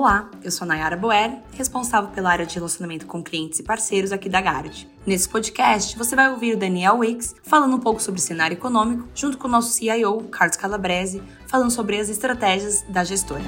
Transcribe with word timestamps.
Olá, 0.00 0.30
eu 0.42 0.50
sou 0.50 0.64
a 0.64 0.68
Nayara 0.68 0.96
Boer, 0.96 1.42
responsável 1.52 2.08
pela 2.08 2.30
área 2.30 2.46
de 2.46 2.54
relacionamento 2.54 3.04
com 3.04 3.22
clientes 3.22 3.58
e 3.58 3.62
parceiros 3.62 4.12
aqui 4.12 4.30
da 4.30 4.40
Gard. 4.40 4.88
Nesse 5.06 5.28
podcast, 5.28 5.94
você 5.94 6.16
vai 6.16 6.30
ouvir 6.30 6.54
o 6.54 6.56
Daniel 6.56 7.00
Wicks 7.00 7.34
falando 7.42 7.76
um 7.76 7.78
pouco 7.78 8.00
sobre 8.00 8.18
cenário 8.18 8.54
econômico, 8.54 9.06
junto 9.14 9.36
com 9.36 9.46
o 9.46 9.50
nosso 9.50 9.74
CIO, 9.74 10.22
Carlos 10.30 10.56
Calabrese, 10.56 11.22
falando 11.46 11.70
sobre 11.70 12.00
as 12.00 12.08
estratégias 12.08 12.82
da 12.88 13.04
gestora. 13.04 13.42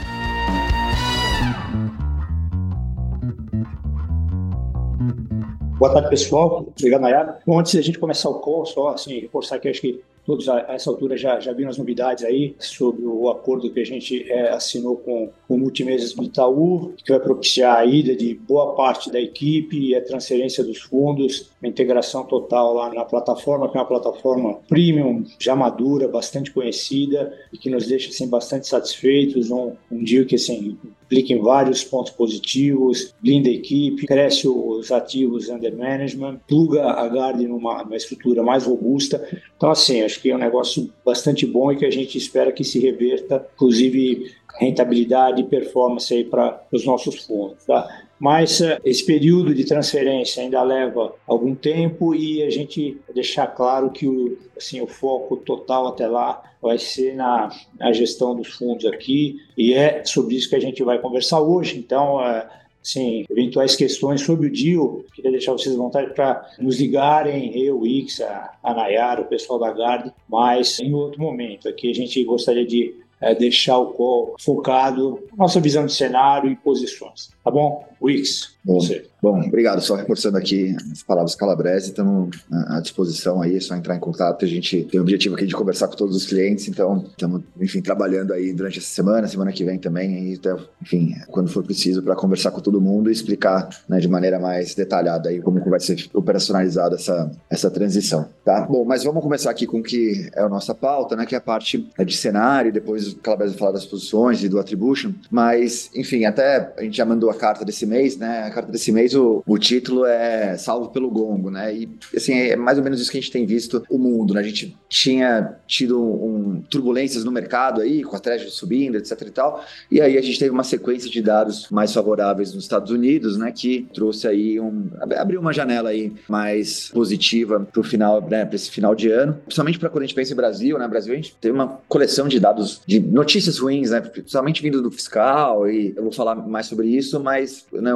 Boa 5.79 5.95
tarde, 5.95 6.11
pessoal. 6.11 6.67
Obrigado, 6.69 7.01
Nayara. 7.01 7.41
Bom, 7.47 7.59
antes 7.59 7.75
da 7.75 7.81
gente 7.81 7.99
começar 7.99 8.29
o 8.29 8.41
call, 8.41 8.67
só 8.67 8.89
assim, 8.91 9.21
reforçar 9.21 9.59
que 9.59 9.71
acho 9.71 9.81
que 9.81 10.05
todos 10.25 10.49
a 10.49 10.61
essa 10.69 10.91
altura 10.91 11.17
já, 11.17 11.41
já 11.41 11.53
viram 11.53 11.71
as 11.71 11.79
novidades 11.79 12.25
aí 12.25 12.55
sobre 12.59 13.05
o 13.05 13.29
acordo 13.31 13.71
que 13.71 13.81
a 13.81 13.85
gente 13.85 14.31
é, 14.31 14.51
assinou 14.51 14.97
com, 14.97 15.31
o 15.49 15.59
Multimesas 15.59 16.15
do 16.15 16.25
Itaú, 16.25 16.95
que 16.97 17.13
vai 17.13 17.21
propiciar 17.21 17.77
a 17.77 17.85
ida 17.85 18.17
de 18.17 18.35
boa 18.35 18.75
parte 18.75 19.11
da 19.11 19.21
equipe 19.21 19.79
e 19.79 19.95
a 19.95 20.03
transferência 20.03 20.65
dos 20.65 20.79
fundos, 20.79 21.51
uma 21.61 21.69
integração 21.69 22.25
total 22.25 22.75
lá 22.75 22.93
na 22.93 23.05
plataforma, 23.05 23.71
que 23.71 23.77
é 23.77 23.81
uma 23.81 23.87
plataforma 23.87 24.55
premium, 24.69 25.25
já 25.39 25.55
madura, 25.55 26.09
bastante 26.09 26.51
conhecida 26.51 27.33
e 27.53 27.59
que 27.59 27.69
nos 27.69 27.87
deixa 27.87 28.09
assim, 28.09 28.29
bastante 28.29 28.67
satisfeitos. 28.67 29.51
Um, 29.51 29.73
um 29.91 30.03
dia 30.03 30.25
que 30.25 30.37
assim, 30.37 30.79
implica 31.05 31.35
em 31.35 31.43
vários 31.43 31.85
pontos 31.85 32.13
positivos, 32.13 33.15
blinda 33.21 33.51
a 33.51 33.53
equipe, 33.53 34.07
cresce 34.07 34.49
os 34.49 34.91
ativos 34.91 35.51
under 35.51 35.77
management, 35.77 36.41
pluga 36.49 36.85
a 36.85 37.07
Guard 37.07 37.41
numa, 37.43 37.83
numa 37.85 37.97
estrutura 37.97 38.43
mais 38.43 38.65
robusta. 38.65 39.23
Então, 39.57 39.71
assim, 39.71 40.01
acho 40.13 40.21
que 40.21 40.31
é 40.31 40.35
um 40.35 40.39
negócio 40.39 40.93
bastante 41.05 41.47
bom 41.47 41.73
e 41.73 41.77
que 41.77 41.87
a 41.87 41.91
gente 41.91 42.19
espera 42.19 42.53
que 42.53 42.63
se 42.63 42.79
reverta, 42.79 43.47
inclusive 43.55 44.31
rentabilidade 44.59 45.41
e 45.41 45.45
performance 45.45 46.13
aí 46.13 46.25
para 46.25 46.63
os 46.71 46.85
nossos 46.85 47.25
fundos. 47.25 47.65
Tá? 47.65 47.89
Mas 48.19 48.61
uh, 48.61 48.79
esse 48.85 49.05
período 49.05 49.55
de 49.55 49.65
transferência 49.65 50.43
ainda 50.43 50.63
leva 50.63 51.15
algum 51.27 51.55
tempo 51.55 52.15
e 52.15 52.43
a 52.43 52.51
gente 52.51 53.01
deixar 53.15 53.47
claro 53.49 53.91
que 53.91 54.07
o, 54.07 54.39
assim, 54.57 54.81
o 54.81 54.87
foco 54.87 55.39
total 55.39 55.89
até 55.89 56.07
lá 56.07 56.43
vai 56.61 56.79
ser 56.79 57.15
na, 57.17 57.49
na 57.79 57.93
gestão 57.93 58.37
dos 58.37 58.49
fundos 58.49 58.85
aqui 58.85 59.37
e 59.59 59.75
é 59.75 60.05
sobre 60.05 60.37
isso 60.37 60.49
que 60.49 60.55
a 60.55 60.61
gente 60.61 60.85
vai 60.85 60.99
conversar 60.99 61.41
hoje. 61.41 61.79
Então, 61.79 62.19
uh, 62.19 62.45
sim, 62.83 63.25
eventuais 63.31 63.77
questões 63.77 64.21
sobre 64.21 64.49
o 64.49 64.53
deal, 64.53 65.05
queria 65.15 65.31
deixar 65.31 65.53
vocês 65.53 65.75
à 65.75 65.79
vontade 65.79 66.13
para 66.15 66.51
nos 66.59 66.81
ligarem, 66.81 67.57
eu, 67.59 67.81
o 67.81 67.87
Ix, 67.87 68.21
a, 68.21 68.75
Nayara, 68.75 69.23
o 69.23 69.27
pessoal 69.27 69.59
da 69.59 69.73
Gard, 69.73 70.13
mas 70.29 70.81
em 70.81 70.93
outro 70.93 71.21
momento. 71.21 71.69
Aqui 71.69 71.91
a 71.91 71.95
gente 71.95 72.23
gostaria 72.25 72.67
de 72.67 72.95
é, 73.21 73.35
deixar 73.35 73.79
o 73.79 73.93
call 73.93 74.35
focado 74.41 75.23
na 75.31 75.45
nossa 75.45 75.61
visão 75.61 75.87
de 75.87 75.95
cenário 75.95 76.51
e 76.51 76.57
posições. 76.57 77.31
Tá 77.45 77.51
bom? 77.51 77.85
Wix, 78.03 78.57
você. 78.65 79.07
Bom, 79.23 79.41
obrigado. 79.41 79.81
Só 79.81 79.95
reforçando 79.95 80.37
aqui 80.37 80.75
as 80.91 81.05
palavras 81.05 81.37
Calabrese, 81.37 81.91
estamos 81.91 82.45
à 82.51 82.81
disposição 82.81 83.41
aí, 83.41 83.57
é 83.57 83.61
só 83.61 83.77
entrar 83.77 83.95
em 83.95 84.01
contato. 84.01 84.45
A 84.45 84.49
gente 84.49 84.83
tem 84.85 84.99
o 84.99 85.03
objetivo 85.05 85.37
aqui 85.37 85.47
de 85.47 85.55
conversar 85.55 85.87
com 85.87 85.95
todos 85.95 86.17
os 86.17 86.27
clientes, 86.27 86.67
então 86.67 87.05
estamos, 87.09 87.43
enfim, 87.61 87.81
trabalhando 87.81 88.33
aí 88.33 88.53
durante 88.53 88.81
essa 88.81 88.89
semana, 88.89 89.29
semana 89.29 89.53
que 89.53 89.65
vem 89.65 89.79
também, 89.79 90.33
e, 90.33 90.41
enfim, 90.83 91.15
quando 91.29 91.49
for 91.49 91.63
preciso, 91.63 92.03
para 92.03 92.17
conversar 92.17 92.51
com 92.51 92.61
todo 92.61 92.81
mundo 92.81 93.09
e 93.09 93.13
explicar 93.13 93.69
né, 93.89 94.01
de 94.01 94.09
maneira 94.09 94.41
mais 94.41 94.75
detalhada 94.75 95.29
aí 95.29 95.41
como 95.41 95.61
vai 95.71 95.79
ser 95.79 96.05
operacionalizada 96.13 96.97
essa, 96.97 97.31
essa 97.49 97.71
transição, 97.71 98.29
tá? 98.45 98.63
Bom, 98.63 98.85
mas 98.85 99.05
vamos 99.05 99.23
começar 99.23 99.51
aqui 99.51 99.67
com 99.67 99.79
o 99.79 99.83
que 99.83 100.29
é 100.35 100.43
a 100.43 100.49
nossa 100.49 100.75
pauta, 100.75 101.15
né, 101.15 101.25
que 101.25 101.37
é 101.37 101.39
a 101.39 101.41
parte 101.41 101.89
de 102.05 102.17
cenário, 102.17 102.73
depois 102.73 103.13
o 103.13 103.17
Calabrese 103.17 103.53
vai 103.53 103.59
falar 103.59 103.73
das 103.73 103.87
posições 103.87 104.43
e 104.43 104.49
do 104.49 104.59
attribution, 104.59 105.13
mas, 105.31 105.91
enfim, 105.95 106.25
até 106.25 106.73
a 106.77 106.83
gente 106.83 106.97
já 106.97 107.05
mandou 107.05 107.31
a 107.33 107.35
carta 107.35 107.65
desse 107.65 107.87
mês, 107.87 108.17
né, 108.17 108.45
a 108.45 108.51
carta 108.51 108.71
desse 108.71 108.93
mês 108.93 109.15
o, 109.15 109.43
o 109.47 109.59
título 109.59 110.05
é 110.05 110.57
Salvo 110.57 110.91
pelo 110.91 111.11
Gongo, 111.11 111.51
né? 111.51 111.75
E 111.75 111.89
assim, 112.15 112.35
é 112.35 112.57
mais 112.57 112.79
ou 112.79 112.85
menos 112.85 113.01
isso 113.01 113.11
que 113.11 113.19
a 113.19 113.21
gente 113.21 113.33
tem 113.33 113.47
visto 113.47 113.85
o 113.91 113.99
mundo, 113.99 114.35
né? 114.35 114.41
A 114.41 114.45
gente 114.45 114.77
tinha 114.89 115.57
tido 115.67 116.01
um, 116.01 116.63
turbulências 116.71 117.25
no 117.25 117.33
mercado 117.33 117.81
aí, 117.81 118.03
com 118.03 118.15
a 118.17 118.19
Treasury 118.19 118.51
subindo, 118.51 118.97
etc 118.97 119.23
e 119.23 119.31
tal, 119.31 119.65
e 119.91 120.01
aí 120.01 120.17
a 120.17 120.23
gente 120.23 120.39
teve 120.39 120.51
uma 120.51 120.65
sequência 120.65 121.11
de 121.11 121.23
dados 121.23 121.69
mais 121.71 121.93
favoráveis 121.93 122.55
nos 122.55 122.65
Estados 122.65 122.91
Unidos, 122.91 123.37
né? 123.37 123.53
Que 123.53 123.89
trouxe 123.95 124.29
aí 124.29 124.61
um... 124.61 124.89
abriu 125.17 125.41
uma 125.41 125.53
janela 125.53 125.91
aí 125.91 126.13
mais 126.29 126.91
positiva 126.91 127.61
para 127.61 127.81
o 127.81 127.85
final, 127.85 128.21
né? 128.29 128.45
Para 128.45 128.57
esse 128.57 128.71
final 128.71 128.95
de 128.95 129.11
ano, 129.11 129.35
principalmente 129.45 129.79
para 129.79 129.89
quando 129.89 130.05
a 130.05 130.07
gente 130.07 130.15
pensa 130.15 130.33
em 130.33 130.37
Brasil, 130.37 130.79
né? 130.79 130.87
Brasil 130.89 131.13
a 131.13 131.17
gente 131.17 131.37
tem 131.41 131.51
uma 131.51 131.81
coleção 131.89 132.29
de 132.29 132.39
dados, 132.39 132.81
de 132.87 133.01
notícias 133.01 133.59
ruins, 133.59 133.91
né? 133.91 134.01
Principalmente 134.01 134.63
vindo 134.63 134.83
do 134.83 134.91
fiscal, 134.91 135.69
e 135.69 135.95
eu 135.97 136.03
vou 136.03 136.13
falar 136.13 136.35
mais 136.35 136.67
sobre 136.67 136.89
isso, 136.89 137.22
mas, 137.23 137.67
né? 137.73 137.91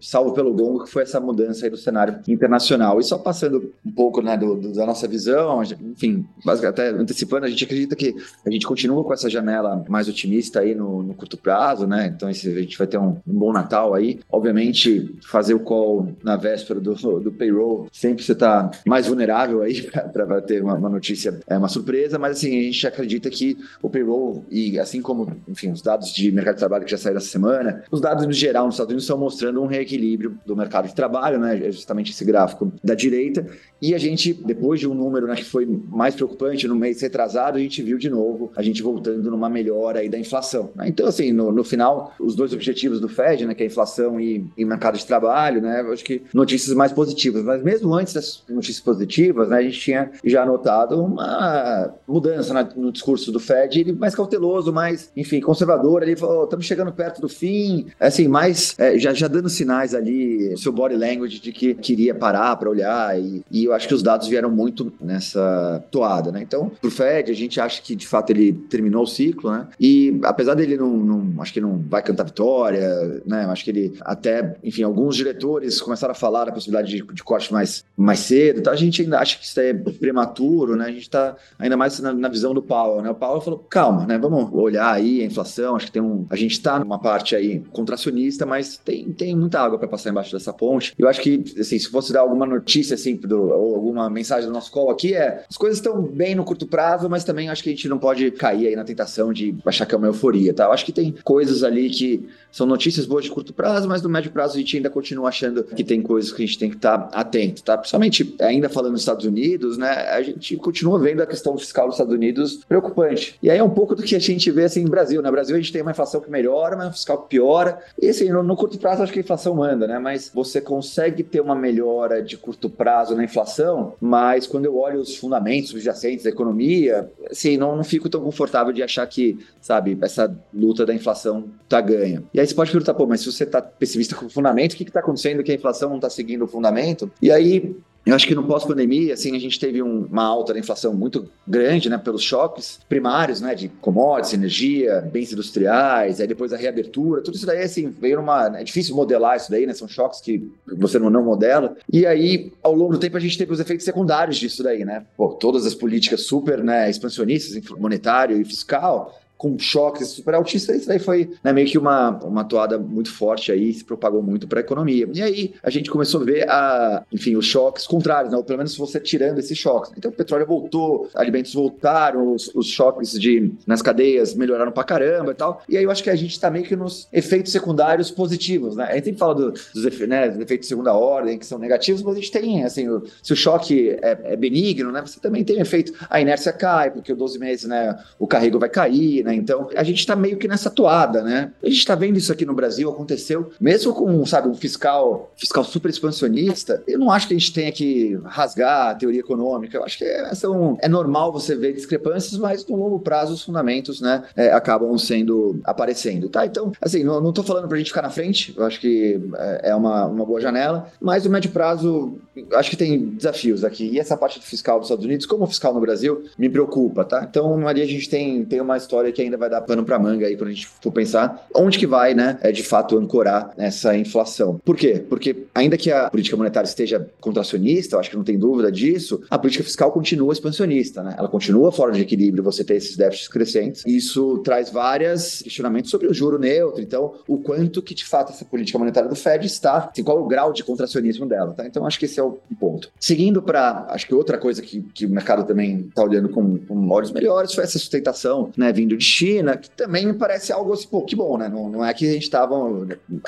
Salvo 0.00 0.32
pelo 0.32 0.50
longo 0.50 0.84
que 0.84 0.90
foi 0.90 1.02
essa 1.02 1.20
mudança 1.20 1.66
aí 1.66 1.70
do 1.70 1.76
cenário 1.76 2.20
internacional. 2.28 2.98
E 3.00 3.04
só 3.04 3.18
passando 3.18 3.72
um 3.84 3.90
pouco 3.90 4.20
né, 4.22 4.36
do, 4.36 4.54
do, 4.54 4.72
da 4.72 4.86
nossa 4.86 5.06
visão, 5.06 5.62
enfim, 5.62 6.26
até 6.46 6.88
antecipando, 6.88 7.46
a 7.46 7.48
gente 7.48 7.64
acredita 7.64 7.96
que 7.96 8.14
a 8.44 8.50
gente 8.50 8.66
continua 8.66 9.04
com 9.04 9.12
essa 9.12 9.28
janela 9.28 9.84
mais 9.88 10.08
otimista 10.08 10.60
aí 10.60 10.74
no, 10.74 11.02
no 11.02 11.14
curto 11.14 11.36
prazo, 11.36 11.86
né? 11.86 12.12
Então 12.14 12.28
esse, 12.28 12.48
a 12.48 12.60
gente 12.60 12.78
vai 12.78 12.86
ter 12.86 12.98
um, 12.98 13.16
um, 13.26 13.38
bom 13.38 13.52
Natal 13.52 13.94
aí. 13.94 14.20
Obviamente, 14.30 15.14
fazer 15.22 15.54
o 15.54 15.60
call 15.60 16.08
na 16.22 16.36
véspera 16.36 16.80
do, 16.80 16.94
do 17.20 17.32
payroll, 17.32 17.86
sempre 17.92 18.24
você 18.24 18.32
está 18.32 18.70
mais 18.86 19.06
vulnerável 19.06 19.62
aí 19.62 19.82
para 20.12 20.40
ter 20.40 20.62
uma, 20.62 20.74
uma, 20.74 20.88
notícia, 20.88 21.40
é 21.46 21.56
uma 21.56 21.68
surpresa, 21.68 22.18
mas 22.18 22.38
assim, 22.38 22.58
a 22.58 22.62
gente 22.62 22.86
acredita 22.86 23.30
que 23.30 23.56
o 23.80 23.88
payroll 23.88 24.44
e 24.50 24.78
assim 24.78 25.00
como, 25.00 25.36
enfim, 25.48 25.70
os 25.70 25.82
dados 25.82 26.12
de 26.12 26.30
mercado 26.32 26.54
de 26.54 26.60
trabalho 26.60 26.84
que 26.84 26.90
já 26.90 26.98
saíram 26.98 27.18
essa 27.18 27.28
semana, 27.28 27.84
os 27.90 28.00
dados 28.00 28.26
no 28.26 28.32
geral 28.32 28.70
Estados 28.74 28.90
Unidos 28.90 29.04
estão 29.04 29.18
mostrando 29.18 29.62
um 29.62 29.66
reequilíbrio 29.66 30.38
do 30.44 30.56
mercado 30.56 30.88
de 30.88 30.94
trabalho, 30.94 31.38
né? 31.38 31.68
É 31.68 31.72
justamente 31.72 32.12
esse 32.12 32.24
gráfico 32.24 32.72
da 32.82 32.94
direita. 32.94 33.46
E 33.80 33.94
a 33.94 33.98
gente, 33.98 34.32
depois 34.32 34.78
de 34.78 34.88
um 34.88 34.94
número 34.94 35.26
né, 35.26 35.34
que 35.34 35.44
foi 35.44 35.66
mais 35.66 36.14
preocupante 36.14 36.68
no 36.68 36.76
mês 36.76 37.00
retrasado, 37.02 37.58
a 37.58 37.60
gente 37.60 37.82
viu 37.82 37.98
de 37.98 38.08
novo 38.08 38.52
a 38.54 38.62
gente 38.62 38.80
voltando 38.80 39.28
numa 39.28 39.50
melhora 39.50 39.98
aí 40.00 40.08
da 40.08 40.18
inflação. 40.18 40.70
Né? 40.76 40.86
Então, 40.86 41.06
assim, 41.06 41.32
no, 41.32 41.50
no, 41.50 41.64
final, 41.64 42.14
os 42.20 42.36
dois 42.36 42.52
objetivos 42.52 43.00
do 43.00 43.08
Fed, 43.08 43.44
né, 43.44 43.54
que 43.54 43.62
é 43.62 43.66
inflação 43.66 44.20
e, 44.20 44.46
e 44.56 44.64
mercado 44.64 44.96
de 44.96 45.04
trabalho, 45.04 45.60
né? 45.60 45.80
Acho 45.92 46.04
que 46.04 46.22
notícias 46.32 46.76
mais 46.76 46.92
positivas. 46.92 47.42
Mas 47.42 47.62
mesmo 47.62 47.92
antes 47.92 48.14
das 48.14 48.44
notícias 48.48 48.80
positivas, 48.80 49.48
né, 49.48 49.56
a 49.56 49.62
gente 49.62 49.80
tinha 49.80 50.12
já 50.24 50.46
notado 50.46 51.02
uma 51.02 51.92
mudança 52.06 52.54
né, 52.54 52.68
no 52.76 52.92
discurso 52.92 53.32
do 53.32 53.40
Fed, 53.40 53.80
ele 53.80 53.92
mais 53.92 54.14
cauteloso, 54.14 54.72
mais, 54.72 55.10
enfim, 55.16 55.40
conservador. 55.40 56.04
Ele 56.04 56.14
falou: 56.14 56.44
estamos 56.44 56.66
chegando 56.66 56.92
perto 56.92 57.20
do 57.20 57.28
fim, 57.28 57.86
assim, 57.98 58.28
mais 58.28 58.61
é, 58.78 58.98
já, 58.98 59.12
já 59.12 59.28
dando 59.28 59.48
sinais 59.48 59.94
ali 59.94 60.56
seu 60.56 60.72
body 60.72 60.96
language 60.96 61.40
de 61.40 61.52
que 61.52 61.74
queria 61.74 62.14
parar 62.14 62.56
para 62.56 62.68
olhar 62.68 63.18
e, 63.18 63.42
e, 63.50 63.64
eu 63.64 63.72
acho 63.72 63.88
que 63.88 63.94
os 63.94 64.02
dados 64.02 64.28
vieram 64.28 64.50
muito 64.50 64.92
nessa 65.00 65.84
toada, 65.90 66.30
né? 66.30 66.42
Então, 66.42 66.70
pro 66.80 66.90
Fed, 66.90 67.30
a 67.30 67.34
gente 67.34 67.60
acha 67.60 67.80
que 67.82 67.94
de 67.94 68.06
fato 68.06 68.30
ele 68.30 68.52
terminou 68.52 69.04
o 69.04 69.06
ciclo, 69.06 69.50
né? 69.50 69.66
E 69.78 70.20
apesar 70.24 70.54
dele 70.54 70.76
não, 70.76 70.96
não 70.96 71.42
acho 71.42 71.52
que 71.52 71.60
não 71.60 71.78
vai 71.88 72.02
cantar 72.02 72.24
vitória, 72.24 73.22
né? 73.26 73.44
Acho 73.46 73.64
que 73.64 73.70
ele 73.70 73.94
até, 74.00 74.56
enfim, 74.62 74.82
alguns 74.82 75.16
diretores 75.16 75.80
começaram 75.80 76.12
a 76.12 76.14
falar 76.14 76.46
da 76.46 76.52
possibilidade 76.52 76.90
de, 76.90 77.02
de 77.02 77.24
corte 77.24 77.52
mais, 77.52 77.84
mais 77.96 78.20
cedo, 78.20 78.60
então 78.60 78.72
a 78.72 78.76
gente 78.76 79.02
ainda 79.02 79.18
acha 79.18 79.38
que 79.38 79.44
isso 79.44 79.60
é 79.60 79.72
prematuro, 79.72 80.76
né? 80.76 80.86
A 80.86 80.90
gente 80.90 81.02
está 81.02 81.36
ainda 81.58 81.76
mais 81.76 81.98
na, 82.00 82.12
na, 82.12 82.28
visão 82.28 82.54
do 82.54 82.62
Powell, 82.62 83.02
né? 83.02 83.10
O 83.10 83.14
Powell 83.14 83.40
falou, 83.40 83.58
calma, 83.58 84.06
né? 84.06 84.18
Vamos 84.18 84.50
olhar 84.52 84.92
aí 84.92 85.22
a 85.22 85.24
inflação, 85.24 85.76
acho 85.76 85.86
que 85.86 85.92
tem 85.92 86.02
um, 86.02 86.26
a 86.30 86.36
gente 86.36 86.52
está 86.52 86.78
numa 86.78 86.98
parte 86.98 87.34
aí 87.36 87.60
contracionista, 87.72 88.46
mas 88.52 88.76
tem, 88.76 89.10
tem 89.12 89.34
muita 89.34 89.58
água 89.60 89.78
para 89.78 89.88
passar 89.88 90.10
embaixo 90.10 90.30
dessa 90.30 90.52
ponte. 90.52 90.92
Eu 90.98 91.08
acho 91.08 91.22
que, 91.22 91.42
assim, 91.58 91.78
se 91.78 91.88
fosse 91.88 92.12
dar 92.12 92.20
alguma 92.20 92.44
notícia, 92.44 92.94
assim, 92.94 93.16
do, 93.16 93.48
ou 93.48 93.74
alguma 93.74 94.10
mensagem 94.10 94.46
do 94.46 94.52
nosso 94.52 94.70
call 94.70 94.90
aqui, 94.90 95.14
é 95.14 95.44
as 95.48 95.56
coisas 95.56 95.78
estão 95.78 96.02
bem 96.02 96.34
no 96.34 96.44
curto 96.44 96.66
prazo, 96.66 97.08
mas 97.08 97.24
também 97.24 97.48
acho 97.48 97.62
que 97.62 97.70
a 97.70 97.72
gente 97.72 97.88
não 97.88 97.98
pode 97.98 98.30
cair 98.32 98.66
aí 98.68 98.76
na 98.76 98.84
tentação 98.84 99.32
de 99.32 99.54
achar 99.64 99.86
que 99.86 99.94
é 99.94 99.98
uma 99.98 100.06
euforia, 100.06 100.52
tá? 100.52 100.64
Eu 100.64 100.72
acho 100.72 100.84
que 100.84 100.92
tem 100.92 101.14
coisas 101.24 101.64
ali 101.64 101.88
que 101.88 102.28
são 102.50 102.66
notícias 102.66 103.06
boas 103.06 103.24
de 103.24 103.30
curto 103.30 103.54
prazo, 103.54 103.88
mas 103.88 104.02
no 104.02 104.10
médio 104.10 104.30
prazo 104.30 104.56
a 104.56 104.60
gente 104.60 104.76
ainda 104.76 104.90
continua 104.90 105.30
achando 105.30 105.64
que 105.64 105.82
tem 105.82 106.02
coisas 106.02 106.30
que 106.30 106.42
a 106.42 106.46
gente 106.46 106.58
tem 106.58 106.68
que 106.68 106.76
estar 106.76 106.98
tá 106.98 107.18
atento, 107.18 107.62
tá? 107.62 107.78
Principalmente 107.78 108.34
ainda 108.38 108.68
falando 108.68 108.92
nos 108.92 109.00
Estados 109.00 109.24
Unidos, 109.24 109.78
né? 109.78 109.88
A 110.10 110.20
gente 110.20 110.56
continua 110.56 110.98
vendo 110.98 111.22
a 111.22 111.26
questão 111.26 111.56
fiscal 111.56 111.86
dos 111.86 111.94
Estados 111.94 112.14
Unidos 112.14 112.60
preocupante. 112.68 113.38
E 113.42 113.50
aí 113.50 113.56
é 113.56 113.64
um 113.64 113.70
pouco 113.70 113.94
do 113.94 114.02
que 114.02 114.14
a 114.14 114.18
gente 114.18 114.50
vê 114.50 114.64
assim 114.64 114.84
no 114.84 114.90
Brasil, 114.90 115.22
né? 115.22 115.28
No 115.28 115.32
Brasil 115.32 115.56
a 115.56 115.58
gente 115.58 115.72
tem 115.72 115.80
uma 115.80 115.92
inflação 115.92 116.20
que 116.20 116.30
melhora, 116.30 116.76
mas 116.76 116.86
uma 116.86 116.92
fiscal 116.92 117.22
que 117.22 117.30
piora. 117.30 117.78
E 118.00 118.08
assim, 118.08 118.30
no, 118.42 118.56
curto 118.56 118.78
prazo 118.78 119.02
acho 119.02 119.12
que 119.12 119.18
a 119.18 119.22
inflação 119.22 119.54
manda, 119.54 119.86
né? 119.86 119.98
Mas 119.98 120.30
você 120.32 120.60
consegue 120.60 121.22
ter 121.22 121.40
uma 121.40 121.54
melhora 121.54 122.22
de 122.22 122.36
curto 122.36 122.68
prazo 122.68 123.14
na 123.14 123.24
inflação, 123.24 123.94
mas 124.00 124.46
quando 124.46 124.66
eu 124.66 124.76
olho 124.76 125.00
os 125.00 125.16
fundamentos 125.16 125.70
subjacentes 125.70 126.24
da 126.24 126.30
economia, 126.30 127.10
assim, 127.30 127.56
não, 127.56 127.76
não 127.76 127.84
fico 127.84 128.08
tão 128.08 128.22
confortável 128.22 128.72
de 128.72 128.82
achar 128.82 129.06
que, 129.06 129.38
sabe, 129.60 129.98
essa 130.00 130.34
luta 130.52 130.84
da 130.86 130.94
inflação 130.94 131.44
tá 131.68 131.80
ganha. 131.80 132.22
E 132.32 132.40
aí 132.40 132.46
você 132.46 132.54
pode 132.54 132.70
perguntar, 132.70 132.94
pô, 132.94 133.06
mas 133.06 133.20
se 133.20 133.30
você 133.30 133.46
tá 133.46 133.60
pessimista 133.60 134.14
com 134.14 134.26
o 134.26 134.30
fundamento, 134.30 134.72
o 134.72 134.76
que 134.76 134.84
que 134.84 134.92
tá 134.92 135.00
acontecendo 135.00 135.42
que 135.42 135.52
a 135.52 135.54
inflação 135.54 135.90
não 135.90 136.00
tá 136.00 136.10
seguindo 136.10 136.44
o 136.44 136.48
fundamento? 136.48 137.10
E 137.20 137.30
aí 137.30 137.74
Eu 138.04 138.16
acho 138.16 138.26
que 138.26 138.34
no 138.34 138.44
pós-pandemia, 138.44 139.14
assim, 139.14 139.36
a 139.36 139.38
gente 139.38 139.60
teve 139.60 139.80
um, 139.80 140.06
uma 140.06 140.24
alta 140.24 140.52
da 140.52 140.58
inflação 140.58 140.92
muito 140.92 141.28
grande, 141.46 141.88
né, 141.88 141.96
pelos 141.96 142.22
choques 142.22 142.80
primários, 142.88 143.40
né, 143.40 143.54
de 143.54 143.68
commodities, 143.68 144.34
energia, 144.34 145.00
bens 145.12 145.32
industriais, 145.32 146.20
aí 146.20 146.26
depois 146.26 146.52
a 146.52 146.56
reabertura, 146.56 147.22
tudo 147.22 147.36
isso 147.36 147.46
daí, 147.46 147.62
assim, 147.62 147.90
veio 147.90 148.16
numa... 148.16 148.58
É 148.58 148.64
difícil 148.64 148.96
modelar 148.96 149.36
isso 149.36 149.50
daí, 149.50 149.66
né, 149.66 149.72
são 149.72 149.86
choques 149.86 150.20
que 150.20 150.50
você 150.66 150.98
não, 150.98 151.10
não 151.10 151.24
modela. 151.24 151.76
E 151.92 152.04
aí, 152.04 152.52
ao 152.62 152.74
longo 152.74 152.92
do 152.92 152.98
tempo, 152.98 153.16
a 153.16 153.20
gente 153.20 153.38
teve 153.38 153.52
os 153.52 153.60
efeitos 153.60 153.84
secundários 153.84 154.36
disso 154.36 154.62
daí, 154.64 154.84
né? 154.84 155.04
Pô, 155.16 155.28
todas 155.28 155.64
as 155.64 155.74
políticas 155.74 156.22
super 156.22 156.62
né, 156.62 156.90
expansionistas, 156.90 157.62
monetário 157.78 158.40
e 158.40 158.44
fiscal, 158.44 159.16
com 159.42 159.58
choques 159.58 160.06
super 160.06 160.34
altistas, 160.34 160.82
isso 160.82 160.92
aí 160.92 161.00
foi 161.00 161.32
né, 161.42 161.52
meio 161.52 161.66
que 161.66 161.76
uma, 161.76 162.10
uma 162.24 162.44
toada 162.44 162.78
muito 162.78 163.12
forte 163.12 163.50
aí, 163.50 163.74
se 163.74 163.84
propagou 163.84 164.22
muito 164.22 164.46
para 164.46 164.60
a 164.60 164.62
economia. 164.62 165.08
E 165.12 165.20
aí 165.20 165.54
a 165.60 165.68
gente 165.68 165.90
começou 165.90 166.20
a 166.20 166.24
ver, 166.24 166.48
a, 166.48 167.02
enfim, 167.10 167.34
os 167.34 167.44
choques 167.44 167.84
contrários, 167.84 168.30
né, 168.30 168.38
ou 168.38 168.44
pelo 168.44 168.58
menos 168.58 168.76
você 168.76 169.00
tirando 169.00 169.40
esses 169.40 169.58
choques. 169.58 169.90
Então 169.96 170.12
o 170.12 170.14
petróleo 170.14 170.46
voltou, 170.46 171.08
alimentos 171.12 171.52
voltaram, 171.54 172.32
os, 172.32 172.54
os 172.54 172.68
choques 172.68 173.18
de, 173.18 173.52
nas 173.66 173.82
cadeias 173.82 174.32
melhoraram 174.32 174.70
para 174.70 174.84
caramba 174.84 175.32
e 175.32 175.34
tal. 175.34 175.60
E 175.68 175.76
aí 175.76 175.82
eu 175.82 175.90
acho 175.90 176.04
que 176.04 176.10
a 176.10 176.14
gente 176.14 176.30
está 176.30 176.48
meio 176.48 176.64
que 176.64 176.76
nos 176.76 177.08
efeitos 177.12 177.50
secundários 177.50 178.12
positivos, 178.12 178.76
né? 178.76 178.84
A 178.84 178.94
gente 178.94 179.06
sempre 179.06 179.18
fala 179.18 179.34
do, 179.34 179.50
dos, 179.50 179.84
efe, 179.84 180.06
né, 180.06 180.28
dos 180.28 180.38
efeitos 180.38 180.66
de 180.66 180.68
segunda 180.68 180.92
ordem, 180.92 181.36
que 181.36 181.46
são 181.46 181.58
negativos, 181.58 182.00
mas 182.00 182.12
a 182.14 182.20
gente 182.20 182.30
tem, 182.30 182.62
assim, 182.62 182.88
o, 182.88 183.02
se 183.20 183.32
o 183.32 183.36
choque 183.36 183.90
é, 184.00 184.18
é, 184.22 184.36
benigno, 184.36 184.92
né, 184.92 185.00
você 185.00 185.18
também 185.18 185.42
tem 185.42 185.58
efeito, 185.58 185.92
a 186.08 186.20
inércia 186.20 186.52
cai, 186.52 186.92
porque 186.92 187.12
o 187.12 187.16
12 187.16 187.40
meses, 187.40 187.64
né, 187.64 187.98
o 188.20 188.26
carrego 188.28 188.60
vai 188.60 188.68
cair, 188.68 189.24
né? 189.24 189.31
Né? 189.32 189.36
Então, 189.36 189.68
a 189.74 189.82
gente 189.82 189.98
está 189.98 190.14
meio 190.14 190.36
que 190.36 190.46
nessa 190.46 190.70
toada, 190.70 191.22
né? 191.22 191.52
A 191.62 191.66
gente 191.66 191.78
está 191.78 191.94
vendo 191.94 192.18
isso 192.18 192.32
aqui 192.32 192.44
no 192.44 192.54
Brasil, 192.54 192.90
aconteceu, 192.90 193.50
mesmo 193.60 193.94
com, 193.94 194.24
sabe, 194.26 194.48
um 194.48 194.54
fiscal, 194.54 195.32
fiscal 195.36 195.64
super 195.64 195.88
expansionista, 195.88 196.82
eu 196.86 196.98
não 196.98 197.10
acho 197.10 197.26
que 197.26 197.34
a 197.34 197.38
gente 197.38 197.52
tenha 197.52 197.72
que 197.72 198.18
rasgar 198.24 198.90
a 198.90 198.94
teoria 198.94 199.20
econômica. 199.20 199.76
Eu 199.76 199.84
acho 199.84 199.98
que 199.98 200.04
é, 200.04 200.34
são, 200.34 200.76
é 200.80 200.88
normal 200.88 201.32
você 201.32 201.54
ver 201.56 201.72
discrepâncias, 201.72 202.38
mas 202.38 202.66
no 202.66 202.76
longo 202.76 202.98
prazo 203.00 203.34
os 203.34 203.42
fundamentos, 203.42 204.00
né, 204.00 204.24
é, 204.36 204.52
acabam 204.52 204.96
sendo 204.98 205.60
aparecendo, 205.64 206.28
tá? 206.28 206.44
Então, 206.44 206.72
assim, 206.80 207.02
não, 207.02 207.32
tô 207.32 207.42
falando 207.42 207.68
pra 207.68 207.78
gente 207.78 207.88
ficar 207.88 208.02
na 208.02 208.10
frente, 208.10 208.54
eu 208.56 208.64
acho 208.64 208.80
que 208.80 209.20
é, 209.36 209.70
é 209.70 209.74
uma, 209.74 210.06
uma 210.06 210.26
boa 210.26 210.40
janela, 210.40 210.88
mas 211.00 211.24
no 211.24 211.30
médio 211.30 211.50
prazo, 211.50 212.18
acho 212.54 212.70
que 212.70 212.76
tem 212.76 213.06
desafios 213.06 213.64
aqui. 213.64 213.88
E 213.92 213.98
essa 213.98 214.16
parte 214.16 214.38
do 214.38 214.44
fiscal 214.44 214.78
dos 214.78 214.88
Estados 214.88 215.04
Unidos, 215.04 215.26
como 215.26 215.44
o 215.44 215.46
fiscal 215.46 215.72
no 215.72 215.80
Brasil, 215.80 216.24
me 216.36 216.48
preocupa, 216.48 217.04
tá? 217.04 217.26
Então, 217.28 217.66
ali 217.66 217.80
a 217.80 217.86
gente 217.86 218.08
tem, 218.08 218.44
tem 218.44 218.60
uma 218.60 218.76
história 218.76 219.12
que 219.12 219.21
ainda 219.22 219.36
vai 219.36 219.48
dar 219.48 219.60
pano 219.60 219.84
para 219.84 219.98
manga 219.98 220.26
aí 220.26 220.36
quando 220.36 220.50
a 220.50 220.52
gente 220.52 220.66
for 220.66 220.92
pensar 220.92 221.46
onde 221.54 221.78
que 221.78 221.86
vai, 221.86 222.14
né, 222.14 222.38
é 222.42 222.52
de 222.52 222.62
fato 222.62 222.98
ancorar 222.98 223.52
essa 223.56 223.96
inflação. 223.96 224.60
Por 224.64 224.76
quê? 224.76 225.04
Porque 225.08 225.44
ainda 225.54 225.76
que 225.76 225.90
a 225.90 226.10
política 226.10 226.36
monetária 226.36 226.66
esteja 226.66 227.08
contracionista, 227.20 227.96
eu 227.96 228.00
acho 228.00 228.10
que 228.10 228.16
não 228.16 228.24
tem 228.24 228.38
dúvida 228.38 228.70
disso, 228.70 229.22
a 229.30 229.38
política 229.38 229.64
fiscal 229.64 229.90
continua 229.92 230.32
expansionista, 230.32 231.02
né? 231.02 231.14
Ela 231.18 231.28
continua 231.28 231.72
fora 231.72 231.92
de 231.92 232.00
equilíbrio, 232.00 232.42
você 232.42 232.64
ter 232.64 232.74
esses 232.74 232.96
déficits 232.96 233.28
crescentes. 233.28 233.84
Isso 233.86 234.38
traz 234.38 234.70
vários 234.70 235.42
questionamentos 235.42 235.90
sobre 235.90 236.06
o 236.06 236.14
juro 236.14 236.38
neutro, 236.38 236.82
então 236.82 237.14
o 237.26 237.38
quanto 237.38 237.82
que 237.82 237.94
de 237.94 238.04
fato 238.04 238.32
essa 238.32 238.44
política 238.44 238.78
monetária 238.78 239.08
do 239.08 239.16
Fed 239.16 239.46
está, 239.46 239.90
assim, 239.90 240.02
qual 240.02 240.20
o 240.22 240.26
grau 240.26 240.52
de 240.52 240.64
contracionismo 240.64 241.26
dela, 241.26 241.52
tá? 241.52 241.66
Então 241.66 241.86
acho 241.86 241.98
que 241.98 242.06
esse 242.06 242.18
é 242.18 242.22
o 242.22 242.38
ponto. 242.58 242.90
Seguindo 242.98 243.42
para, 243.42 243.86
acho 243.90 244.06
que 244.06 244.14
outra 244.14 244.38
coisa 244.38 244.62
que, 244.62 244.82
que 244.94 245.06
o 245.06 245.10
mercado 245.10 245.44
também 245.44 245.86
está 245.88 246.02
olhando 246.02 246.28
com, 246.28 246.58
com 246.58 246.88
olhos 246.90 247.10
melhores 247.10 247.52
foi 247.52 247.64
essa 247.64 247.78
sustentação, 247.78 248.50
né, 248.56 248.72
vindo 248.72 248.96
de 248.96 249.04
China, 249.12 249.56
que 249.56 249.68
também 249.70 250.06
me 250.06 250.14
parece 250.14 250.52
algo 250.52 250.72
assim, 250.72 250.88
pô, 250.88 251.02
que 251.02 251.14
bom, 251.14 251.36
né? 251.36 251.48
Não, 251.48 251.68
não 251.68 251.84
é 251.84 251.92
que 251.92 252.08
a 252.08 252.12
gente 252.12 252.22
estava 252.22 252.56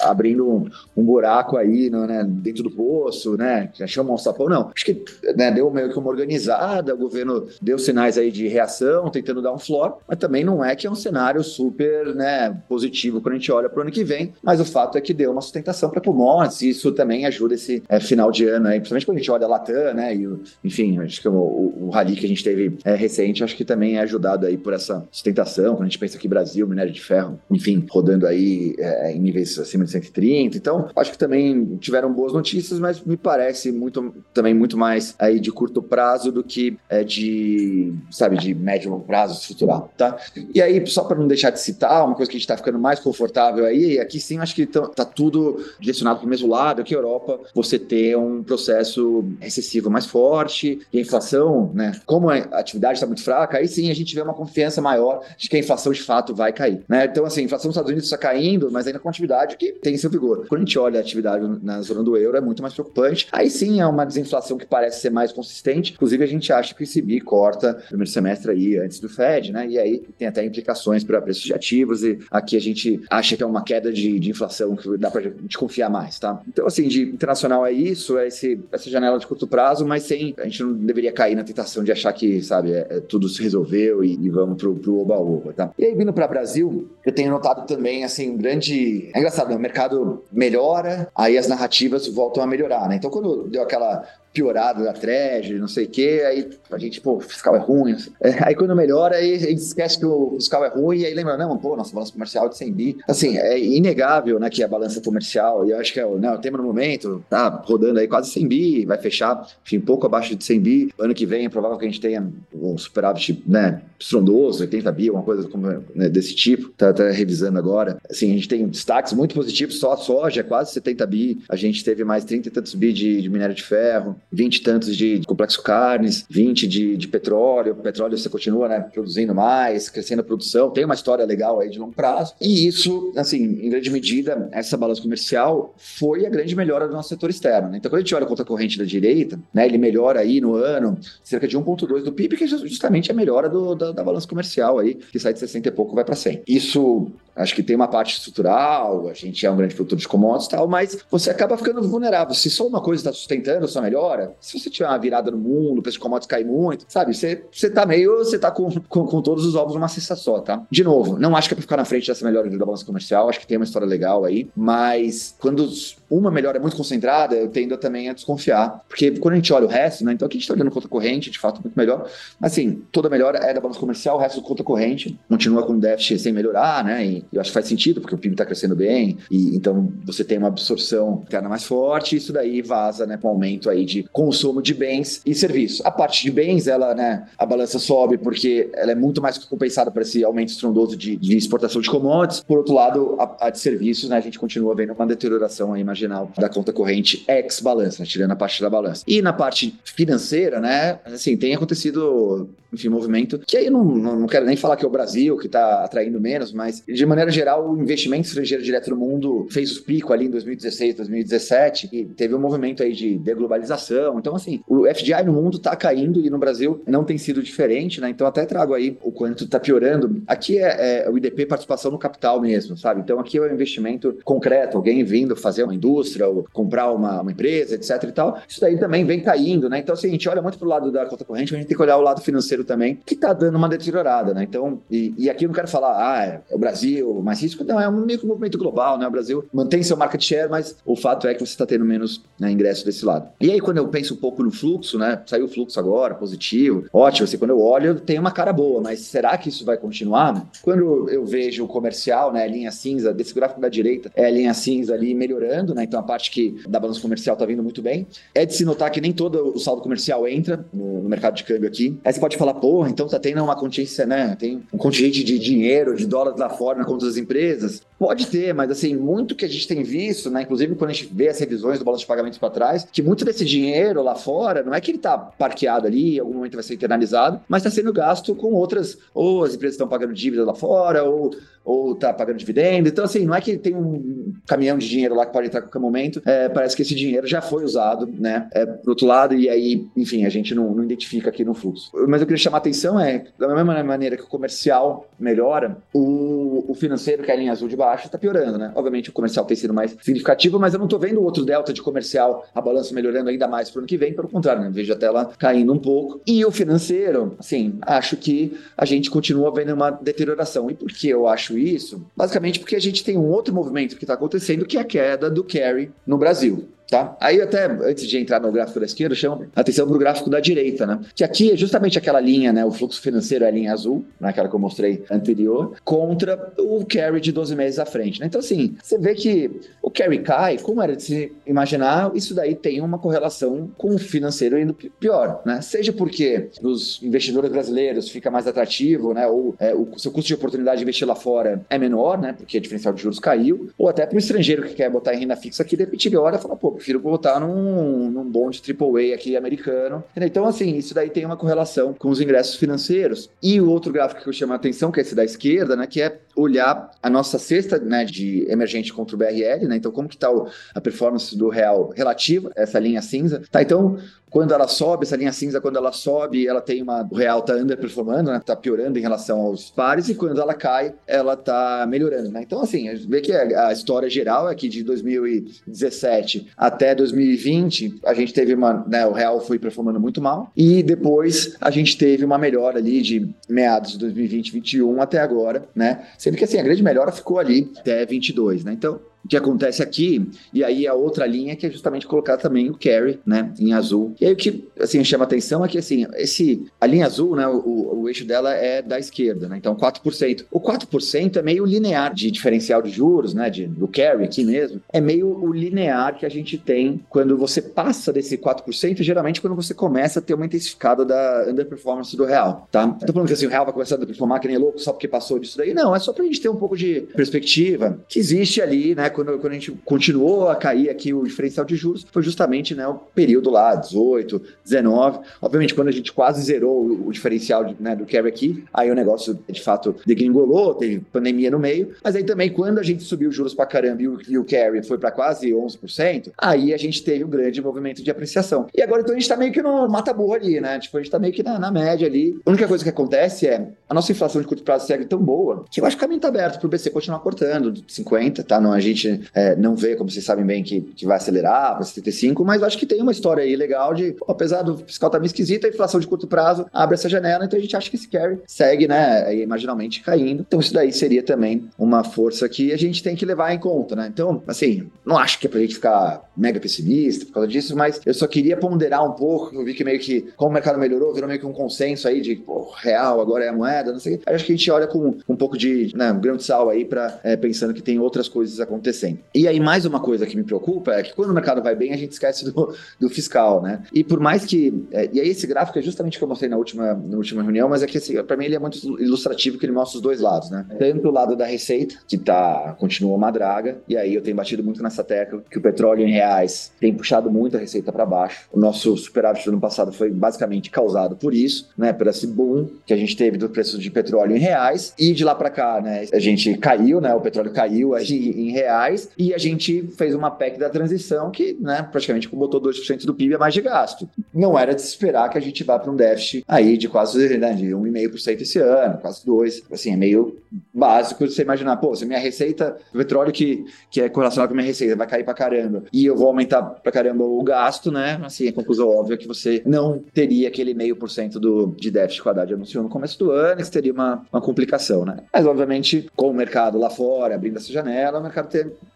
abrindo 0.00 0.48
um, 0.48 0.68
um, 0.96 1.04
buraco 1.04 1.56
aí 1.56 1.90
né, 1.90 2.24
dentro 2.26 2.62
do 2.62 2.70
poço, 2.70 3.36
né? 3.36 3.70
Já 3.74 3.86
chamam 3.86 4.14
um 4.14 4.18
sapão, 4.18 4.48
não. 4.48 4.70
Acho 4.74 4.84
que 4.84 5.04
né, 5.36 5.50
deu 5.50 5.70
meio 5.70 5.90
que 5.90 5.98
uma 5.98 6.08
organizada, 6.08 6.94
o 6.94 6.98
governo 6.98 7.46
deu 7.60 7.78
sinais 7.78 8.16
aí 8.16 8.30
de 8.30 8.48
reação, 8.48 9.10
tentando 9.10 9.42
dar 9.42 9.52
um 9.52 9.58
floor, 9.58 9.98
mas 10.08 10.18
também 10.18 10.42
não 10.42 10.64
é 10.64 10.74
que 10.74 10.86
é 10.86 10.90
um 10.90 10.94
cenário 10.94 11.44
super 11.44 12.14
né, 12.14 12.56
positivo 12.68 13.20
quando 13.20 13.34
a 13.34 13.38
gente 13.38 13.52
olha 13.52 13.68
para 13.68 13.78
o 13.78 13.82
ano 13.82 13.90
que 13.90 14.04
vem, 14.04 14.32
mas 14.42 14.60
o 14.60 14.64
fato 14.64 14.96
é 14.96 15.00
que 15.00 15.12
deu 15.12 15.32
uma 15.32 15.42
sustentação 15.42 15.90
para 15.90 16.00
pulmões 16.00 16.62
e 16.62 16.70
isso 16.70 16.92
também 16.92 17.26
ajuda 17.26 17.54
esse 17.54 17.82
é, 17.88 18.00
final 18.00 18.30
de 18.30 18.46
ano 18.46 18.68
aí, 18.68 18.78
principalmente 18.80 19.06
quando 19.06 19.16
a 19.16 19.20
gente 19.20 19.30
olha 19.30 19.44
a 19.44 19.48
Latam, 19.48 19.94
né? 19.94 20.14
E, 20.14 20.28
enfim, 20.64 20.98
acho 21.00 21.20
que 21.20 21.28
o, 21.28 21.32
o, 21.32 21.86
o 21.88 21.90
rally 21.90 22.16
que 22.16 22.24
a 22.24 22.28
gente 22.28 22.42
teve 22.42 22.78
é, 22.84 22.94
recente, 22.94 23.44
acho 23.44 23.56
que 23.56 23.64
também 23.64 23.96
é 23.96 24.00
ajudado 24.00 24.46
aí 24.46 24.56
por 24.56 24.72
essa 24.72 25.06
sustentação 25.10 25.63
quando 25.72 25.82
a 25.82 25.86
gente 25.86 25.98
pensa 25.98 26.16
aqui 26.16 26.28
Brasil, 26.28 26.66
minério 26.66 26.92
de 26.92 27.00
ferro, 27.00 27.40
enfim, 27.50 27.84
rodando 27.90 28.26
aí 28.26 28.74
é, 28.78 29.12
em 29.12 29.20
níveis 29.20 29.58
acima 29.58 29.84
de 29.84 29.90
130. 29.90 30.56
Então, 30.56 30.88
acho 30.96 31.12
que 31.12 31.18
também 31.18 31.76
tiveram 31.76 32.12
boas 32.12 32.32
notícias, 32.32 32.78
mas 32.78 33.02
me 33.02 33.16
parece 33.16 33.72
muito 33.72 34.14
também 34.32 34.54
muito 34.54 34.76
mais 34.76 35.14
aí 35.18 35.40
de 35.40 35.50
curto 35.50 35.82
prazo 35.82 36.30
do 36.30 36.42
que 36.42 36.76
é, 36.88 37.04
de, 37.04 37.94
sabe, 38.10 38.36
de 38.36 38.54
médio 38.54 38.88
e 38.88 38.90
longo 38.90 39.04
prazo 39.04 39.34
estrutural, 39.40 39.92
tá? 39.96 40.16
E 40.54 40.60
aí, 40.60 40.84
só 40.86 41.04
para 41.04 41.18
não 41.18 41.26
deixar 41.26 41.50
de 41.50 41.60
citar, 41.60 42.04
uma 42.04 42.14
coisa 42.14 42.30
que 42.30 42.36
a 42.36 42.38
gente 42.38 42.44
está 42.44 42.56
ficando 42.56 42.78
mais 42.78 43.00
confortável 43.00 43.64
aí, 43.64 43.98
aqui 43.98 44.20
sim, 44.20 44.38
acho 44.38 44.54
que 44.54 44.66
tá 44.66 45.04
tudo 45.04 45.64
direcionado 45.80 46.20
para 46.20 46.26
o 46.26 46.28
mesmo 46.28 46.48
lado, 46.48 46.84
que 46.84 46.94
a 46.94 46.98
Europa, 46.98 47.40
você 47.54 47.78
ter 47.78 48.16
um 48.16 48.42
processo 48.42 49.24
recessivo 49.40 49.90
mais 49.90 50.06
forte 50.06 50.80
e 50.92 50.98
a 50.98 51.00
inflação, 51.00 51.70
né? 51.74 51.92
Como 52.06 52.30
a 52.30 52.36
atividade 52.36 52.94
está 52.94 53.06
muito 53.06 53.22
fraca, 53.22 53.58
aí 53.58 53.68
sim 53.68 53.90
a 53.90 53.94
gente 53.94 54.14
vê 54.14 54.22
uma 54.22 54.34
confiança 54.34 54.80
maior 54.80 55.22
de 55.36 55.48
que 55.48 55.53
a 55.56 55.60
inflação 55.60 55.92
de 55.92 56.02
fato 56.02 56.34
vai 56.34 56.52
cair. 56.52 56.82
Né? 56.88 57.06
Então, 57.06 57.24
assim, 57.24 57.42
a 57.42 57.44
inflação 57.44 57.68
nos 57.68 57.74
Estados 57.74 57.90
Unidos 57.90 58.06
está 58.06 58.18
caindo, 58.18 58.70
mas 58.70 58.86
ainda 58.86 58.98
com 58.98 59.08
atividade 59.08 59.56
que 59.56 59.72
tem 59.72 59.96
seu 59.96 60.10
vigor. 60.10 60.46
Quando 60.48 60.62
a 60.62 60.64
gente 60.64 60.78
olha 60.78 60.98
a 60.98 61.02
atividade 61.02 61.44
na 61.62 61.80
zona 61.82 62.02
do 62.02 62.16
euro, 62.16 62.36
é 62.36 62.40
muito 62.40 62.62
mais 62.62 62.74
preocupante. 62.74 63.28
Aí 63.32 63.50
sim 63.50 63.80
é 63.80 63.86
uma 63.86 64.04
desinflação 64.04 64.56
que 64.56 64.66
parece 64.66 65.00
ser 65.00 65.10
mais 65.10 65.32
consistente. 65.32 65.92
Inclusive, 65.92 66.24
a 66.24 66.26
gente 66.26 66.52
acha 66.52 66.74
que 66.74 66.82
o 66.82 66.84
ECB 66.84 67.20
corta 67.20 67.72
no 67.72 67.82
primeiro 67.88 68.10
semestre 68.10 68.50
aí 68.50 68.78
antes 68.78 69.00
do 69.00 69.08
Fed, 69.08 69.52
né? 69.52 69.66
E 69.68 69.78
aí 69.78 69.98
tem 70.18 70.28
até 70.28 70.44
implicações 70.44 71.04
para 71.04 71.20
preços 71.20 71.42
de 71.42 71.52
ativos. 71.52 72.02
E 72.02 72.18
aqui 72.30 72.56
a 72.56 72.60
gente 72.60 73.00
acha 73.10 73.36
que 73.36 73.42
é 73.42 73.46
uma 73.46 73.62
queda 73.62 73.92
de, 73.92 74.18
de 74.18 74.30
inflação 74.30 74.76
que 74.76 74.96
dá 74.96 75.10
para 75.10 75.20
a 75.20 75.24
gente 75.24 75.58
confiar 75.58 75.90
mais, 75.90 76.18
tá? 76.18 76.40
Então, 76.48 76.66
assim, 76.66 76.88
de 76.88 77.02
internacional 77.02 77.66
é 77.66 77.72
isso, 77.72 78.18
é 78.18 78.28
esse, 78.28 78.60
essa 78.72 78.88
janela 78.90 79.18
de 79.18 79.26
curto 79.26 79.46
prazo, 79.46 79.86
mas 79.86 80.04
sem. 80.04 80.34
A 80.38 80.44
gente 80.44 80.62
não 80.62 80.72
deveria 80.72 81.12
cair 81.12 81.34
na 81.34 81.44
tentação 81.44 81.84
de 81.84 81.92
achar 81.92 82.12
que, 82.12 82.42
sabe, 82.42 82.72
é, 82.72 82.86
é, 82.90 83.00
tudo 83.00 83.28
se 83.28 83.42
resolveu 83.42 84.04
e, 84.04 84.14
e 84.14 84.30
vamos 84.30 84.56
pro, 84.56 84.74
pro 84.74 84.98
oba-oba, 85.00 85.43
tá? 85.52 85.70
E 85.78 85.84
aí, 85.84 85.94
vindo 85.94 86.12
para 86.12 86.26
o 86.26 86.28
Brasil, 86.28 86.90
eu 87.04 87.12
tenho 87.12 87.30
notado 87.30 87.66
também, 87.66 88.04
assim, 88.04 88.30
um 88.30 88.36
grande. 88.36 89.10
É 89.14 89.18
engraçado, 89.18 89.50
né? 89.50 89.56
o 89.56 89.58
mercado 89.58 90.24
melhora, 90.32 91.08
aí 91.14 91.36
as 91.36 91.48
narrativas 91.48 92.06
voltam 92.08 92.42
a 92.42 92.46
melhorar, 92.46 92.88
né? 92.88 92.96
Então, 92.96 93.10
quando 93.10 93.48
deu 93.48 93.62
aquela 93.62 94.04
piorado 94.34 94.82
da 94.82 94.92
Treasury, 94.92 95.60
não 95.60 95.68
sei 95.68 95.84
o 95.84 95.88
quê, 95.88 96.22
aí 96.26 96.50
a 96.72 96.78
gente, 96.78 97.00
pô, 97.00 97.14
o 97.14 97.20
fiscal 97.20 97.54
é 97.54 97.58
ruim. 97.60 97.96
É, 98.20 98.44
aí 98.44 98.54
quando 98.56 98.74
melhora, 98.74 99.16
aí 99.16 99.34
a 99.34 99.38
gente 99.38 99.58
esquece 99.58 99.96
que 99.96 100.04
o 100.04 100.32
fiscal 100.32 100.64
é 100.64 100.68
ruim, 100.68 100.98
e 100.98 101.06
aí 101.06 101.14
lembra, 101.14 101.36
não, 101.36 101.56
pô, 101.56 101.76
nossa 101.76 101.94
balança 101.94 102.12
comercial 102.12 102.48
de 102.48 102.56
100 102.56 102.72
bi. 102.72 102.96
Assim, 103.08 103.38
é 103.38 103.56
inegável, 103.58 104.40
né, 104.40 104.50
que 104.50 104.62
a 104.64 104.68
balança 104.68 105.00
comercial, 105.00 105.64
e 105.64 105.70
eu 105.70 105.78
acho 105.78 105.92
que 105.92 106.00
é 106.00 106.06
né, 106.16 106.32
o 106.32 106.38
tema 106.38 106.58
no 106.58 106.64
momento, 106.64 107.24
tá 107.30 107.48
rodando 107.64 108.00
aí 108.00 108.08
quase 108.08 108.30
100 108.30 108.48
bi, 108.48 108.84
vai 108.84 108.98
fechar, 108.98 109.46
enfim, 109.64 109.78
pouco 109.78 110.04
abaixo 110.04 110.34
de 110.34 110.44
100 110.44 110.60
bi. 110.60 110.92
Ano 110.98 111.14
que 111.14 111.24
vem 111.24 111.46
é 111.46 111.48
provável 111.48 111.78
que 111.78 111.84
a 111.84 111.88
gente 111.88 112.00
tenha 112.00 112.28
um 112.52 112.76
superávit, 112.76 113.40
né, 113.46 113.82
estrondoso, 114.00 114.62
80 114.62 114.90
bi, 114.90 115.10
uma 115.10 115.22
coisa 115.22 115.48
como, 115.48 115.68
né, 115.94 116.08
desse 116.08 116.34
tipo, 116.34 116.70
tá, 116.70 116.92
tá, 116.92 117.08
revisando 117.10 117.56
agora. 117.56 117.98
Assim, 118.10 118.32
a 118.32 118.34
gente 118.34 118.48
tem 118.48 118.66
destaques 118.66 119.12
muito 119.12 119.34
positivos, 119.36 119.78
só 119.78 119.92
a 119.92 119.96
soja, 119.96 120.42
quase 120.42 120.72
70 120.72 121.06
bi, 121.06 121.38
a 121.48 121.54
gente 121.54 121.84
teve 121.84 122.02
mais 122.02 122.24
30 122.24 122.48
e 122.48 122.50
tantos 122.50 122.74
bi 122.74 122.92
de, 122.92 123.22
de 123.22 123.28
minério 123.28 123.54
de 123.54 123.62
ferro, 123.62 124.16
20 124.32 124.56
e 124.56 124.62
tantos 124.62 124.96
de 124.96 125.20
complexo 125.26 125.62
carnes, 125.62 126.24
20 126.28 126.66
de, 126.66 126.96
de 126.96 127.08
petróleo. 127.08 127.74
Petróleo 127.76 128.16
você 128.16 128.28
continua 128.28 128.68
né, 128.68 128.80
produzindo 128.80 129.34
mais, 129.34 129.88
crescendo 129.88 130.20
a 130.20 130.24
produção. 130.24 130.70
Tem 130.70 130.84
uma 130.84 130.94
história 130.94 131.24
legal 131.24 131.60
aí 131.60 131.70
de 131.70 131.78
longo 131.78 131.92
prazo. 131.92 132.34
E 132.40 132.66
isso, 132.66 133.12
assim, 133.16 133.42
em 133.42 133.70
grande 133.70 133.90
medida, 133.90 134.48
essa 134.52 134.76
balança 134.76 135.02
comercial 135.02 135.74
foi 135.78 136.26
a 136.26 136.30
grande 136.30 136.54
melhora 136.56 136.86
do 136.86 136.94
nosso 136.94 137.08
setor 137.08 137.30
externo. 137.30 137.68
Né? 137.68 137.78
Então, 137.78 137.90
quando 137.90 137.98
a 137.98 138.02
gente 138.02 138.14
olha 138.14 138.24
a 138.24 138.28
conta 138.28 138.44
corrente 138.44 138.78
da 138.78 138.84
direita, 138.84 139.38
né, 139.52 139.66
ele 139.66 139.78
melhora 139.78 140.20
aí 140.20 140.40
no 140.40 140.54
ano 140.54 140.98
cerca 141.22 141.46
de 141.46 141.58
1,2 141.58 142.02
do 142.02 142.12
PIB, 142.12 142.36
que 142.36 142.44
é 142.44 142.46
justamente 142.46 143.10
a 143.10 143.14
melhora 143.14 143.48
do, 143.48 143.74
da, 143.74 143.92
da 143.92 144.04
balança 144.04 144.26
comercial 144.26 144.78
aí, 144.78 144.94
que 144.94 145.18
sai 145.18 145.32
de 145.32 145.38
60 145.38 145.68
e 145.68 145.72
pouco 145.72 145.94
vai 145.94 146.04
para 146.04 146.16
100. 146.16 146.42
Isso 146.46 147.12
Acho 147.36 147.54
que 147.54 147.62
tem 147.62 147.74
uma 147.74 147.88
parte 147.88 148.16
estrutural, 148.16 149.08
a 149.08 149.12
gente 149.12 149.44
é 149.44 149.50
um 149.50 149.56
grande 149.56 149.74
produtor 149.74 149.98
de 149.98 150.06
commodities 150.06 150.46
e 150.46 150.50
tal, 150.50 150.68
mas 150.68 150.98
você 151.10 151.30
acaba 151.30 151.56
ficando 151.56 151.82
vulnerável. 151.82 152.32
Se 152.32 152.48
só 152.48 152.66
uma 152.66 152.80
coisa 152.80 153.00
está 153.00 153.12
sustentando 153.12 153.64
a 153.64 153.68
sua 153.68 153.82
melhora, 153.82 154.13
se 154.40 154.58
você 154.58 154.70
tiver 154.70 154.88
uma 154.88 154.98
virada 154.98 155.30
no 155.30 155.38
mundo, 155.38 155.78
o 155.78 155.82
preço 155.82 155.98
de 155.98 156.02
commodities 156.02 156.28
cair 156.28 156.44
muito, 156.44 156.84
sabe? 156.88 157.14
Você, 157.14 157.44
você 157.50 157.70
tá 157.70 157.86
meio, 157.86 158.18
você 158.18 158.38
tá 158.38 158.50
com, 158.50 158.70
com, 158.88 159.06
com, 159.06 159.22
todos 159.22 159.44
os 159.44 159.54
ovos 159.54 159.74
numa 159.74 159.88
cesta 159.88 160.16
só, 160.16 160.40
tá? 160.40 160.62
De 160.70 160.84
novo, 160.84 161.18
não 161.18 161.36
acho 161.36 161.48
que 161.48 161.54
é 161.54 161.56
para 161.56 161.62
ficar 161.62 161.76
na 161.76 161.84
frente 161.84 162.06
dessa 162.06 162.24
melhora 162.24 162.48
da 162.48 162.64
balança 162.64 162.84
comercial, 162.84 163.28
acho 163.28 163.40
que 163.40 163.46
tem 163.46 163.56
uma 163.56 163.64
história 163.64 163.86
legal 163.86 164.24
aí, 164.24 164.48
mas 164.56 165.34
quando 165.38 165.68
uma 166.10 166.30
melhora 166.30 166.60
muito 166.60 166.76
concentrada, 166.76 167.34
eu 167.34 167.48
tendo 167.48 167.76
também 167.76 168.08
a 168.08 168.12
desconfiar. 168.12 168.84
Porque 168.88 169.12
quando 169.12 169.34
a 169.34 169.36
gente 169.36 169.52
olha 169.52 169.66
o 169.66 169.68
resto, 169.68 170.04
né? 170.04 170.12
Então 170.12 170.26
aqui 170.26 170.36
a 170.36 170.38
gente 170.38 170.44
está 170.44 170.54
olhando 170.54 170.70
conta 170.70 170.88
corrente, 170.88 171.30
de 171.30 171.38
fato, 171.38 171.60
muito 171.62 171.74
melhor. 171.76 172.08
Mas 172.38 172.52
assim, 172.52 172.82
toda 172.92 173.08
melhora 173.08 173.38
é 173.38 173.52
da 173.52 173.60
balança 173.60 173.80
comercial, 173.80 174.16
o 174.16 174.20
resto 174.20 174.40
do 174.40 174.46
conta 174.46 174.62
corrente 174.62 175.18
continua 175.28 175.64
com 175.64 175.78
déficit 175.78 176.18
sem 176.18 176.32
melhorar, 176.32 176.84
né? 176.84 177.04
E 177.04 177.24
eu 177.32 177.40
acho 177.40 177.50
que 177.50 177.54
faz 177.54 177.66
sentido, 177.66 178.00
porque 178.00 178.14
o 178.14 178.18
PIB 178.18 178.34
está 178.34 178.44
crescendo 178.44 178.76
bem, 178.76 179.18
e 179.30 179.56
então 179.56 179.92
você 180.04 180.24
tem 180.24 180.38
uma 180.38 180.48
absorção 180.48 181.22
interna 181.26 181.48
mais 181.48 181.64
forte, 181.64 182.16
isso 182.16 182.32
daí 182.32 182.62
vaza, 182.62 183.06
né, 183.06 183.16
com 183.16 183.28
aumento 183.28 183.68
aí 183.68 183.84
de 183.84 184.03
consumo 184.12 184.62
de 184.62 184.74
bens 184.74 185.20
e 185.24 185.34
serviços. 185.34 185.84
A 185.84 185.90
parte 185.90 186.22
de 186.22 186.30
bens, 186.30 186.66
ela, 186.66 186.94
né, 186.94 187.26
a 187.38 187.46
balança 187.46 187.78
sobe 187.78 188.18
porque 188.18 188.70
ela 188.74 188.92
é 188.92 188.94
muito 188.94 189.20
mais 189.20 189.38
compensada 189.38 189.90
por 189.90 190.02
esse 190.02 190.24
aumento 190.24 190.50
estrondoso 190.50 190.96
de, 190.96 191.16
de 191.16 191.36
exportação 191.36 191.80
de 191.80 191.90
commodities. 191.90 192.42
Por 192.42 192.58
outro 192.58 192.74
lado, 192.74 193.16
a, 193.18 193.46
a, 193.46 193.50
de 193.50 193.58
serviços, 193.58 194.08
né, 194.08 194.16
a 194.16 194.20
gente 194.20 194.38
continua 194.38 194.74
vendo 194.74 194.92
uma 194.92 195.06
deterioração 195.06 195.72
aí 195.72 195.84
marginal 195.84 196.30
da 196.36 196.48
conta 196.48 196.72
corrente 196.72 197.24
ex-balança, 197.28 198.02
né, 198.02 198.08
tirando 198.08 198.32
a 198.32 198.36
parte 198.36 198.60
da 198.60 198.70
balança. 198.70 199.04
E 199.06 199.20
na 199.22 199.32
parte 199.32 199.78
financeira, 199.84 200.60
né, 200.60 200.98
assim, 201.04 201.36
tem 201.36 201.54
acontecido, 201.54 202.48
enfim, 202.72 202.88
movimento 202.88 203.38
que 203.38 203.56
aí 203.56 203.70
não, 203.70 203.84
não, 203.84 204.20
não 204.20 204.26
quero 204.26 204.46
nem 204.46 204.56
falar 204.56 204.76
que 204.76 204.84
é 204.84 204.88
o 204.88 204.90
Brasil 204.90 205.36
que 205.36 205.46
está 205.46 205.84
atraindo 205.84 206.20
menos, 206.20 206.52
mas 206.52 206.82
de 206.86 207.06
maneira 207.06 207.30
geral, 207.30 207.70
o 207.70 207.80
investimento 207.80 208.28
estrangeiro 208.28 208.62
direto 208.62 208.90
no 208.90 208.96
mundo 208.96 209.46
fez 209.50 209.76
o 209.76 209.82
pico 209.82 210.12
ali 210.12 210.26
em 210.26 210.30
2016, 210.30 210.96
2017, 210.96 211.88
e 211.92 212.04
teve 212.04 212.34
um 212.34 212.40
movimento 212.40 212.82
aí 212.82 212.92
de 212.92 213.18
deglobalização. 213.18 213.83
Então, 214.18 214.34
assim, 214.34 214.62
o 214.68 214.86
FDI 214.86 215.24
no 215.24 215.32
mundo 215.32 215.56
está 215.56 215.74
caindo 215.76 216.20
e 216.20 216.30
no 216.30 216.38
Brasil 216.38 216.82
não 216.86 217.04
tem 217.04 217.18
sido 217.18 217.42
diferente, 217.42 218.00
né? 218.00 218.08
Então, 218.08 218.26
até 218.26 218.44
trago 218.44 218.74
aí 218.74 218.96
o 219.02 219.10
quanto 219.12 219.44
está 219.44 219.58
piorando. 219.58 220.22
Aqui 220.26 220.58
é, 220.58 221.04
é, 221.04 221.10
o 221.10 221.16
IDP 221.16 221.46
participação 221.46 221.90
no 221.90 221.98
capital 221.98 222.40
mesmo, 222.40 222.76
sabe? 222.76 223.00
Então, 223.00 223.18
aqui 223.18 223.38
é 223.38 223.40
o 223.40 223.44
um 223.44 223.52
investimento 223.52 224.16
concreto, 224.24 224.76
alguém 224.76 225.02
vindo 225.04 225.36
fazer 225.36 225.64
uma 225.64 225.74
indústria 225.74 226.28
ou 226.28 226.46
comprar 226.52 226.92
uma, 226.92 227.20
uma 227.20 227.32
empresa, 227.32 227.74
etc 227.74 228.02
e 228.04 228.12
tal. 228.12 228.38
Isso 228.48 228.60
daí 228.60 228.78
também 228.78 229.04
vem 229.04 229.20
caindo, 229.20 229.68
né? 229.68 229.78
Então, 229.78 229.94
assim, 229.94 230.08
a 230.08 230.10
gente 230.10 230.28
olha 230.28 230.42
muito 230.42 230.58
pro 230.58 230.68
lado 230.68 230.90
da 230.90 231.06
conta 231.06 231.24
corrente, 231.24 231.52
mas 231.52 231.58
a 231.58 231.60
gente 231.60 231.68
tem 231.68 231.76
que 231.76 231.82
olhar 231.82 231.96
o 231.96 232.02
lado 232.02 232.20
financeiro 232.20 232.64
também, 232.64 232.98
que 233.04 233.14
está 233.14 233.32
dando 233.32 233.56
uma 233.56 233.68
deteriorada, 233.68 234.34
né? 234.34 234.42
Então, 234.42 234.80
e, 234.90 235.14
e 235.16 235.30
aqui 235.30 235.44
eu 235.44 235.48
não 235.48 235.54
quero 235.54 235.68
falar, 235.68 235.94
ah, 235.96 236.24
é 236.24 236.40
o 236.50 236.58
Brasil, 236.58 237.20
mas 237.22 237.42
isso 237.42 237.62
não 237.64 237.80
é 237.80 237.88
um 237.88 238.04
meio 238.04 238.18
que 238.18 238.24
um 238.24 238.28
movimento 238.28 238.58
global, 238.58 238.98
né? 238.98 239.06
O 239.06 239.10
Brasil 239.10 239.44
mantém 239.52 239.82
seu 239.82 239.96
market 239.96 240.22
share, 240.22 240.48
mas 240.48 240.76
o 240.84 240.96
fato 240.96 241.26
é 241.26 241.34
que 241.34 241.40
você 241.40 241.52
está 241.52 241.66
tendo 241.66 241.84
menos 241.84 242.22
né, 242.38 242.50
ingresso 242.50 242.84
desse 242.84 243.04
lado. 243.04 243.28
E 243.40 243.50
aí, 243.50 243.60
quando 243.60 243.73
eu 243.78 243.88
penso 243.88 244.14
um 244.14 244.16
pouco 244.16 244.42
no 244.42 244.50
fluxo, 244.50 244.98
né? 244.98 245.22
Saiu 245.26 245.46
o 245.46 245.48
fluxo 245.48 245.78
agora, 245.78 246.14
positivo, 246.14 246.84
ótimo. 246.92 247.24
Assim, 247.24 247.38
quando 247.38 247.50
eu 247.50 247.60
olho, 247.60 248.00
tem 248.00 248.18
uma 248.18 248.30
cara 248.30 248.52
boa, 248.52 248.80
mas 248.80 249.00
será 249.00 249.36
que 249.36 249.48
isso 249.48 249.64
vai 249.64 249.76
continuar? 249.76 250.48
Quando 250.62 251.08
eu 251.10 251.24
vejo 251.24 251.64
o 251.64 251.68
comercial, 251.68 252.32
né? 252.32 252.44
A 252.44 252.46
linha 252.46 252.70
cinza, 252.70 253.12
desse 253.12 253.34
gráfico 253.34 253.60
da 253.60 253.68
direita, 253.68 254.10
é 254.14 254.26
a 254.26 254.30
linha 254.30 254.54
cinza 254.54 254.94
ali 254.94 255.14
melhorando, 255.14 255.74
né? 255.74 255.84
Então 255.84 255.98
a 255.98 256.02
parte 256.02 256.30
que 256.30 256.62
da 256.68 256.78
balança 256.78 257.00
comercial 257.00 257.36
tá 257.36 257.46
vindo 257.46 257.62
muito 257.62 257.82
bem. 257.82 258.06
É 258.34 258.44
de 258.44 258.54
se 258.54 258.64
notar 258.64 258.90
que 258.90 259.00
nem 259.00 259.12
todo 259.12 259.52
o 259.54 259.58
saldo 259.58 259.82
comercial 259.82 260.26
entra 260.26 260.64
no, 260.72 261.02
no 261.02 261.08
mercado 261.08 261.34
de 261.34 261.44
câmbio 261.44 261.68
aqui. 261.68 261.98
Aí 262.04 262.12
você 262.12 262.20
pode 262.20 262.36
falar, 262.36 262.54
porra, 262.54 262.88
então 262.88 263.06
tá 263.08 263.18
tendo 263.18 263.42
uma 263.42 263.56
contingência, 263.56 264.06
né? 264.06 264.36
Tem 264.38 264.62
um 264.72 264.78
contingente 264.78 265.24
de 265.24 265.38
dinheiro, 265.38 265.96
de 265.96 266.06
dólares 266.06 266.38
lá 266.38 266.48
fora 266.48 266.78
na 266.78 266.84
conta 266.84 267.06
das 267.06 267.16
empresas. 267.16 267.82
Pode 267.98 268.26
ter, 268.26 268.52
mas 268.52 268.70
assim, 268.70 268.94
muito 268.94 269.34
que 269.34 269.44
a 269.44 269.48
gente 269.48 269.66
tem 269.66 269.82
visto, 269.82 270.30
né? 270.30 270.42
Inclusive 270.42 270.74
quando 270.74 270.90
a 270.90 270.92
gente 270.92 271.08
vê 271.12 271.28
as 271.28 271.38
revisões 271.38 271.78
do 271.78 271.84
balanço 271.84 272.02
de 272.02 272.06
pagamentos 272.06 272.38
para 272.38 272.50
trás, 272.50 272.86
que 272.90 273.02
muito 273.02 273.24
desse 273.24 273.44
dinheiro 273.44 273.63
lá 274.02 274.14
fora, 274.14 274.62
não 274.62 274.74
é 274.74 274.80
que 274.80 274.90
ele 274.90 274.98
está 274.98 275.16
parqueado 275.16 275.86
ali, 275.86 276.16
em 276.16 276.20
algum 276.20 276.34
momento 276.34 276.54
vai 276.54 276.62
ser 276.62 276.74
internalizado, 276.74 277.40
mas 277.48 277.64
está 277.64 277.70
sendo 277.70 277.92
gasto 277.92 278.34
com 278.34 278.52
outras, 278.52 278.98
ou 279.12 279.44
as 279.44 279.54
empresas 279.54 279.74
estão 279.74 279.88
pagando 279.88 280.12
dívida 280.12 280.44
lá 280.44 280.54
fora, 280.54 281.04
ou 281.04 281.32
ou 281.64 281.92
está 281.92 282.12
pagando 282.12 282.36
dividendo. 282.36 282.88
Então, 282.88 283.04
assim, 283.04 283.24
não 283.24 283.34
é 283.34 283.40
que 283.40 283.56
tem 283.56 283.74
um 283.74 284.34
caminhão 284.46 284.76
de 284.76 284.86
dinheiro 284.86 285.14
lá 285.14 285.24
que 285.24 285.32
pode 285.32 285.46
entrar 285.46 285.60
a 285.60 285.62
qualquer 285.62 285.78
momento. 285.78 286.20
É, 286.26 286.48
parece 286.48 286.76
que 286.76 286.82
esse 286.82 286.94
dinheiro 286.94 287.26
já 287.26 287.40
foi 287.40 287.64
usado, 287.64 288.06
né? 288.06 288.48
É, 288.52 288.66
por 288.66 288.90
outro 288.90 289.06
lado, 289.06 289.34
e 289.34 289.48
aí, 289.48 289.86
enfim, 289.96 290.26
a 290.26 290.28
gente 290.28 290.54
não, 290.54 290.74
não 290.74 290.84
identifica 290.84 291.30
aqui 291.30 291.44
no 291.44 291.54
fluxo. 291.54 291.90
Mas 292.06 292.20
eu 292.20 292.26
queria 292.26 292.42
chamar 292.42 292.58
a 292.58 292.60
atenção 292.60 293.00
é, 293.00 293.24
da 293.38 293.48
mesma 293.48 293.82
maneira 293.82 294.16
que 294.16 294.24
o 294.24 294.28
comercial 294.28 295.08
melhora, 295.18 295.78
o, 295.92 296.43
o 296.68 296.74
financeiro, 296.74 297.22
que 297.22 297.30
é 297.30 297.34
a 297.34 297.36
linha 297.36 297.52
azul 297.52 297.68
de 297.68 297.76
baixo, 297.76 298.06
está 298.06 298.18
piorando, 298.18 298.58
né? 298.58 298.72
Obviamente 298.74 299.10
o 299.10 299.12
comercial 299.12 299.44
tem 299.44 299.56
sido 299.56 299.72
mais 299.72 299.96
significativo, 300.00 300.58
mas 300.58 300.74
eu 300.74 300.78
não 300.78 300.86
estou 300.86 300.98
vendo 300.98 301.22
outro 301.22 301.44
delta 301.44 301.72
de 301.72 301.82
comercial, 301.82 302.46
a 302.54 302.60
balança 302.60 302.94
melhorando 302.94 303.30
ainda 303.30 303.48
mais 303.48 303.70
para 303.70 303.78
o 303.78 303.80
ano 303.80 303.88
que 303.88 303.96
vem, 303.96 304.12
pelo 304.12 304.28
contrário, 304.28 304.62
né? 304.62 304.70
vejo 304.70 304.92
até 304.92 305.06
ela 305.06 305.32
caindo 305.38 305.72
um 305.72 305.78
pouco. 305.78 306.20
E 306.26 306.44
o 306.44 306.50
financeiro, 306.50 307.34
assim, 307.38 307.78
acho 307.82 308.16
que 308.16 308.56
a 308.76 308.84
gente 308.84 309.10
continua 309.10 309.52
vendo 309.52 309.72
uma 309.72 309.90
deterioração. 309.90 310.70
E 310.70 310.74
por 310.74 310.88
que 310.88 311.08
eu 311.08 311.26
acho 311.26 311.56
isso? 311.58 312.04
Basicamente 312.16 312.58
porque 312.58 312.76
a 312.76 312.80
gente 312.80 313.04
tem 313.04 313.16
um 313.16 313.28
outro 313.30 313.54
movimento 313.54 313.96
que 313.96 314.04
está 314.04 314.14
acontecendo, 314.14 314.66
que 314.66 314.76
é 314.76 314.80
a 314.80 314.84
queda 314.84 315.30
do 315.30 315.44
carry 315.44 315.90
no 316.06 316.18
Brasil. 316.18 316.68
Tá? 316.88 317.16
Aí 317.18 317.40
até, 317.40 317.64
antes 317.64 318.06
de 318.06 318.18
entrar 318.18 318.40
no 318.40 318.52
gráfico 318.52 318.78
da 318.78 318.86
esquerda, 318.86 319.14
chamo 319.14 319.46
atenção 319.56 319.86
para 319.86 319.96
o 319.96 319.98
gráfico 319.98 320.28
da 320.28 320.38
direita, 320.38 320.86
né? 320.86 321.00
Que 321.14 321.24
aqui 321.24 321.52
é 321.52 321.56
justamente 321.56 321.96
aquela 321.98 322.20
linha, 322.20 322.52
né? 322.52 322.64
O 322.64 322.70
fluxo 322.70 323.00
financeiro 323.00 323.44
é 323.44 323.48
a 323.48 323.50
linha 323.50 323.72
azul, 323.72 324.04
naquela 324.20 324.48
que 324.48 324.54
eu 324.54 324.60
mostrei 324.60 325.02
anterior, 325.10 325.76
contra 325.82 326.52
o 326.58 326.84
carry 326.84 327.20
de 327.20 327.32
12 327.32 327.56
meses 327.56 327.78
à 327.78 327.86
frente, 327.86 328.20
né? 328.20 328.26
Então, 328.26 328.38
assim, 328.38 328.76
você 328.82 328.98
vê 328.98 329.14
que 329.14 329.50
o 329.82 329.90
carry 329.90 330.18
cai, 330.18 330.58
como 330.58 330.82
era 330.82 330.94
de 330.94 331.02
se 331.02 331.32
imaginar, 331.46 332.12
isso 332.14 332.34
daí 332.34 332.54
tem 332.54 332.80
uma 332.80 332.98
correlação 332.98 333.70
com 333.78 333.94
o 333.94 333.98
financeiro 333.98 334.58
indo 334.58 334.74
pior, 334.74 335.42
né? 335.44 335.62
Seja 335.62 335.92
porque 335.92 336.50
os 336.62 337.02
investidores 337.02 337.50
brasileiros 337.50 338.10
fica 338.10 338.30
mais 338.30 338.46
atrativo, 338.46 339.14
né? 339.14 339.26
Ou 339.26 339.54
é, 339.58 339.74
o 339.74 339.98
seu 339.98 340.12
custo 340.12 340.28
de 340.28 340.34
oportunidade 340.34 340.78
de 340.78 340.84
investir 340.84 341.08
lá 341.08 341.14
fora 341.14 341.62
é 341.70 341.78
menor, 341.78 342.20
né? 342.20 342.34
Porque 342.34 342.58
a 342.58 342.60
diferencial 342.60 342.92
de 342.92 343.02
juros 343.02 343.18
caiu, 343.18 343.70
ou 343.78 343.88
até 343.88 344.04
para 344.04 344.16
o 344.16 344.18
estrangeiro 344.18 344.64
que 344.64 344.74
quer 344.74 344.90
botar 344.90 345.14
em 345.14 345.20
renda 345.20 345.34
fixa 345.34 345.62
aqui, 345.62 345.76
de 345.76 345.84
repente 345.84 346.08
ele 346.08 346.16
olha 346.16 346.36
e 346.36 346.38
fala, 346.38 346.56
pô, 346.56 346.73
prefiro 346.74 347.00
botar 347.00 347.40
num, 347.40 348.10
num 348.10 348.24
bonde 348.24 348.60
AAA 348.60 349.14
aqui 349.14 349.36
americano. 349.36 350.04
Então, 350.16 350.46
assim, 350.46 350.76
isso 350.76 350.94
daí 350.94 351.10
tem 351.10 351.24
uma 351.24 351.36
correlação 351.36 351.94
com 351.94 352.08
os 352.08 352.20
ingressos 352.20 352.56
financeiros. 352.56 353.30
E 353.42 353.60
o 353.60 353.68
outro 353.68 353.92
gráfico 353.92 354.22
que 354.22 354.28
eu 354.28 354.32
chamo 354.32 354.52
a 354.52 354.56
atenção, 354.56 354.90
que 354.90 355.00
é 355.00 355.02
esse 355.02 355.14
da 355.14 355.24
esquerda, 355.24 355.76
né, 355.76 355.86
que 355.86 356.00
é 356.00 356.18
olhar 356.36 356.90
a 357.02 357.08
nossa 357.10 357.38
cesta 357.38 357.78
né, 357.78 358.04
de 358.04 358.46
emergente 358.50 358.92
contra 358.92 359.14
o 359.14 359.18
BRL, 359.18 359.68
né? 359.68 359.76
Então, 359.76 359.92
como 359.92 360.08
que 360.08 360.16
está 360.16 360.28
a 360.74 360.80
performance 360.80 361.36
do 361.36 361.48
real 361.48 361.92
relativa, 361.94 362.50
essa 362.56 362.78
linha 362.78 363.00
cinza. 363.00 363.42
Tá, 363.50 363.62
então, 363.62 363.98
quando 364.34 364.52
ela 364.52 364.66
sobe, 364.66 365.04
essa 365.04 365.14
linha 365.14 365.32
cinza, 365.32 365.60
quando 365.60 365.76
ela 365.76 365.92
sobe, 365.92 366.44
ela 366.44 366.60
tem 366.60 366.82
uma. 366.82 367.06
O 367.08 367.14
real 367.14 367.38
está 367.38 367.54
underperformando, 367.54 368.32
né? 368.32 368.42
Tá 368.44 368.56
piorando 368.56 368.98
em 368.98 369.00
relação 369.00 369.40
aos 369.40 369.70
pares, 369.70 370.08
e 370.08 370.14
quando 370.16 370.40
ela 370.40 370.54
cai, 370.54 370.92
ela 371.06 371.34
está 371.34 371.86
melhorando, 371.88 372.32
né? 372.32 372.42
Então, 372.42 372.60
assim, 372.60 372.88
a 372.88 372.96
gente 372.96 373.06
vê 373.06 373.20
que 373.20 373.30
a 373.30 373.72
história 373.72 374.10
geral 374.10 374.50
é 374.50 374.54
que 374.56 374.68
de 374.68 374.82
2017 374.82 376.48
até 376.56 376.96
2020, 376.96 378.00
a 378.04 378.12
gente 378.12 378.34
teve 378.34 378.52
uma. 378.54 378.84
Né, 378.88 379.06
o 379.06 379.12
real 379.12 379.40
foi 379.40 379.56
performando 379.56 380.00
muito 380.00 380.20
mal, 380.20 380.50
e 380.56 380.82
depois 380.82 381.56
a 381.60 381.70
gente 381.70 381.96
teve 381.96 382.24
uma 382.24 382.36
melhora 382.36 382.78
ali 382.78 383.02
de 383.02 383.32
meados 383.48 383.92
de 383.92 383.98
2020, 384.00 384.50
2021 384.50 385.00
até 385.00 385.20
agora, 385.20 385.68
né? 385.76 386.08
Sendo 386.18 386.36
que 386.36 386.42
assim, 386.42 386.58
a 386.58 386.62
grande 386.64 386.82
melhora 386.82 387.12
ficou 387.12 387.38
ali 387.38 387.70
até 387.78 388.04
22, 388.04 388.64
né? 388.64 388.72
Então, 388.72 388.98
o 389.24 389.28
que 389.28 389.36
acontece 389.36 389.82
aqui, 389.82 390.28
e 390.52 390.62
aí 390.62 390.86
a 390.86 390.94
outra 390.94 391.26
linha 391.26 391.56
que 391.56 391.66
é 391.66 391.70
justamente 391.70 392.06
colocar 392.06 392.36
também 392.36 392.68
o 392.68 392.74
carry, 392.74 393.18
né, 393.26 393.52
em 393.58 393.72
azul. 393.72 394.14
E 394.20 394.26
aí 394.26 394.32
o 394.32 394.36
que, 394.36 394.68
assim, 394.78 395.02
chama 395.02 395.24
atenção 395.24 395.64
é 395.64 395.68
que, 395.68 395.78
assim, 395.78 396.06
esse, 396.14 396.64
a 396.80 396.86
linha 396.86 397.06
azul, 397.06 397.34
né, 397.34 397.46
o, 397.46 398.00
o 398.00 398.08
eixo 398.08 398.26
dela 398.26 398.52
é 398.52 398.82
da 398.82 398.98
esquerda, 398.98 399.48
né, 399.48 399.56
então 399.56 399.74
4%. 399.74 400.44
O 400.50 400.60
4% 400.60 401.36
é 401.36 401.42
meio 401.42 401.64
linear 401.64 402.12
de 402.12 402.30
diferencial 402.30 402.82
de 402.82 402.90
juros, 402.90 403.32
né, 403.32 403.48
de, 403.48 403.66
do 403.66 403.88
carry 403.88 404.24
aqui 404.24 404.44
mesmo, 404.44 404.80
é 404.92 405.00
meio 405.00 405.26
o 405.26 405.52
linear 405.52 406.18
que 406.18 406.26
a 406.26 406.28
gente 406.28 406.58
tem 406.58 407.00
quando 407.08 407.36
você 407.36 407.62
passa 407.62 408.12
desse 408.12 408.36
4%, 408.36 409.02
geralmente 409.02 409.40
quando 409.40 409.56
você 409.56 409.72
começa 409.72 410.18
a 410.18 410.22
ter 410.22 410.34
uma 410.34 410.44
intensificada 410.44 411.04
da 411.04 411.46
underperformance 411.48 412.14
do 412.16 412.24
real, 412.24 412.68
tá? 412.70 412.86
Não 412.86 412.98
tô 412.98 413.12
falando 413.12 413.28
que 413.28 413.34
assim, 413.34 413.46
o 413.46 413.50
real 413.50 413.64
vai 413.64 413.72
começar 413.72 413.94
a 413.94 413.98
underperformar 413.98 414.40
que 414.40 414.48
nem 414.48 414.58
louco 414.58 414.78
só 414.78 414.92
porque 414.92 415.08
passou 415.08 415.38
disso 415.38 415.56
daí, 415.56 415.72
não, 415.72 415.94
é 415.94 415.98
só 415.98 416.12
pra 416.12 416.24
gente 416.24 416.40
ter 416.40 416.48
um 416.48 416.56
pouco 416.56 416.76
de 416.76 417.02
perspectiva 417.14 417.98
que 418.08 418.18
existe 418.18 418.60
ali, 418.60 418.94
né, 418.94 419.08
quando, 419.14 419.38
quando 419.38 419.52
a 419.52 419.54
gente 419.54 419.72
continuou 419.84 420.48
a 420.48 420.56
cair 420.56 420.90
aqui 420.90 421.14
o 421.14 421.24
diferencial 421.24 421.64
de 421.64 421.76
juros, 421.76 422.06
foi 422.10 422.22
justamente 422.22 422.74
né, 422.74 422.86
o 422.86 422.94
período 422.94 423.50
lá, 423.50 423.74
18, 423.74 424.42
19. 424.64 425.20
Obviamente, 425.40 425.74
quando 425.74 425.88
a 425.88 425.92
gente 425.92 426.12
quase 426.12 426.42
zerou 426.42 426.84
o, 426.84 427.12
diferencial 427.12 427.64
de, 427.64 427.76
né, 427.80 427.94
do 427.94 428.04
carry 428.04 428.28
aqui, 428.28 428.64
aí 428.72 428.90
o 428.90 428.94
negócio 428.94 429.38
de 429.48 429.62
fato 429.62 429.94
degringolou, 430.04 430.74
teve 430.74 431.00
pandemia 431.12 431.50
no 431.50 431.58
meio. 431.58 431.94
Mas 432.02 432.16
aí 432.16 432.24
também, 432.24 432.50
quando 432.50 432.78
a 432.78 432.82
gente 432.82 433.02
subiu 433.02 433.30
os 433.30 433.36
juros 433.36 433.54
para 433.54 433.66
caramba 433.66 434.02
e 434.02 434.08
o, 434.08 434.18
e 434.28 434.38
o 434.38 434.44
carry 434.44 434.82
foi 434.82 434.98
para 434.98 435.10
quase 435.10 435.50
11%, 435.50 436.32
aí 436.36 436.74
a 436.74 436.76
gente 436.76 437.02
teve 437.02 437.24
um 437.24 437.28
grande 437.28 437.62
movimento 437.62 438.02
de 438.02 438.10
apreciação. 438.10 438.66
E 438.74 438.82
agora 438.82 439.02
então 439.02 439.12
a 439.12 439.18
gente 439.18 439.22
está 439.22 439.36
meio 439.36 439.52
que 439.52 439.62
no 439.62 439.88
mata-burro 439.88 440.34
ali, 440.34 440.60
né? 440.60 440.78
Tipo, 440.78 440.96
a 440.96 441.00
gente 441.00 441.08
está 441.08 441.18
meio 441.18 441.32
que 441.32 441.42
na, 441.42 441.58
na 441.58 441.70
média 441.70 442.06
ali. 442.06 442.40
A 442.44 442.50
única 442.50 442.66
coisa 442.66 442.82
que 442.82 442.90
acontece 442.90 443.46
é 443.46 443.68
a 443.88 443.94
nossa 443.94 444.10
inflação 444.12 444.40
de 444.40 444.46
curto 444.46 444.62
prazo 444.62 444.86
segue 444.86 445.04
tão 445.04 445.18
boa 445.18 445.64
que 445.70 445.80
eu 445.80 445.86
acho 445.86 445.96
que 445.96 446.00
o 446.02 446.04
caminho 446.04 446.18
está 446.18 446.28
aberto 446.28 446.58
para 446.58 446.66
o 446.66 446.70
BC 446.70 446.90
continuar 446.90 447.20
cortando 447.20 447.74
50, 447.86 448.42
tá? 448.42 448.60
Não, 448.60 448.72
a 448.72 448.80
gente 448.80 449.03
é, 449.34 449.56
não 449.56 449.74
vê, 449.74 449.96
como 449.96 450.10
vocês 450.10 450.24
sabem 450.24 450.44
bem, 450.44 450.62
que, 450.62 450.80
que 450.80 451.06
vai 451.06 451.16
acelerar 451.16 451.74
para 451.74 451.84
75, 451.84 452.44
mas 452.44 452.62
acho 452.62 452.78
que 452.78 452.86
tem 452.86 453.00
uma 453.00 453.12
história 453.12 453.42
aí 453.42 453.56
legal 453.56 453.94
de, 453.94 454.12
pô, 454.12 454.26
apesar 454.28 454.62
do 454.62 454.78
fiscal 454.78 455.08
estar 455.08 455.18
tá 455.18 455.18
meio 455.18 455.26
esquisito, 455.26 455.66
a 455.66 455.68
inflação 455.68 456.00
de 456.00 456.06
curto 456.06 456.26
prazo 456.26 456.66
abre 456.72 456.94
essa 456.94 457.08
janela, 457.08 457.44
então 457.44 457.58
a 457.58 457.62
gente 457.62 457.76
acha 457.76 457.90
que 457.90 457.96
esse 457.96 458.08
carry 458.08 458.38
segue, 458.46 458.88
né, 458.88 459.44
marginalmente 459.46 460.02
caindo. 460.02 460.44
Então 460.46 460.60
isso 460.60 460.72
daí 460.72 460.92
seria 460.92 461.22
também 461.22 461.68
uma 461.78 462.04
força 462.04 462.48
que 462.48 462.72
a 462.72 462.76
gente 462.76 463.02
tem 463.02 463.16
que 463.16 463.24
levar 463.24 463.52
em 463.52 463.58
conta, 463.58 463.96
né? 463.96 464.08
Então, 464.12 464.42
assim, 464.46 464.88
não 465.04 465.16
acho 465.16 465.38
que 465.38 465.46
é 465.46 465.50
pra 465.50 465.60
gente 465.60 465.74
ficar 465.74 466.30
mega 466.36 466.60
pessimista 466.60 467.26
por 467.26 467.32
causa 467.34 467.48
disso, 467.48 467.76
mas 467.76 468.00
eu 468.04 468.14
só 468.14 468.26
queria 468.26 468.56
ponderar 468.56 469.04
um 469.04 469.12
pouco, 469.12 469.54
eu 469.54 469.64
vi 469.64 469.74
que 469.74 469.84
meio 469.84 469.98
que, 469.98 470.22
como 470.36 470.50
o 470.50 470.54
mercado 470.54 470.78
melhorou, 470.78 471.14
virou 471.14 471.28
meio 471.28 471.40
que 471.40 471.46
um 471.46 471.52
consenso 471.52 472.08
aí 472.08 472.20
de, 472.20 472.36
pô, 472.36 472.72
real, 472.76 473.20
agora 473.20 473.44
é 473.44 473.48
a 473.48 473.52
moeda, 473.52 473.92
não 473.92 473.98
sei. 473.98 474.20
Acho 474.26 474.44
que 474.44 474.52
a 474.52 474.56
gente 474.56 474.70
olha 474.70 474.86
com, 474.86 475.12
com 475.12 475.32
um 475.32 475.36
pouco 475.36 475.56
de, 475.56 475.92
né, 475.94 476.12
um 476.12 476.20
grão 476.20 476.36
de 476.36 476.44
sal 476.44 476.68
aí 476.68 476.84
para 476.84 477.20
é, 477.22 477.36
pensando 477.36 477.74
que 477.74 477.82
tem 477.82 477.98
outras 477.98 478.28
coisas 478.28 478.60
acontecendo. 478.94 479.18
E 479.34 479.48
aí, 479.48 479.58
mais 479.58 479.84
uma 479.84 480.00
coisa 480.00 480.24
que 480.24 480.36
me 480.36 480.44
preocupa 480.44 480.92
é 480.92 481.02
que 481.02 481.14
quando 481.14 481.30
o 481.30 481.34
mercado 481.34 481.62
vai 481.62 481.74
bem, 481.74 481.92
a 481.92 481.96
gente 481.96 482.12
esquece 482.12 482.44
do, 482.44 482.74
do 483.00 483.10
fiscal, 483.10 483.60
né? 483.60 483.82
E 483.92 484.04
por 484.04 484.20
mais 484.20 484.44
que, 484.44 484.86
é, 484.92 485.10
e 485.12 485.20
aí 485.20 485.28
esse 485.28 485.46
gráfico 485.46 485.78
é 485.78 485.82
justamente 485.82 486.16
o 486.16 486.18
que 486.18 486.24
eu 486.24 486.28
mostrei 486.28 486.48
na 486.48 486.56
última, 486.56 486.94
na 486.94 487.16
última 487.16 487.42
reunião, 487.42 487.68
mas 487.68 487.82
é 487.82 487.86
que, 487.86 487.98
assim, 487.98 488.22
para 488.22 488.36
mim 488.36 488.44
ele 488.44 488.54
é 488.54 488.58
muito 488.58 488.78
ilustrativo 489.00 489.58
que 489.58 489.66
ele 489.66 489.72
mostra 489.72 489.96
os 489.96 490.02
dois 490.02 490.20
lados, 490.20 490.50
né? 490.50 490.64
Tanto 490.78 491.08
o 491.08 491.10
lado 491.10 491.36
da 491.36 491.44
receita, 491.44 491.96
que 492.06 492.16
tá, 492.16 492.76
continua 492.78 493.16
uma 493.16 493.30
draga, 493.30 493.78
e 493.88 493.96
aí 493.96 494.14
eu 494.14 494.22
tenho 494.22 494.36
batido 494.36 494.62
muito 494.62 494.82
nessa 494.82 495.02
tecla 495.02 495.42
que 495.50 495.58
o 495.58 495.62
petróleo 495.62 496.06
em 496.06 496.12
reais 496.12 496.72
tem 496.80 496.94
puxado 496.94 497.30
muito 497.30 497.56
a 497.56 497.60
receita 497.60 497.92
para 497.92 498.06
baixo. 498.06 498.48
O 498.52 498.58
nosso 498.58 498.96
superávit 498.96 499.44
do 499.44 499.52
ano 499.52 499.60
passado 499.60 499.92
foi 499.92 500.10
basicamente 500.10 500.70
causado 500.70 501.16
por 501.16 501.34
isso, 501.34 501.70
né? 501.76 501.92
Por 501.92 502.06
esse 502.06 502.26
boom 502.26 502.68
que 502.86 502.94
a 502.94 502.96
gente 502.96 503.16
teve 503.16 503.36
do 503.36 503.48
preço 503.48 503.78
de 503.78 503.90
petróleo 503.90 504.36
em 504.36 504.40
reais, 504.40 504.94
e 504.98 505.12
de 505.12 505.24
lá 505.24 505.34
para 505.34 505.50
cá, 505.50 505.80
né? 505.80 506.06
A 506.12 506.18
gente 506.18 506.56
caiu, 506.58 507.00
né? 507.00 507.14
O 507.14 507.20
petróleo 507.20 507.50
caiu 507.50 507.96
em 507.96 508.50
reais, 508.50 508.83
e 509.18 509.34
a 509.34 509.38
gente 509.38 509.88
fez 509.96 510.14
uma 510.14 510.30
PEC 510.30 510.58
da 510.58 510.68
transição 510.68 511.30
que, 511.30 511.56
né, 511.60 511.86
praticamente 511.90 512.28
botou 512.28 512.60
2% 512.60 513.04
do 513.04 513.14
PIB 513.14 513.34
a 513.34 513.38
mais 513.38 513.54
de 513.54 513.60
gasto. 513.60 514.08
Não 514.32 514.58
era 514.58 514.74
de 514.74 514.82
se 514.82 514.88
esperar 514.88 515.28
que 515.28 515.38
a 515.38 515.40
gente 515.40 515.62
vá 515.64 515.78
para 515.78 515.90
um 515.90 515.96
déficit 515.96 516.44
aí 516.48 516.76
de 516.76 516.88
quase, 516.88 517.36
né, 517.38 517.52
de 517.54 517.66
1,5% 517.66 518.40
esse 518.40 518.58
ano, 518.58 518.98
quase 518.98 519.24
2%. 519.24 519.64
Assim, 519.72 519.92
é 519.92 519.96
meio 519.96 520.38
básico 520.72 521.26
você 521.26 521.42
imaginar, 521.42 521.76
pô, 521.76 521.94
se 521.94 522.04
minha 522.04 522.18
receita, 522.18 522.76
o 522.92 522.98
petróleo 522.98 523.32
que, 523.32 523.64
que 523.90 524.00
é 524.00 524.08
correlacionado 524.08 524.48
com 524.48 524.54
a 524.54 524.56
minha 524.56 524.66
receita 524.66 524.96
vai 524.96 525.06
cair 525.06 525.24
para 525.24 525.34
caramba 525.34 525.84
e 525.92 526.04
eu 526.04 526.16
vou 526.16 526.28
aumentar 526.28 526.62
para 526.62 526.92
caramba 526.92 527.24
o 527.24 527.42
gasto, 527.42 527.90
né? 527.90 528.20
Assim, 528.22 528.48
a 528.48 528.52
conclusão 528.52 528.88
óbvia 528.88 529.14
é 529.14 529.16
que 529.16 529.26
você 529.26 529.62
não 529.64 530.02
teria 530.12 530.48
aquele 530.48 530.74
meio 530.74 530.96
por 530.96 531.10
cento 531.10 531.40
de 531.76 531.90
déficit 531.90 532.22
que 532.22 532.28
o 532.28 532.30
Haddad 532.30 532.54
anunciou 532.54 532.82
no 532.82 532.88
começo 532.90 533.18
do 533.18 533.30
ano, 533.30 533.60
isso 533.60 533.70
teria 533.70 533.92
uma, 533.92 534.22
uma 534.32 534.40
complicação, 534.40 535.04
né? 535.04 535.18
Mas, 535.32 535.46
obviamente, 535.46 536.08
com 536.14 536.30
o 536.30 536.34
mercado 536.34 536.78
lá 536.78 536.90
fora, 536.90 537.34
abrindo 537.34 537.56
essa 537.56 537.72
janela, 537.72 538.18
o 538.18 538.22
mercado 538.22 538.48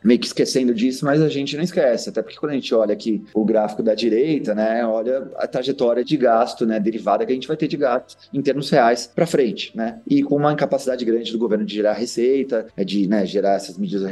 meio 0.03 0.21
que 0.21 0.27
esquecendo 0.27 0.75
disso, 0.75 1.05
mas 1.05 1.21
a 1.21 1.29
gente 1.29 1.57
não 1.57 1.63
esquece, 1.63 2.09
até 2.09 2.23
porque 2.23 2.39
quando 2.39 2.53
a 2.53 2.55
gente 2.55 2.75
olha 2.75 2.93
aqui 2.93 3.25
o 3.35 3.45
gráfico 3.45 3.83
da 3.83 3.95
direita, 3.95 4.55
né, 4.55 4.85
olha 4.87 5.31
a 5.37 5.47
trajetória 5.47 6.05
de 6.05 6.17
gasto, 6.17 6.65
né, 6.65 6.79
derivada 6.79 7.27
que 7.27 7.33
a 7.33 7.35
gente 7.35 7.49
vai 7.49 7.57
ter 7.57 7.69
de 7.69 7.77
gasto 7.77 8.17
em 8.33 8.41
termos 8.41 8.71
reais 8.71 9.11
para 9.13 9.27
frente, 9.27 9.77
né? 9.77 10.01
E 10.07 10.23
com 10.23 10.37
uma 10.37 10.53
incapacidade 10.53 11.05
grande 11.05 11.33
do 11.33 11.39
governo 11.39 11.65
de 11.65 11.75
gerar 11.75 11.95
receita, 11.95 12.67
é 12.77 12.85
de 12.85 13.07
né, 13.07 13.27
gerar 13.27 13.55
essas 13.55 13.77
medidas 13.77 14.05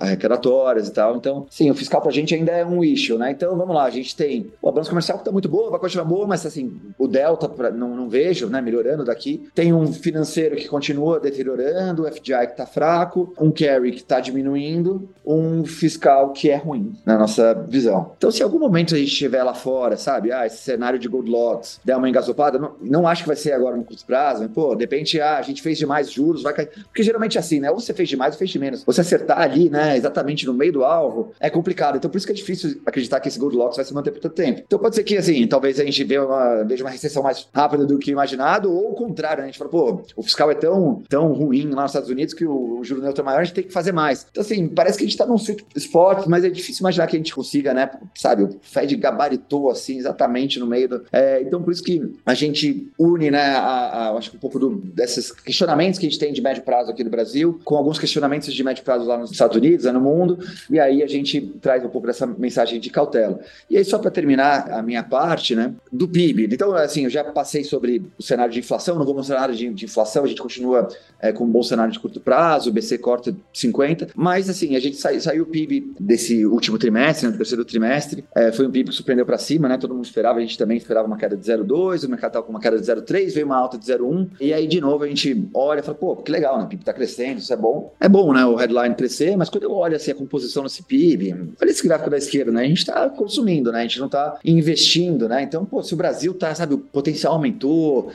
arrecadatórias 0.00 0.88
e 0.88 0.92
tal. 0.92 1.16
Então, 1.16 1.46
sim, 1.50 1.70
o 1.70 1.74
fiscal 1.74 2.00
para 2.00 2.10
a 2.10 2.14
gente 2.14 2.34
ainda 2.34 2.52
é 2.52 2.64
um 2.64 2.82
issue, 2.82 3.18
né? 3.18 3.30
Então, 3.30 3.56
vamos 3.56 3.74
lá, 3.74 3.84
a 3.84 3.90
gente 3.90 4.14
tem 4.16 4.50
o 4.60 4.70
balança 4.70 4.90
comercial 4.90 5.18
que 5.18 5.22
está 5.22 5.32
muito 5.32 5.48
boa, 5.48 5.70
vai 5.70 5.80
continuar 5.80 6.04
boa, 6.04 6.26
mas 6.26 6.44
assim, 6.46 6.80
o 6.98 7.06
delta 7.06 7.48
pra, 7.48 7.70
não, 7.70 7.94
não 7.94 8.08
vejo, 8.08 8.48
né, 8.48 8.60
melhorando 8.60 9.04
daqui. 9.04 9.48
Tem 9.54 9.72
um 9.72 9.92
financeiro 9.92 10.56
que 10.56 10.68
continua 10.68 11.20
deteriorando, 11.20 12.02
o 12.02 12.06
FDI 12.06 12.46
que 12.46 12.52
está 12.52 12.66
fraco, 12.66 13.34
um 13.40 13.50
carry 13.50 13.92
que 13.92 13.98
está 13.98 14.20
diminuindo, 14.20 15.01
um 15.24 15.64
fiscal 15.64 16.32
que 16.32 16.50
é 16.50 16.56
ruim, 16.56 16.94
na 17.04 17.16
nossa 17.18 17.54
visão. 17.68 18.12
Então, 18.16 18.30
se 18.30 18.40
em 18.40 18.44
algum 18.44 18.58
momento 18.58 18.94
a 18.94 18.98
gente 18.98 19.12
estiver 19.12 19.42
lá 19.42 19.54
fora, 19.54 19.96
sabe, 19.96 20.32
ah, 20.32 20.46
esse 20.46 20.58
cenário 20.58 20.98
de 20.98 21.08
Goldlocks 21.08 21.80
der 21.84 21.96
uma 21.96 22.08
engasopada, 22.08 22.58
não, 22.58 22.72
não 22.80 23.08
acho 23.08 23.22
que 23.22 23.28
vai 23.28 23.36
ser 23.36 23.52
agora 23.52 23.76
no 23.76 23.84
curto 23.84 24.04
prazo, 24.04 24.42
mas, 24.42 24.50
pô, 24.50 24.74
de 24.74 24.82
repente, 24.82 25.20
ah, 25.20 25.38
a 25.38 25.42
gente 25.42 25.62
fez 25.62 25.78
demais 25.78 26.10
juros, 26.10 26.42
vai 26.42 26.52
cair. 26.52 26.70
Porque 26.84 27.02
geralmente 27.02 27.36
é 27.36 27.40
assim, 27.40 27.60
né? 27.60 27.70
Ou 27.70 27.78
você 27.78 27.94
fez 27.94 28.08
demais 28.08 28.34
ou 28.34 28.38
fez 28.38 28.50
de 28.50 28.58
menos. 28.58 28.84
Você 28.84 29.00
acertar 29.00 29.40
ali, 29.40 29.70
né, 29.70 29.96
exatamente 29.96 30.46
no 30.46 30.54
meio 30.54 30.72
do 30.72 30.84
alvo, 30.84 31.32
é 31.40 31.48
complicado. 31.50 31.96
Então, 31.96 32.10
por 32.10 32.16
isso 32.16 32.26
que 32.26 32.32
é 32.32 32.36
difícil 32.36 32.80
acreditar 32.84 33.20
que 33.20 33.28
esse 33.28 33.38
Goldilocks 33.38 33.76
vai 33.76 33.84
se 33.84 33.94
manter 33.94 34.10
por 34.10 34.20
tanto 34.20 34.34
tempo. 34.34 34.62
Então, 34.66 34.78
pode 34.78 34.94
ser 34.94 35.04
que, 35.04 35.16
assim, 35.16 35.46
talvez 35.46 35.78
a 35.78 35.84
gente 35.84 36.02
veja 36.04 36.24
uma, 36.24 36.64
veja 36.64 36.84
uma 36.84 36.90
recessão 36.90 37.22
mais 37.22 37.48
rápida 37.54 37.86
do 37.86 37.98
que 37.98 38.10
imaginado, 38.10 38.72
ou 38.72 38.92
o 38.92 38.94
contrário, 38.94 39.38
né? 39.38 39.44
a 39.44 39.46
gente 39.46 39.58
fala, 39.58 39.70
pô, 39.70 40.02
o 40.16 40.22
fiscal 40.22 40.50
é 40.50 40.54
tão, 40.54 41.02
tão 41.08 41.32
ruim 41.32 41.70
lá 41.70 41.82
nos 41.82 41.90
Estados 41.90 42.10
Unidos 42.10 42.34
que 42.34 42.44
o, 42.44 42.80
o 42.80 42.84
juro 42.84 43.02
neutro 43.02 43.22
é 43.22 43.24
maior, 43.24 43.40
a 43.40 43.44
gente 43.44 43.54
tem 43.54 43.64
que 43.64 43.72
fazer 43.72 43.92
mais. 43.92 44.26
Então, 44.30 44.42
assim, 44.42 44.68
parece 44.68 44.91
que 44.98 45.04
a 45.04 45.06
gente 45.06 45.16
tá 45.16 45.26
num 45.26 45.36
sweet 45.36 45.64
spot, 45.76 46.26
mas 46.26 46.44
é 46.44 46.50
difícil 46.50 46.82
imaginar 46.82 47.06
que 47.06 47.16
a 47.16 47.18
gente 47.18 47.34
consiga, 47.34 47.74
né? 47.74 47.90
Sabe, 48.14 48.44
o 48.44 48.58
Fed 48.62 48.94
gabaritou, 48.96 49.70
assim, 49.70 49.98
exatamente 49.98 50.58
no 50.58 50.66
meio 50.66 50.88
do... 50.88 51.04
É, 51.12 51.42
então, 51.42 51.62
por 51.62 51.72
isso 51.72 51.82
que 51.82 52.12
a 52.24 52.34
gente 52.34 52.90
une, 52.98 53.30
né, 53.30 53.42
a, 53.56 54.08
a, 54.08 54.10
acho 54.16 54.30
que 54.30 54.36
um 54.36 54.40
pouco 54.40 54.58
do, 54.58 54.70
desses 54.70 55.32
questionamentos 55.32 55.98
que 55.98 56.06
a 56.06 56.10
gente 56.10 56.18
tem 56.18 56.32
de 56.32 56.40
médio 56.40 56.62
prazo 56.62 56.90
aqui 56.90 57.04
no 57.04 57.10
Brasil, 57.10 57.60
com 57.64 57.76
alguns 57.76 57.98
questionamentos 57.98 58.52
de 58.52 58.64
médio 58.64 58.84
prazo 58.84 59.06
lá 59.06 59.18
nos 59.18 59.30
Estados 59.30 59.56
Unidos, 59.56 59.84
né, 59.84 59.92
no 59.92 60.00
mundo, 60.00 60.38
e 60.70 60.78
aí 60.78 61.02
a 61.02 61.06
gente 61.06 61.40
traz 61.60 61.84
um 61.84 61.88
pouco 61.88 62.06
dessa 62.06 62.26
mensagem 62.26 62.80
de 62.80 62.90
cautela. 62.90 63.40
E 63.68 63.76
aí, 63.76 63.84
só 63.84 63.98
para 63.98 64.10
terminar 64.10 64.70
a 64.70 64.82
minha 64.82 65.02
parte, 65.02 65.54
né, 65.54 65.72
do 65.90 66.08
PIB. 66.08 66.48
Então, 66.52 66.74
assim, 66.74 67.04
eu 67.04 67.10
já 67.10 67.24
passei 67.24 67.64
sobre 67.64 68.02
o 68.18 68.22
cenário 68.22 68.52
de 68.52 68.60
inflação, 68.60 68.98
não 68.98 69.04
vou 69.04 69.14
mostrar 69.14 69.40
nada 69.40 69.52
de, 69.54 69.68
de 69.70 69.84
inflação, 69.84 70.24
a 70.24 70.28
gente 70.28 70.40
continua 70.40 70.88
é, 71.20 71.32
com 71.32 71.44
um 71.44 71.50
bom 71.50 71.62
cenário 71.62 71.92
de 71.92 71.98
curto 71.98 72.20
prazo, 72.20 72.70
o 72.70 72.72
BC 72.72 72.98
corta 72.98 73.34
50, 73.52 74.08
mas, 74.14 74.48
assim, 74.48 74.76
a 74.76 74.80
gente 74.82 74.96
sai, 74.96 75.20
saiu 75.20 75.44
o 75.44 75.46
PIB 75.46 75.94
desse 75.98 76.44
último 76.46 76.78
trimestre, 76.78 77.26
né, 77.26 77.32
do 77.32 77.38
terceiro 77.38 77.64
trimestre, 77.64 78.24
é, 78.34 78.52
foi 78.52 78.66
um 78.66 78.70
PIB 78.70 78.90
que 78.90 78.96
surpreendeu 78.96 79.26
para 79.26 79.38
cima, 79.38 79.68
né, 79.68 79.78
todo 79.78 79.94
mundo 79.94 80.04
esperava, 80.04 80.38
a 80.38 80.42
gente 80.42 80.58
também 80.58 80.76
esperava 80.76 81.06
uma 81.06 81.16
queda 81.16 81.36
de 81.36 81.44
0,2, 81.44 82.04
o 82.04 82.10
mercado 82.10 82.30
estava 82.30 82.44
com 82.44 82.50
uma 82.50 82.60
queda 82.60 82.78
de 82.78 82.84
0,3, 82.84 83.32
veio 83.32 83.46
uma 83.46 83.56
alta 83.56 83.78
de 83.78 83.84
0,1, 83.86 84.28
e 84.40 84.52
aí, 84.52 84.66
de 84.66 84.80
novo, 84.80 85.04
a 85.04 85.08
gente 85.08 85.48
olha 85.54 85.80
e 85.80 85.82
fala, 85.82 85.96
pô, 85.96 86.16
que 86.16 86.30
legal, 86.30 86.58
né, 86.58 86.64
o 86.64 86.68
PIB 86.68 86.82
está 86.82 86.92
crescendo, 86.92 87.38
isso 87.38 87.52
é 87.52 87.56
bom. 87.56 87.92
É 88.00 88.08
bom, 88.08 88.32
né, 88.32 88.44
o 88.44 88.54
headline 88.54 88.94
crescer, 88.94 89.36
mas 89.36 89.48
quando 89.48 89.64
eu 89.64 89.72
olho, 89.72 89.96
assim, 89.96 90.10
a 90.10 90.14
composição 90.14 90.62
desse 90.62 90.82
PIB, 90.82 91.34
olha 91.60 91.70
esse 91.70 91.86
gráfico 91.86 92.10
da 92.10 92.18
esquerda, 92.18 92.52
né, 92.52 92.62
a 92.62 92.68
gente 92.68 92.78
está 92.78 93.08
consumindo, 93.08 93.72
né, 93.72 93.80
a 93.80 93.82
gente 93.82 93.98
não 93.98 94.06
está 94.06 94.38
investindo, 94.44 95.28
né, 95.28 95.42
então, 95.42 95.64
pô, 95.64 95.82
se 95.82 95.94
o 95.94 95.96
Brasil 95.96 96.34
tá, 96.34 96.54
sabe, 96.54 96.74
o 96.74 96.78
potencial 96.78 97.34
aumentou, 97.34 98.10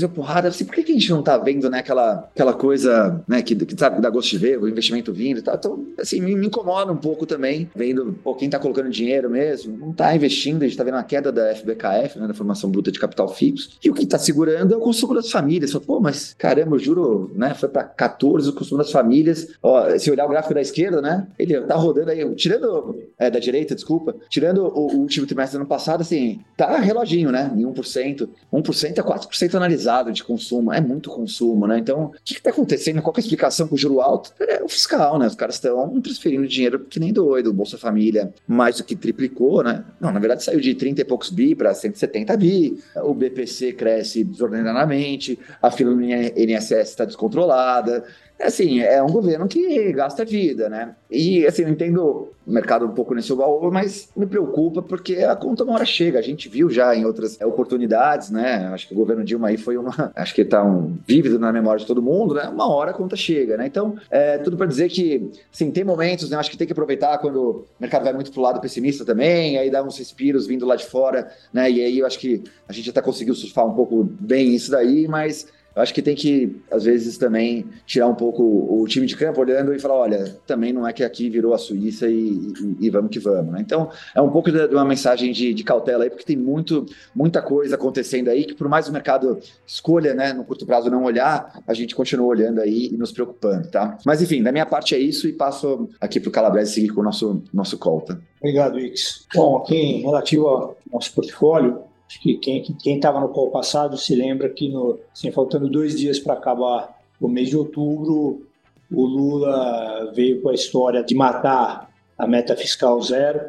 é 0.00 0.08
porrada, 0.08 0.48
assim, 0.48 0.64
por 0.64 0.74
que, 0.74 0.80
a 0.80 0.94
gente 0.94 1.10
não 1.10 1.22
tá 1.22 1.36
vendo, 1.36 1.68
né, 1.68 1.78
aquela, 1.78 2.28
aquela 2.34 2.52
coisa, 2.52 3.22
né, 3.26 3.42
que, 3.42 3.54
que 3.54 3.78
sabe, 3.78 4.00
dá 4.00 4.08
gosto 4.08 4.30
de 4.30 4.38
ver, 4.38 4.58
o 4.58 4.68
investimento 4.68 5.12
vindo 5.12 5.38
e 5.38 5.42
tal, 5.42 5.56
então, 5.56 5.86
assim, 5.98 6.20
me, 6.20 6.34
me 6.36 6.46
incomoda 6.46 6.92
um 6.92 6.96
pouco 6.96 7.26
também, 7.26 7.68
vendo, 7.74 8.12
pô, 8.22 8.34
quem 8.34 8.48
tá 8.48 8.58
colocando 8.58 8.88
dinheiro 8.88 9.28
mesmo, 9.28 9.76
não 9.76 9.92
tá 9.92 10.14
investindo, 10.14 10.62
a 10.62 10.66
gente 10.66 10.76
tá 10.76 10.84
vendo 10.84 10.96
a 10.96 11.02
queda 11.02 11.32
da 11.32 11.54
FBKF, 11.54 12.18
né, 12.18 12.26
da 12.28 12.34
formação 12.34 12.70
bruta 12.70 12.90
de 12.90 12.98
capital 12.98 13.28
fixo, 13.28 13.70
e 13.82 13.90
o 13.90 13.94
que 13.94 14.06
tá 14.06 14.18
segurando 14.18 14.72
é 14.72 14.76
o 14.76 14.80
consumo 14.80 15.14
das 15.14 15.30
famílias, 15.30 15.72
pô, 15.74 16.00
mas 16.00 16.34
caramba, 16.38 16.76
eu 16.76 16.80
juro, 16.80 17.30
né, 17.34 17.54
foi 17.54 17.68
para 17.68 17.84
14 17.84 18.48
o 18.48 18.52
consumo 18.52 18.78
das 18.78 18.92
famílias, 18.92 19.48
ó, 19.62 19.98
se 19.98 20.10
olhar 20.10 20.26
o 20.26 20.30
gráfico 20.30 20.54
da 20.54 20.60
esquerda, 20.60 21.02
né, 21.02 21.26
ele 21.38 21.60
tá 21.62 21.74
rodando 21.74 22.10
aí, 22.10 22.34
tirando, 22.34 22.98
é, 23.18 23.30
da 23.30 23.38
direita, 23.38 23.74
desculpa, 23.74 24.14
tirando 24.28 24.64
o, 24.64 24.94
o 24.94 25.00
último 25.00 25.26
trimestre 25.26 25.58
do 25.58 25.62
ano 25.62 25.68
passado, 25.68 26.00
assim, 26.00 26.40
tá 26.56 26.78
reloginho, 26.78 27.30
né, 27.30 27.52
em 27.54 27.62
1%, 27.62 28.28
1% 28.52 28.98
é 28.98 29.02
4% 29.02 29.54
analisado 29.54 29.81
de 30.12 30.24
consumo, 30.24 30.72
é 30.72 30.80
muito 30.80 31.10
consumo, 31.10 31.66
né, 31.66 31.78
então, 31.78 32.04
o 32.04 32.12
que 32.24 32.34
que 32.34 32.42
tá 32.42 32.50
acontecendo, 32.50 33.02
qual 33.02 33.14
é 33.16 33.18
a 33.18 33.20
explicação 33.20 33.68
com 33.68 33.74
o 33.74 33.78
juro 33.78 34.00
alto? 34.00 34.32
É 34.40 34.62
o 34.62 34.68
fiscal, 34.68 35.18
né, 35.18 35.26
os 35.26 35.34
caras 35.34 35.56
estão 35.56 36.00
transferindo 36.00 36.46
dinheiro 36.46 36.80
que 36.80 37.00
nem 37.00 37.12
doido, 37.12 37.50
o 37.50 37.52
Bolsa 37.52 37.78
Família 37.78 38.32
mais 38.46 38.76
do 38.76 38.84
que 38.84 38.96
triplicou, 38.96 39.62
né, 39.62 39.84
não, 40.00 40.12
na 40.12 40.20
verdade 40.20 40.42
saiu 40.42 40.60
de 40.60 40.74
30 40.74 41.00
e 41.00 41.04
poucos 41.04 41.30
bi 41.30 41.54
para 41.54 41.74
170 41.74 42.36
bi, 42.36 42.78
o 42.96 43.14
BPC 43.14 43.72
cresce 43.72 44.24
desordenadamente, 44.24 45.38
a 45.60 45.70
fila 45.70 45.94
no 45.94 46.02
INSS 46.02 46.90
está 46.90 47.04
descontrolada, 47.04 48.04
assim, 48.42 48.80
é 48.80 49.02
um 49.02 49.08
governo 49.08 49.46
que 49.46 49.92
gasta 49.92 50.24
vida, 50.24 50.68
né? 50.68 50.94
E, 51.10 51.46
assim, 51.46 51.62
eu 51.62 51.68
entendo 51.68 52.28
o 52.46 52.50
mercado 52.50 52.84
um 52.84 52.90
pouco 52.90 53.14
nesse 53.14 53.32
oba 53.32 53.70
mas 53.70 54.08
me 54.16 54.26
preocupa 54.26 54.82
porque 54.82 55.16
a 55.18 55.36
conta 55.36 55.62
uma 55.64 55.74
hora 55.74 55.84
chega. 55.84 56.18
A 56.18 56.22
gente 56.22 56.48
viu 56.48 56.68
já 56.68 56.94
em 56.94 57.04
outras 57.04 57.40
oportunidades, 57.40 58.30
né? 58.30 58.68
Acho 58.72 58.88
que 58.88 58.94
o 58.94 58.96
governo 58.96 59.22
Dilma 59.22 59.48
aí 59.48 59.56
foi 59.56 59.76
uma... 59.76 59.92
Acho 60.16 60.34
que 60.34 60.44
tá 60.44 60.64
um 60.64 60.96
vívido 61.06 61.38
na 61.38 61.52
memória 61.52 61.80
de 61.80 61.86
todo 61.86 62.02
mundo, 62.02 62.34
né? 62.34 62.48
Uma 62.48 62.68
hora 62.68 62.90
a 62.90 62.94
conta 62.94 63.14
chega, 63.14 63.56
né? 63.56 63.66
Então, 63.66 63.96
é 64.10 64.38
tudo 64.38 64.56
para 64.56 64.66
dizer 64.66 64.88
que, 64.88 65.30
sim, 65.50 65.70
tem 65.70 65.84
momentos, 65.84 66.30
né? 66.30 66.36
Acho 66.36 66.50
que 66.50 66.56
tem 66.56 66.66
que 66.66 66.72
aproveitar 66.72 67.18
quando 67.18 67.40
o 67.40 67.66
mercado 67.78 68.04
vai 68.04 68.12
muito 68.12 68.32
pro 68.32 68.42
lado 68.42 68.60
pessimista 68.60 69.04
também, 69.04 69.58
aí 69.58 69.70
dá 69.70 69.82
uns 69.82 69.98
respiros 69.98 70.46
vindo 70.46 70.66
lá 70.66 70.76
de 70.76 70.86
fora, 70.86 71.30
né? 71.52 71.70
E 71.70 71.80
aí 71.80 71.98
eu 71.98 72.06
acho 72.06 72.18
que 72.18 72.42
a 72.68 72.72
gente 72.72 72.90
até 72.90 73.00
conseguiu 73.00 73.34
surfar 73.34 73.66
um 73.66 73.74
pouco 73.74 74.02
bem 74.02 74.54
isso 74.54 74.70
daí, 74.70 75.06
mas 75.06 75.46
Eu 75.74 75.82
acho 75.82 75.94
que 75.94 76.02
tem 76.02 76.14
que, 76.14 76.60
às 76.70 76.84
vezes, 76.84 77.16
também 77.16 77.66
tirar 77.86 78.06
um 78.06 78.14
pouco 78.14 78.42
o 78.42 78.86
time 78.86 79.06
de 79.06 79.16
campo 79.16 79.40
olhando 79.40 79.74
e 79.74 79.78
falar: 79.78 79.94
olha, 79.94 80.36
também 80.46 80.72
não 80.72 80.86
é 80.86 80.92
que 80.92 81.02
aqui 81.02 81.30
virou 81.30 81.54
a 81.54 81.58
Suíça 81.58 82.08
e, 82.08 82.52
e, 82.80 82.86
e 82.86 82.90
vamos 82.90 83.10
que 83.10 83.18
vamos. 83.18 83.52
Né? 83.52 83.60
Então, 83.60 83.90
é 84.14 84.20
um 84.20 84.30
pouco 84.30 84.50
de, 84.50 84.68
de 84.68 84.74
uma 84.74 84.84
mensagem 84.84 85.32
de, 85.32 85.54
de, 85.54 85.64
cautela 85.64 86.04
aí, 86.04 86.10
porque 86.10 86.24
tem 86.24 86.36
muito, 86.36 86.86
muita 87.14 87.40
coisa 87.40 87.74
acontecendo 87.74 88.28
aí 88.28 88.44
que, 88.44 88.54
por 88.54 88.68
mais 88.68 88.88
o 88.88 88.92
mercado 88.92 89.38
escolha, 89.66 90.14
né, 90.14 90.32
no 90.32 90.44
curto 90.44 90.66
prazo, 90.66 90.90
não 90.90 91.04
olhar, 91.04 91.62
a 91.66 91.74
gente 91.74 91.94
continua 91.94 92.26
olhando 92.26 92.60
aí 92.60 92.90
e 92.92 92.96
nos 92.96 93.12
preocupando, 93.12 93.70
tá? 93.70 93.96
Mas, 94.04 94.20
enfim, 94.20 94.42
da 94.42 94.52
minha 94.52 94.66
parte 94.66 94.94
é 94.94 94.98
isso 94.98 95.26
e 95.26 95.32
passo 95.32 95.88
aqui 96.00 96.20
para 96.20 96.28
o 96.28 96.32
Calabrese 96.32 96.74
seguir 96.74 96.90
com 96.90 97.00
o 97.00 97.04
nosso, 97.04 97.42
nosso 97.52 97.78
call, 97.78 98.02
tá? 98.02 98.18
Obrigado, 98.40 98.78
Ix. 98.78 99.26
Bom, 99.34 99.58
aqui 99.58 99.76
em 99.76 100.02
relativo 100.02 100.48
ao 100.48 100.76
nosso 100.92 101.12
portfólio, 101.14 101.80
Acho 102.12 102.20
que 102.20 102.36
quem 102.36 102.96
estava 102.96 103.18
no 103.18 103.30
call 103.30 103.50
passado 103.50 103.96
se 103.96 104.14
lembra 104.14 104.50
que, 104.50 104.68
no, 104.68 104.98
assim, 105.10 105.32
faltando 105.32 105.66
dois 105.66 105.98
dias 105.98 106.18
para 106.18 106.34
acabar 106.34 107.00
o 107.18 107.26
mês 107.26 107.48
de 107.48 107.56
outubro, 107.56 108.46
o 108.92 109.06
Lula 109.06 110.12
veio 110.14 110.42
com 110.42 110.50
a 110.50 110.54
história 110.54 111.02
de 111.02 111.14
matar 111.14 111.90
a 112.18 112.26
meta 112.26 112.54
fiscal 112.54 113.00
zero, 113.00 113.40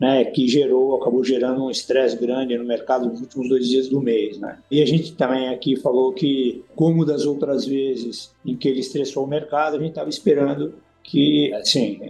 né, 0.00 0.24
que 0.24 0.48
gerou, 0.48 0.96
acabou 0.96 1.22
gerando 1.22 1.62
um 1.62 1.70
estresse 1.70 2.16
grande 2.16 2.56
no 2.56 2.64
mercado 2.64 3.06
nos 3.06 3.20
últimos 3.20 3.50
dois 3.50 3.68
dias 3.68 3.88
do 3.88 4.00
mês. 4.00 4.38
Né? 4.38 4.58
E 4.70 4.80
a 4.80 4.86
gente 4.86 5.14
também 5.14 5.50
aqui 5.50 5.76
falou 5.76 6.14
que, 6.14 6.64
como 6.74 7.04
das 7.04 7.26
outras 7.26 7.66
vezes 7.66 8.34
em 8.44 8.56
que 8.56 8.66
ele 8.66 8.80
estressou 8.80 9.24
o 9.24 9.28
mercado, 9.28 9.76
a 9.76 9.78
gente 9.78 9.90
estava 9.90 10.08
esperando 10.08 10.74
que, 11.02 11.52
assim, 11.52 12.00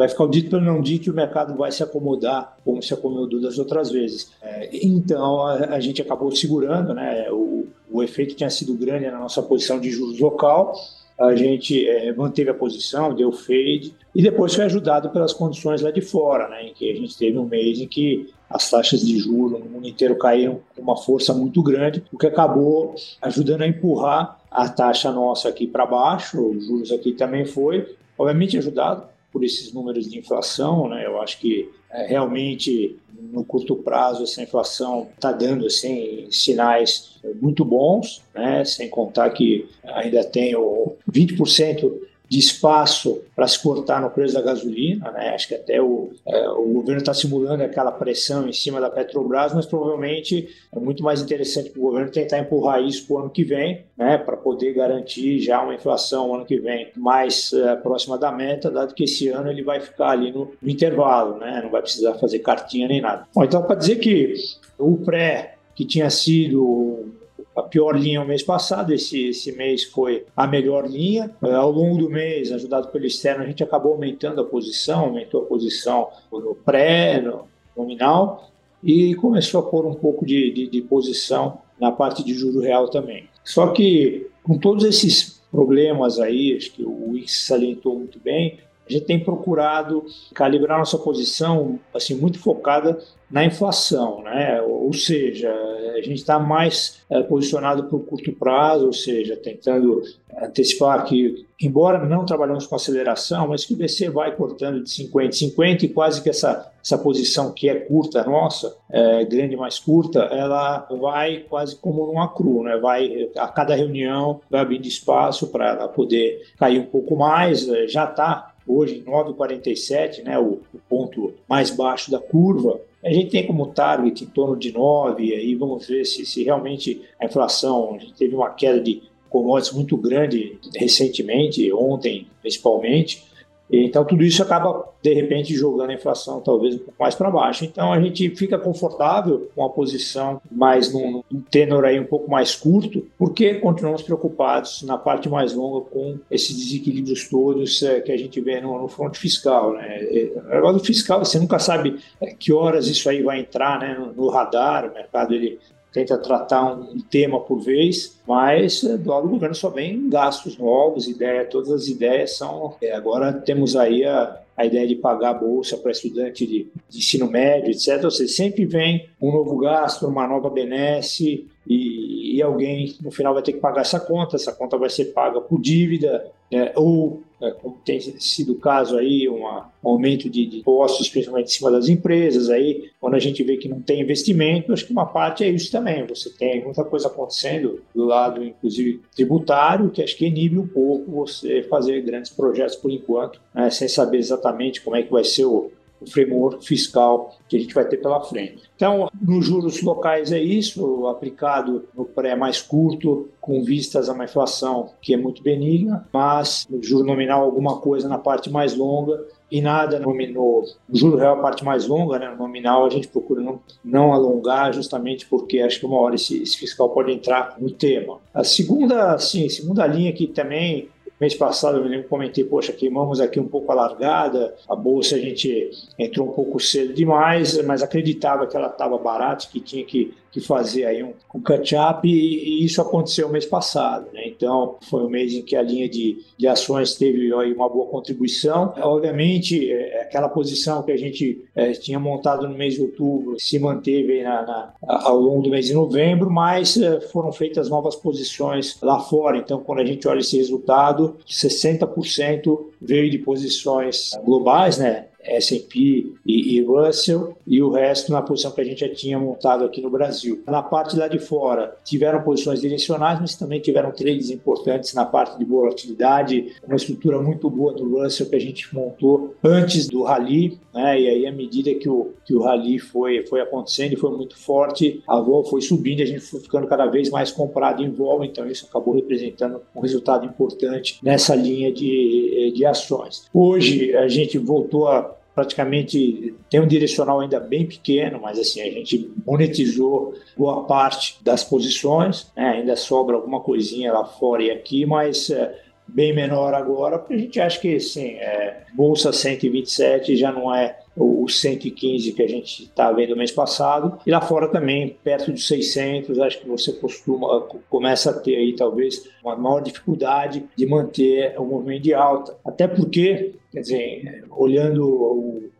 vai 0.00 0.08
ficar 0.08 0.24
o 0.24 0.28
dito 0.28 0.48
pelo 0.48 0.62
não 0.62 0.80
dito 0.80 1.08
e 1.08 1.10
o 1.10 1.14
mercado 1.14 1.54
vai 1.54 1.70
se 1.70 1.82
acomodar 1.82 2.56
como 2.64 2.82
se 2.82 2.94
acomodou 2.94 3.38
das 3.38 3.58
outras 3.58 3.90
vezes. 3.90 4.32
É, 4.40 4.70
então 4.72 5.42
a, 5.46 5.74
a, 5.74 5.80
gente 5.80 6.00
acabou 6.00 6.34
segurando, 6.34 6.94
né? 6.94 7.30
O, 7.30 7.66
o 7.92 8.02
efeito 8.02 8.34
tinha 8.34 8.48
sido 8.48 8.72
grande 8.72 9.04
na 9.10 9.18
nossa 9.18 9.42
posição 9.42 9.78
de 9.78 9.90
juros 9.90 10.18
local. 10.18 10.72
A 11.18 11.34
gente 11.34 11.86
é, 11.86 12.14
manteve 12.14 12.48
a 12.48 12.54
posição, 12.54 13.14
deu 13.14 13.30
fade 13.30 13.94
e 14.14 14.22
depois 14.22 14.54
foi 14.54 14.64
ajudado 14.64 15.10
pelas 15.10 15.34
condições 15.34 15.82
lá 15.82 15.90
de 15.90 16.00
fora, 16.00 16.48
né? 16.48 16.68
Em 16.68 16.72
que 16.72 16.90
a 16.90 16.94
gente 16.94 17.14
teve 17.14 17.36
um 17.38 17.44
mês 17.44 17.78
em 17.78 17.86
que 17.86 18.30
as 18.48 18.70
taxas 18.70 19.02
de 19.02 19.18
juros 19.18 19.60
no 19.60 19.66
mundo 19.66 19.86
inteiro 19.86 20.16
caíram 20.16 20.60
com 20.74 20.80
uma 20.80 20.96
força 20.96 21.34
muito 21.34 21.62
grande, 21.62 22.02
o 22.10 22.16
que 22.16 22.26
acabou 22.26 22.94
ajudando 23.20 23.60
a 23.62 23.68
empurrar 23.68 24.40
a 24.50 24.66
taxa 24.66 25.12
nossa 25.12 25.50
aqui 25.50 25.66
para 25.66 25.84
baixo, 25.84 26.40
os 26.40 26.64
juros 26.66 26.90
aqui 26.90 27.12
também 27.12 27.44
foi, 27.44 27.94
obviamente 28.16 28.56
ajudado 28.56 29.09
por 29.32 29.44
esses 29.44 29.72
números 29.72 30.10
de 30.10 30.18
inflação, 30.18 30.88
né? 30.88 31.06
Eu 31.06 31.20
acho 31.20 31.38
que 31.38 31.70
é, 31.90 32.06
realmente 32.06 32.96
no 33.32 33.44
curto 33.44 33.76
prazo 33.76 34.22
essa 34.22 34.42
inflação 34.42 35.08
está 35.14 35.30
dando 35.30 35.66
assim 35.66 36.26
sinais 36.30 37.18
muito 37.40 37.64
bons, 37.64 38.22
né? 38.34 38.64
Sem 38.64 38.88
contar 38.88 39.30
que 39.30 39.68
ainda 39.84 40.24
tem 40.24 40.54
o 40.56 40.96
20% 41.10 41.92
de 42.30 42.38
espaço 42.38 43.22
para 43.34 43.48
se 43.48 43.60
cortar 43.60 44.00
no 44.00 44.08
preço 44.08 44.34
da 44.34 44.40
gasolina, 44.40 45.10
né? 45.10 45.30
Acho 45.30 45.48
que 45.48 45.54
até 45.56 45.82
o, 45.82 46.12
é, 46.24 46.48
o 46.50 46.74
governo 46.74 47.00
está 47.00 47.12
simulando 47.12 47.64
aquela 47.64 47.90
pressão 47.90 48.48
em 48.48 48.52
cima 48.52 48.80
da 48.80 48.88
Petrobras, 48.88 49.52
mas 49.52 49.66
provavelmente 49.66 50.48
é 50.72 50.78
muito 50.78 51.02
mais 51.02 51.20
interessante 51.20 51.70
para 51.70 51.80
o 51.80 51.82
governo 51.82 52.08
tentar 52.08 52.38
empurrar 52.38 52.80
isso 52.80 53.04
para 53.04 53.16
o 53.16 53.18
ano 53.18 53.30
que 53.30 53.42
vem, 53.42 53.84
né? 53.98 54.16
Para 54.16 54.36
poder 54.36 54.72
garantir 54.74 55.40
já 55.40 55.60
uma 55.60 55.74
inflação 55.74 56.32
ano 56.32 56.46
que 56.46 56.60
vem 56.60 56.92
mais 56.96 57.52
é, 57.52 57.74
próxima 57.74 58.16
da 58.16 58.30
meta, 58.30 58.70
dado 58.70 58.94
que 58.94 59.02
esse 59.02 59.28
ano 59.28 59.50
ele 59.50 59.64
vai 59.64 59.80
ficar 59.80 60.10
ali 60.10 60.30
no, 60.30 60.52
no 60.62 60.70
intervalo, 60.70 61.36
né? 61.36 61.60
Não 61.60 61.70
vai 61.70 61.82
precisar 61.82 62.14
fazer 62.14 62.38
cartinha 62.38 62.86
nem 62.86 63.00
nada. 63.00 63.26
Bom, 63.34 63.42
então 63.42 63.60
para 63.64 63.74
dizer 63.74 63.96
que 63.96 64.34
o 64.78 64.98
pré 64.98 65.56
que 65.74 65.84
tinha 65.84 66.08
sido 66.10 67.12
a 67.56 67.62
pior 67.62 67.98
linha 67.98 68.22
o 68.22 68.26
mês 68.26 68.42
passado, 68.42 68.92
esse, 68.92 69.28
esse 69.28 69.52
mês 69.52 69.84
foi 69.84 70.26
a 70.36 70.46
melhor 70.46 70.88
linha. 70.88 71.30
É, 71.42 71.52
ao 71.52 71.70
longo 71.70 71.98
do 71.98 72.10
mês, 72.10 72.52
ajudado 72.52 72.88
pelo 72.88 73.06
externo, 73.06 73.42
a 73.42 73.46
gente 73.46 73.62
acabou 73.62 73.92
aumentando 73.92 74.40
a 74.40 74.44
posição, 74.44 75.00
aumentou 75.00 75.42
a 75.42 75.46
posição 75.46 76.08
no 76.32 76.54
pré, 76.54 77.20
no 77.20 77.48
nominal, 77.76 78.50
e 78.82 79.14
começou 79.16 79.60
a 79.60 79.62
pôr 79.64 79.86
um 79.86 79.94
pouco 79.94 80.24
de, 80.24 80.50
de, 80.52 80.66
de 80.68 80.82
posição 80.82 81.58
na 81.80 81.90
parte 81.90 82.24
de 82.24 82.34
juro 82.34 82.60
real 82.60 82.88
também. 82.88 83.28
Só 83.44 83.68
que 83.68 84.28
com 84.42 84.58
todos 84.58 84.84
esses 84.84 85.40
problemas 85.50 86.18
aí, 86.20 86.56
acho 86.56 86.72
que 86.72 86.82
o 86.82 87.10
Wix 87.10 87.46
salientou 87.46 87.96
muito 87.96 88.18
bem, 88.18 88.58
a 88.90 88.98
gente 88.98 89.06
tem 89.06 89.22
procurado 89.22 90.04
calibrar 90.34 90.78
nossa 90.78 90.98
posição 90.98 91.78
assim 91.94 92.14
muito 92.14 92.38
focada 92.38 92.98
na 93.30 93.44
inflação, 93.44 94.22
né? 94.22 94.60
Ou 94.60 94.92
seja, 94.92 95.48
a 95.94 96.02
gente 96.02 96.16
está 96.16 96.38
mais 96.38 97.00
é, 97.08 97.22
posicionado 97.22 97.84
para 97.84 97.96
o 97.96 98.00
curto 98.00 98.32
prazo, 98.32 98.86
ou 98.86 98.92
seja, 98.92 99.36
tentando 99.36 100.02
antecipar 100.42 101.04
que, 101.04 101.46
embora 101.60 102.04
não 102.04 102.24
trabalhamos 102.24 102.66
com 102.66 102.74
aceleração, 102.74 103.48
mas 103.48 103.64
que 103.64 103.74
o 103.74 103.76
BC 103.76 104.10
vai 104.10 104.34
cortando 104.34 104.82
de 104.82 104.90
50 104.90 105.28
em 105.28 105.32
50 105.32 105.84
e 105.84 105.88
quase 105.90 106.22
que 106.22 106.30
essa, 106.30 106.72
essa 106.82 106.98
posição 106.98 107.52
que 107.52 107.68
é 107.68 107.74
curta 107.74 108.24
nossa, 108.24 108.76
é, 108.90 109.24
grande 109.24 109.56
mais 109.56 109.78
curta, 109.78 110.20
ela 110.20 110.88
vai 111.00 111.44
quase 111.48 111.76
como 111.76 112.06
numa 112.06 112.28
cru, 112.28 112.64
né? 112.64 112.78
Vai 112.78 113.30
a 113.36 113.46
cada 113.46 113.76
reunião 113.76 114.40
vai 114.50 114.60
abrindo 114.60 114.86
espaço 114.86 115.46
para 115.48 115.68
ela 115.68 115.88
poder 115.88 116.42
cair 116.58 116.80
um 116.80 116.86
pouco 116.86 117.14
mais, 117.14 117.66
já 117.88 118.04
está 118.04 118.54
hoje 118.66 118.98
em 118.98 119.02
9,47, 119.02 120.22
né, 120.22 120.38
o, 120.38 120.60
o, 120.72 120.78
ponto 120.88 121.34
mais 121.48 121.70
baixo 121.70 122.10
da 122.10 122.18
curva. 122.18 122.80
A 123.02 123.12
gente 123.12 123.30
tem 123.30 123.46
como 123.46 123.66
target 123.66 124.24
em 124.24 124.26
torno 124.26 124.56
de 124.56 124.72
9, 124.72 125.24
e 125.24 125.34
aí 125.34 125.54
vamos 125.54 125.86
ver 125.86 126.04
se, 126.04 126.24
se 126.26 126.44
realmente 126.44 127.02
a 127.18 127.26
inflação, 127.26 127.94
a 127.94 127.98
gente 127.98 128.14
teve 128.14 128.34
uma 128.34 128.50
queda 128.50 128.80
de 128.80 129.02
commodities 129.30 129.74
muito 129.74 129.96
grande 129.96 130.58
recentemente, 130.74 131.72
ontem 131.72 132.26
principalmente, 132.42 133.24
então, 133.72 134.04
tudo 134.04 134.24
isso 134.24 134.42
acaba, 134.42 134.84
de 135.00 135.14
repente, 135.14 135.54
jogando 135.54 135.90
a 135.90 135.94
inflação 135.94 136.40
talvez 136.40 136.74
um 136.74 136.78
pouco 136.78 136.94
mais 136.98 137.14
para 137.14 137.30
baixo. 137.30 137.64
Então, 137.64 137.92
a 137.92 138.00
gente 138.00 138.28
fica 138.30 138.58
confortável 138.58 139.48
com 139.54 139.64
a 139.64 139.70
posição 139.70 140.40
mais 140.50 140.92
num, 140.92 141.22
num 141.30 141.40
tenor 141.40 141.84
aí 141.84 141.98
um 142.00 142.04
pouco 142.04 142.28
mais 142.28 142.54
curto, 142.54 143.06
porque 143.16 143.54
continuamos 143.54 144.02
preocupados 144.02 144.82
na 144.82 144.98
parte 144.98 145.28
mais 145.28 145.54
longa 145.54 145.84
com 145.86 146.18
esses 146.30 146.56
desequilíbrios 146.56 147.28
todos 147.28 147.82
é, 147.82 148.00
que 148.00 148.10
a 148.10 148.16
gente 148.16 148.40
vê 148.40 148.60
no, 148.60 148.76
no 148.80 148.88
fronte 148.88 149.18
fiscal. 149.18 149.74
Né? 149.74 150.30
O 150.46 150.48
negócio 150.48 150.80
fiscal, 150.80 151.24
você 151.24 151.38
nunca 151.38 151.58
sabe 151.58 152.00
é, 152.20 152.34
que 152.34 152.52
horas 152.52 152.88
isso 152.88 153.08
aí 153.08 153.22
vai 153.22 153.40
entrar 153.40 153.78
né, 153.78 153.96
no, 153.96 154.12
no 154.12 154.28
radar, 154.28 154.90
o 154.90 154.94
mercado 154.94 155.32
ele 155.32 155.60
tenta 155.92 156.16
tratar 156.18 156.74
um 156.74 157.00
tema 157.00 157.40
por 157.40 157.60
vez, 157.60 158.18
mas 158.26 158.84
eh, 158.84 158.96
do 158.96 159.10
lado 159.10 159.22
do 159.24 159.30
governo 159.30 159.54
só 159.54 159.68
vem 159.68 160.08
gastos 160.08 160.56
novos, 160.56 161.08
ideia, 161.08 161.44
todas 161.44 161.70
as 161.70 161.88
ideias 161.88 162.36
são. 162.36 162.74
É, 162.80 162.92
agora 162.92 163.32
temos 163.32 163.76
aí 163.76 164.04
a, 164.04 164.40
a 164.56 164.66
ideia 164.66 164.86
de 164.86 164.94
pagar 164.94 165.30
a 165.30 165.34
bolsa 165.34 165.76
para 165.76 165.90
estudante 165.90 166.46
de, 166.46 166.66
de, 166.88 166.98
ensino 166.98 167.30
médio, 167.30 167.70
etc. 167.70 168.04
Ou 168.04 168.10
seja, 168.10 168.32
sempre 168.32 168.64
vem 168.64 169.08
um 169.20 169.32
novo 169.32 169.56
gasto, 169.56 170.06
uma 170.06 170.26
nova 170.28 170.50
benesse, 170.50 171.46
e, 171.66 172.19
e, 172.36 172.42
alguém 172.42 172.94
no 173.02 173.10
final 173.10 173.34
vai 173.34 173.42
ter 173.42 173.52
que 173.52 173.60
pagar 173.60 173.82
essa 173.82 174.00
conta, 174.00 174.36
essa 174.36 174.52
conta 174.52 174.76
vai 174.76 174.90
ser 174.90 175.06
paga 175.06 175.40
por 175.40 175.60
dívida, 175.60 176.30
né, 176.50 176.72
ou 176.76 177.22
é, 177.40 177.50
como 177.52 177.78
tem 177.84 177.98
sido 178.00 178.52
o 178.52 178.58
caso 178.58 178.98
aí, 178.98 179.28
um 179.28 179.44
aumento 179.82 180.28
de, 180.28 180.44
de 180.44 180.58
impostos, 180.58 181.08
principalmente 181.08 181.46
em 181.46 181.52
cima 181.52 181.70
das 181.70 181.88
empresas, 181.88 182.50
aí, 182.50 182.90
quando 183.00 183.14
a 183.14 183.18
gente 183.18 183.42
vê 183.42 183.56
que 183.56 183.68
não 183.68 183.80
tem 183.80 184.00
investimento, 184.00 184.72
acho 184.72 184.86
que 184.86 184.92
uma 184.92 185.06
parte 185.06 185.42
é 185.42 185.48
isso 185.48 185.72
também. 185.72 186.04
Você 186.06 186.28
tem 186.30 186.62
muita 186.62 186.84
coisa 186.84 187.08
acontecendo 187.08 187.80
do 187.94 188.04
lado, 188.04 188.44
inclusive, 188.44 189.00
tributário, 189.14 189.90
que 189.90 190.02
acho 190.02 190.16
que 190.16 190.26
inibe 190.26 190.58
um 190.58 190.66
pouco 190.66 191.10
você 191.10 191.62
fazer 191.62 192.02
grandes 192.02 192.30
projetos 192.30 192.76
por 192.76 192.90
enquanto, 192.90 193.40
né, 193.54 193.70
sem 193.70 193.88
saber 193.88 194.18
exatamente 194.18 194.82
como 194.82 194.96
é 194.96 195.02
que 195.02 195.10
vai 195.10 195.24
ser 195.24 195.46
o, 195.46 195.70
o 196.00 196.10
framework 196.10 196.64
fiscal 196.66 197.36
que 197.48 197.56
a 197.56 197.60
gente 197.60 197.74
vai 197.74 197.84
ter 197.84 197.98
pela 197.98 198.20
frente. 198.20 198.62
Então, 198.74 199.10
nos 199.20 199.44
juros 199.44 199.82
locais 199.82 200.32
é 200.32 200.38
isso, 200.38 201.06
aplicado 201.06 201.84
no 201.94 202.04
pré 202.04 202.34
mais 202.34 202.62
curto, 202.62 203.28
com 203.40 203.62
vistas 203.62 204.08
a 204.08 204.12
uma 204.12 204.24
inflação 204.24 204.90
que 205.00 205.12
é 205.12 205.16
muito 205.16 205.42
benigna, 205.42 206.06
mas 206.12 206.66
no 206.70 206.82
juro 206.82 207.04
nominal 207.04 207.42
alguma 207.42 207.78
coisa 207.78 208.08
na 208.08 208.18
parte 208.18 208.50
mais 208.50 208.74
longa 208.74 209.24
e 209.50 209.60
nada 209.60 209.98
no, 209.98 210.14
no 210.14 210.64
juro 210.92 211.16
real 211.16 211.38
a 211.38 211.42
parte 211.42 211.64
mais 211.64 211.86
longa, 211.86 212.18
né, 212.18 212.30
no 212.30 212.36
nominal 212.36 212.86
a 212.86 212.90
gente 212.90 213.08
procura 213.08 213.42
não, 213.42 213.60
não 213.84 214.12
alongar 214.12 214.72
justamente 214.72 215.26
porque 215.26 215.60
acho 215.60 215.80
que 215.80 215.86
uma 215.86 215.98
hora 215.98 216.14
esse, 216.14 216.42
esse 216.42 216.56
fiscal 216.56 216.90
pode 216.90 217.12
entrar 217.12 217.56
no 217.58 217.70
tema. 217.70 218.18
A 218.32 218.44
segunda, 218.44 219.18
sim, 219.18 219.48
segunda 219.48 219.86
linha 219.86 220.12
que 220.12 220.26
também 220.26 220.88
Mês 221.20 221.34
passado 221.34 221.76
eu 221.76 221.82
me 221.84 221.90
lembro 221.90 222.08
comentei, 222.08 222.42
poxa, 222.42 222.72
queimamos 222.72 223.20
aqui 223.20 223.38
um 223.38 223.46
pouco 223.46 223.70
a 223.70 223.74
largada, 223.74 224.54
a 224.66 224.74
bolsa 224.74 225.16
a 225.16 225.18
gente 225.18 225.70
entrou 225.98 226.26
um 226.26 226.32
pouco 226.32 226.58
cedo 226.58 226.94
demais, 226.94 227.62
mas 227.62 227.82
acreditava 227.82 228.46
que 228.46 228.56
ela 228.56 228.68
estava 228.68 228.96
barata, 228.96 229.46
que 229.52 229.60
tinha 229.60 229.84
que 229.84 230.14
que 230.30 230.40
fazer 230.40 230.84
aí 230.84 231.02
um, 231.02 231.12
um 231.34 231.40
catch-up 231.40 232.06
e, 232.06 232.12
e, 232.12 232.64
isso 232.64 232.80
aconteceu 232.80 233.28
mês 233.28 233.46
passado. 233.46 234.06
Né? 234.12 234.22
Então, 234.26 234.76
foi 234.88 235.02
um 235.02 235.08
mês 235.08 235.32
em 235.32 235.42
que 235.42 235.56
a 235.56 235.62
linha 235.62 235.88
de, 235.88 236.18
de 236.36 236.46
ações 236.46 236.94
teve 236.94 237.34
aí 237.34 237.52
uma 237.52 237.68
boa 237.68 237.86
contribuição. 237.86 238.72
Obviamente, 238.78 239.70
é, 239.70 240.02
aquela 240.02 240.28
posição 240.28 240.82
que 240.82 240.92
a 240.92 240.96
gente 240.96 241.44
é, 241.54 241.72
tinha 241.72 241.98
montado 241.98 242.48
no 242.48 242.56
mês 242.56 242.74
de 242.74 242.82
outubro 242.82 243.36
se 243.38 243.58
manteve 243.58 244.22
na, 244.22 244.42
na, 244.42 244.74
ao 244.82 245.18
longo 245.18 245.42
do 245.42 245.50
mês 245.50 245.66
de 245.66 245.74
novembro, 245.74 246.30
mas 246.30 246.76
é, 246.76 247.00
foram 247.00 247.32
feitas 247.32 247.68
novas 247.68 247.96
posições 247.96 248.76
lá 248.80 249.00
fora. 249.00 249.38
Então, 249.38 249.60
quando 249.60 249.80
a 249.80 249.84
gente 249.84 250.06
olha 250.06 250.20
esse 250.20 250.36
resultado, 250.36 251.16
60% 251.28 252.58
veio 252.80 253.10
de 253.10 253.18
posições 253.18 254.12
globais, 254.24 254.78
né? 254.78 255.06
S&P 255.22 256.12
e, 256.24 256.56
e, 256.56 256.62
Russell, 256.62 257.36
e 257.46 257.62
o 257.62 257.70
resto 257.70 258.12
na 258.12 258.22
posição 258.22 258.50
que 258.50 258.60
a 258.60 258.64
gente 258.64 258.80
já 258.80 258.88
tinha 258.88 259.18
montado 259.18 259.64
aqui 259.64 259.80
no 259.80 259.90
Brasil. 259.90 260.42
Na 260.46 260.62
parte 260.62 260.96
lá 260.96 261.08
de 261.08 261.18
fora, 261.18 261.76
tiveram 261.84 262.22
posições 262.22 262.60
direcionais, 262.60 263.20
mas 263.20 263.34
também 263.34 263.60
tiveram 263.60 263.90
trades 263.92 264.30
importantes 264.30 264.94
na 264.94 265.04
parte 265.04 265.38
de 265.38 265.44
volatilidade, 265.44 266.52
uma 266.66 266.76
estrutura 266.76 267.20
muito 267.20 267.48
boa 267.50 267.72
do 267.72 267.98
Russell 267.98 268.28
que 268.28 268.36
a 268.36 268.40
gente 268.40 268.74
montou 268.74 269.34
antes 269.42 269.88
do 269.88 270.02
rally, 270.02 270.58
né? 270.72 271.00
e 271.00 271.08
aí 271.08 271.26
à 271.26 271.32
medida 271.32 271.74
que 271.74 271.88
o, 271.88 272.12
que 272.24 272.34
o 272.34 272.42
rally 272.42 272.78
foi, 272.78 273.24
foi 273.26 273.40
acontecendo 273.40 273.92
e 273.92 273.96
foi 273.96 274.10
muito 274.10 274.38
forte, 274.38 275.02
a 275.06 275.20
vol 275.20 275.44
foi 275.44 275.60
subindo 275.60 276.02
a 276.02 276.06
gente 276.06 276.20
foi 276.20 276.40
ficando 276.40 276.66
cada 276.66 276.86
vez 276.86 277.10
mais 277.10 277.30
comprado 277.30 277.82
em 277.82 277.90
vol, 277.90 278.24
então 278.24 278.46
isso 278.46 278.66
acabou 278.68 278.94
representando 278.94 279.60
um 279.74 279.80
resultado 279.80 280.24
importante 280.24 280.98
nessa 281.02 281.34
linha 281.34 281.72
de, 281.72 282.52
de 282.54 282.64
ações. 282.64 283.28
Hoje 283.32 283.94
a 283.96 284.08
gente 284.08 284.38
voltou 284.38 284.88
a 284.88 285.09
praticamente 285.34 286.34
tem 286.48 286.60
um 286.60 286.66
direcional 286.66 287.20
ainda 287.20 287.40
bem 287.40 287.66
pequeno, 287.66 288.20
mas 288.20 288.38
assim 288.38 288.60
a 288.60 288.70
gente 288.70 289.10
monetizou 289.26 290.14
boa 290.36 290.64
parte 290.64 291.18
das 291.22 291.44
posições, 291.44 292.30
né? 292.36 292.58
ainda 292.58 292.76
sobra 292.76 293.16
alguma 293.16 293.40
coisinha 293.40 293.92
lá 293.92 294.04
fora 294.04 294.42
e 294.42 294.50
aqui, 294.50 294.84
mas 294.84 295.30
é, 295.30 295.54
bem 295.92 296.14
menor 296.14 296.54
agora, 296.54 296.98
porque 296.98 297.14
a 297.14 297.18
gente 297.18 297.40
acha 297.40 297.60
que 297.60 297.78
sim, 297.80 298.10
é, 298.14 298.62
bolsa 298.74 299.12
127 299.12 300.16
já 300.16 300.32
não 300.32 300.54
é 300.54 300.78
o 300.96 301.28
115 301.28 302.12
que 302.12 302.22
a 302.22 302.28
gente 302.28 302.64
está 302.64 302.92
vendo 302.92 303.16
mês 303.16 303.30
passado, 303.30 303.98
e 304.06 304.10
lá 304.10 304.20
fora 304.20 304.48
também, 304.48 304.96
perto 305.02 305.32
de 305.32 305.40
600, 305.40 306.18
acho 306.18 306.40
que 306.40 306.48
você 306.48 306.72
costuma, 306.72 307.40
começa 307.68 308.10
a 308.10 308.14
ter 308.14 308.36
aí 308.36 308.54
talvez 308.54 309.08
uma 309.22 309.36
maior 309.36 309.60
dificuldade 309.60 310.44
de 310.54 310.66
manter 310.66 311.38
o 311.38 311.44
movimento 311.44 311.82
de 311.82 311.94
alta, 311.94 312.36
até 312.44 312.66
porque, 312.66 313.34
quer 313.52 313.60
dizer, 313.60 314.24
olhando 314.30 314.86
o, 314.86 315.50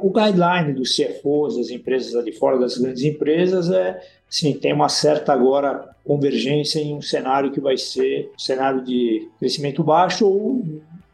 o 0.00 0.10
guideline 0.10 0.72
dos 0.72 0.96
CFOs 0.96 1.56
das 1.56 1.70
empresas 1.70 2.14
ali 2.14 2.32
fora, 2.32 2.58
das 2.58 2.76
grandes 2.76 3.02
empresas, 3.02 3.70
é, 3.70 4.00
sim, 4.28 4.52
tem 4.52 4.72
uma 4.72 4.88
certa 4.88 5.32
agora 5.32 5.88
convergência 6.04 6.78
em 6.78 6.94
um 6.94 7.02
cenário 7.02 7.50
que 7.50 7.60
vai 7.60 7.76
ser 7.76 8.30
um 8.34 8.38
cenário 8.38 8.84
de 8.84 9.28
crescimento 9.38 9.82
baixo 9.82 10.26
ou 10.26 10.62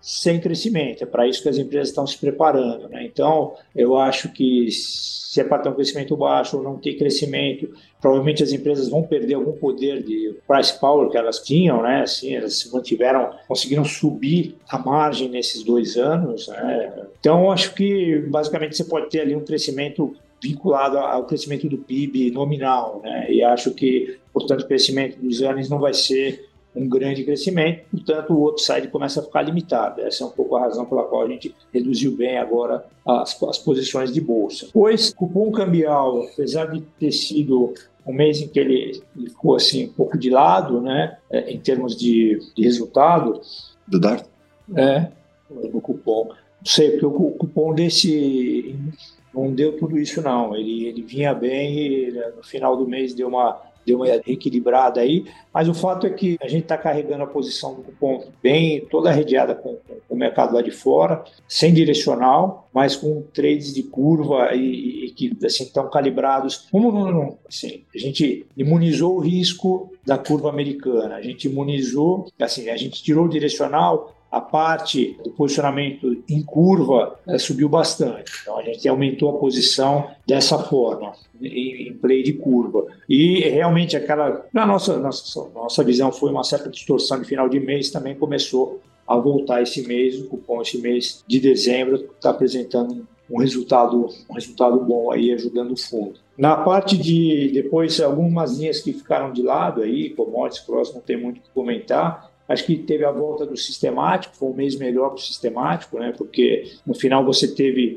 sem 0.00 0.40
crescimento. 0.40 1.02
É 1.02 1.06
para 1.06 1.26
isso 1.26 1.42
que 1.42 1.48
as 1.48 1.58
empresas 1.58 1.88
estão 1.88 2.06
se 2.06 2.16
preparando. 2.16 2.88
Né? 2.88 3.04
Então, 3.04 3.54
eu 3.74 3.96
acho 3.96 4.32
que 4.32 4.68
se 5.30 5.40
é 5.40 5.44
para 5.44 5.58
ter 5.58 5.68
um 5.68 5.74
crescimento 5.74 6.16
baixo 6.16 6.56
ou 6.56 6.62
não 6.62 6.76
ter 6.76 6.94
crescimento, 6.94 7.72
provavelmente 8.00 8.42
as 8.42 8.52
empresas 8.52 8.88
vão 8.88 9.04
perder 9.04 9.34
algum 9.34 9.52
poder 9.52 10.02
de 10.02 10.34
price 10.44 10.76
power 10.80 11.08
que 11.08 11.16
elas 11.16 11.38
tinham, 11.38 11.82
né? 11.82 12.02
Assim, 12.02 12.34
elas 12.34 12.58
se 12.58 12.72
mantiveram, 12.72 13.30
conseguiram 13.46 13.84
subir 13.84 14.56
a 14.68 14.76
margem 14.76 15.28
nesses 15.28 15.62
dois 15.62 15.96
anos. 15.96 16.48
Né? 16.48 17.06
Então, 17.20 17.52
acho 17.52 17.74
que 17.74 18.18
basicamente 18.28 18.76
você 18.76 18.82
pode 18.82 19.08
ter 19.08 19.20
ali 19.20 19.36
um 19.36 19.44
crescimento 19.44 20.16
vinculado 20.42 20.98
ao 20.98 21.24
crescimento 21.26 21.68
do 21.68 21.78
PIB 21.78 22.32
nominal, 22.32 23.00
né? 23.04 23.30
E 23.30 23.40
acho 23.40 23.70
que, 23.72 24.18
portanto, 24.32 24.62
o 24.62 24.66
crescimento 24.66 25.16
dos 25.20 25.42
anos 25.42 25.68
não 25.68 25.78
vai 25.78 25.94
ser 25.94 26.49
um 26.74 26.88
grande 26.88 27.24
crescimento, 27.24 27.84
portanto 27.90 28.32
o 28.32 28.48
upside 28.48 28.88
começa 28.88 29.20
a 29.20 29.22
ficar 29.22 29.42
limitado. 29.42 30.00
Essa 30.02 30.24
é 30.24 30.26
um 30.26 30.30
pouco 30.30 30.56
a 30.56 30.60
razão 30.60 30.86
pela 30.86 31.04
qual 31.04 31.22
a 31.22 31.28
gente 31.28 31.54
reduziu 31.72 32.12
bem 32.12 32.38
agora 32.38 32.84
as, 33.06 33.40
as 33.42 33.58
posições 33.58 34.12
de 34.12 34.20
bolsa. 34.20 34.68
Pois, 34.72 35.12
cupom 35.12 35.50
cambial, 35.50 36.22
apesar 36.22 36.66
de 36.66 36.80
ter 36.98 37.12
sido 37.12 37.74
um 38.06 38.12
mês 38.12 38.40
em 38.40 38.48
que 38.48 38.58
ele, 38.58 39.02
ele 39.16 39.30
ficou 39.30 39.56
assim 39.56 39.86
um 39.86 39.92
pouco 39.92 40.16
de 40.16 40.30
lado, 40.30 40.80
né, 40.80 41.18
é, 41.30 41.50
em 41.50 41.58
termos 41.58 41.96
de, 41.96 42.38
de 42.56 42.62
resultado. 42.62 43.40
Do 43.86 44.00
DART? 44.00 44.24
É, 44.74 45.08
do 45.50 45.80
cupom. 45.80 46.28
Não 46.28 46.66
sei, 46.66 46.90
porque 46.90 47.06
o 47.06 47.30
cupom 47.32 47.74
desse 47.74 48.76
não 49.34 49.52
deu 49.52 49.76
tudo 49.76 49.98
isso 49.98 50.20
não. 50.22 50.54
Ele, 50.54 50.86
ele 50.86 51.02
vinha 51.02 51.34
bem 51.34 51.78
e 51.78 52.12
no 52.36 52.42
final 52.42 52.76
do 52.76 52.86
mês 52.86 53.14
deu 53.14 53.28
uma 53.28 53.60
deu 53.90 53.98
uma 53.98 54.08
equilibrada 54.08 55.00
aí, 55.00 55.24
mas 55.52 55.68
o 55.68 55.74
fato 55.74 56.06
é 56.06 56.10
que 56.10 56.38
a 56.40 56.46
gente 56.46 56.62
está 56.62 56.78
carregando 56.78 57.24
a 57.24 57.26
posição 57.26 57.74
do 57.74 57.82
cupom 57.82 58.24
bem, 58.42 58.86
toda 58.86 59.10
arrediada 59.10 59.54
com, 59.54 59.74
com, 59.74 60.14
o 60.14 60.16
mercado 60.16 60.54
lá 60.54 60.62
de 60.62 60.70
fora, 60.70 61.24
sem 61.48 61.74
direcional, 61.74 62.68
mas 62.72 62.94
com 62.94 63.22
trades 63.34 63.74
de 63.74 63.82
curva 63.82 64.54
e, 64.54 65.06
e 65.06 65.10
que 65.10 65.36
assim, 65.44 65.64
estão 65.64 65.90
calibrados. 65.90 66.68
Como 66.70 67.38
assim, 67.48 67.82
a 67.92 67.98
gente 67.98 68.46
imunizou 68.56 69.16
o 69.16 69.20
risco 69.20 69.92
da 70.06 70.16
curva 70.16 70.48
americana, 70.48 71.16
a 71.16 71.22
gente 71.22 71.48
imunizou, 71.48 72.26
assim, 72.40 72.68
a 72.70 72.76
gente 72.76 73.02
tirou 73.02 73.26
o 73.26 73.28
direcional, 73.28 74.14
a 74.30 74.40
parte 74.40 75.18
do 75.24 75.30
posicionamento 75.30 76.22
em 76.28 76.42
curva 76.42 77.18
é, 77.26 77.36
subiu 77.36 77.68
bastante. 77.68 78.30
Então 78.42 78.58
a 78.58 78.62
gente 78.62 78.88
aumentou 78.88 79.30
a 79.30 79.38
posição 79.38 80.08
dessa 80.26 80.58
forma, 80.58 81.12
em, 81.40 81.88
em, 81.88 81.92
play 81.94 82.22
de 82.22 82.34
curva. 82.34 82.86
E 83.08 83.40
realmente 83.40 83.96
aquela, 83.96 84.46
na 84.52 84.64
nossa, 84.64 84.98
nossa, 84.98 85.48
nossa 85.52 85.82
visão 85.82 86.12
foi 86.12 86.30
uma 86.30 86.44
certa 86.44 86.70
distorção 86.70 87.20
de 87.20 87.26
final 87.26 87.48
de 87.48 87.58
mês, 87.58 87.90
também 87.90 88.14
começou 88.14 88.80
a 89.06 89.16
voltar 89.16 89.62
esse 89.62 89.86
mês, 89.88 90.20
o 90.20 90.28
cupom 90.28 90.62
esse 90.62 90.78
mês 90.78 91.24
de 91.26 91.40
dezembro 91.40 91.96
está 91.96 92.30
apresentando 92.30 93.08
um 93.28 93.38
resultado, 93.38 94.08
um 94.28 94.34
resultado 94.34 94.78
bom 94.80 95.10
aí, 95.10 95.32
ajudando 95.32 95.72
o 95.72 95.76
fundo. 95.76 96.14
Na 96.36 96.56
parte 96.56 96.96
de, 96.96 97.50
depois, 97.52 98.00
algumas 98.00 98.58
linhas 98.58 98.80
que 98.80 98.92
ficaram 98.92 99.32
de 99.32 99.42
lado 99.42 99.82
aí, 99.82 100.10
commodities, 100.10 100.64
cross, 100.64 100.94
não 100.94 101.00
tem 101.00 101.16
muito 101.16 101.38
o 101.38 101.40
que 101.40 101.50
comentar, 101.50 102.29
Acho 102.50 102.66
que 102.66 102.76
teve 102.76 103.04
a 103.04 103.12
volta 103.12 103.46
do 103.46 103.56
sistemático, 103.56 104.36
foi 104.36 104.48
um 104.48 104.54
mês 104.54 104.76
melhor 104.76 105.10
para 105.10 105.18
o 105.18 105.20
sistemático, 105.20 106.00
né? 106.00 106.12
porque 106.18 106.64
no 106.84 106.94
final 106.94 107.24
você 107.24 107.46
teve 107.46 107.96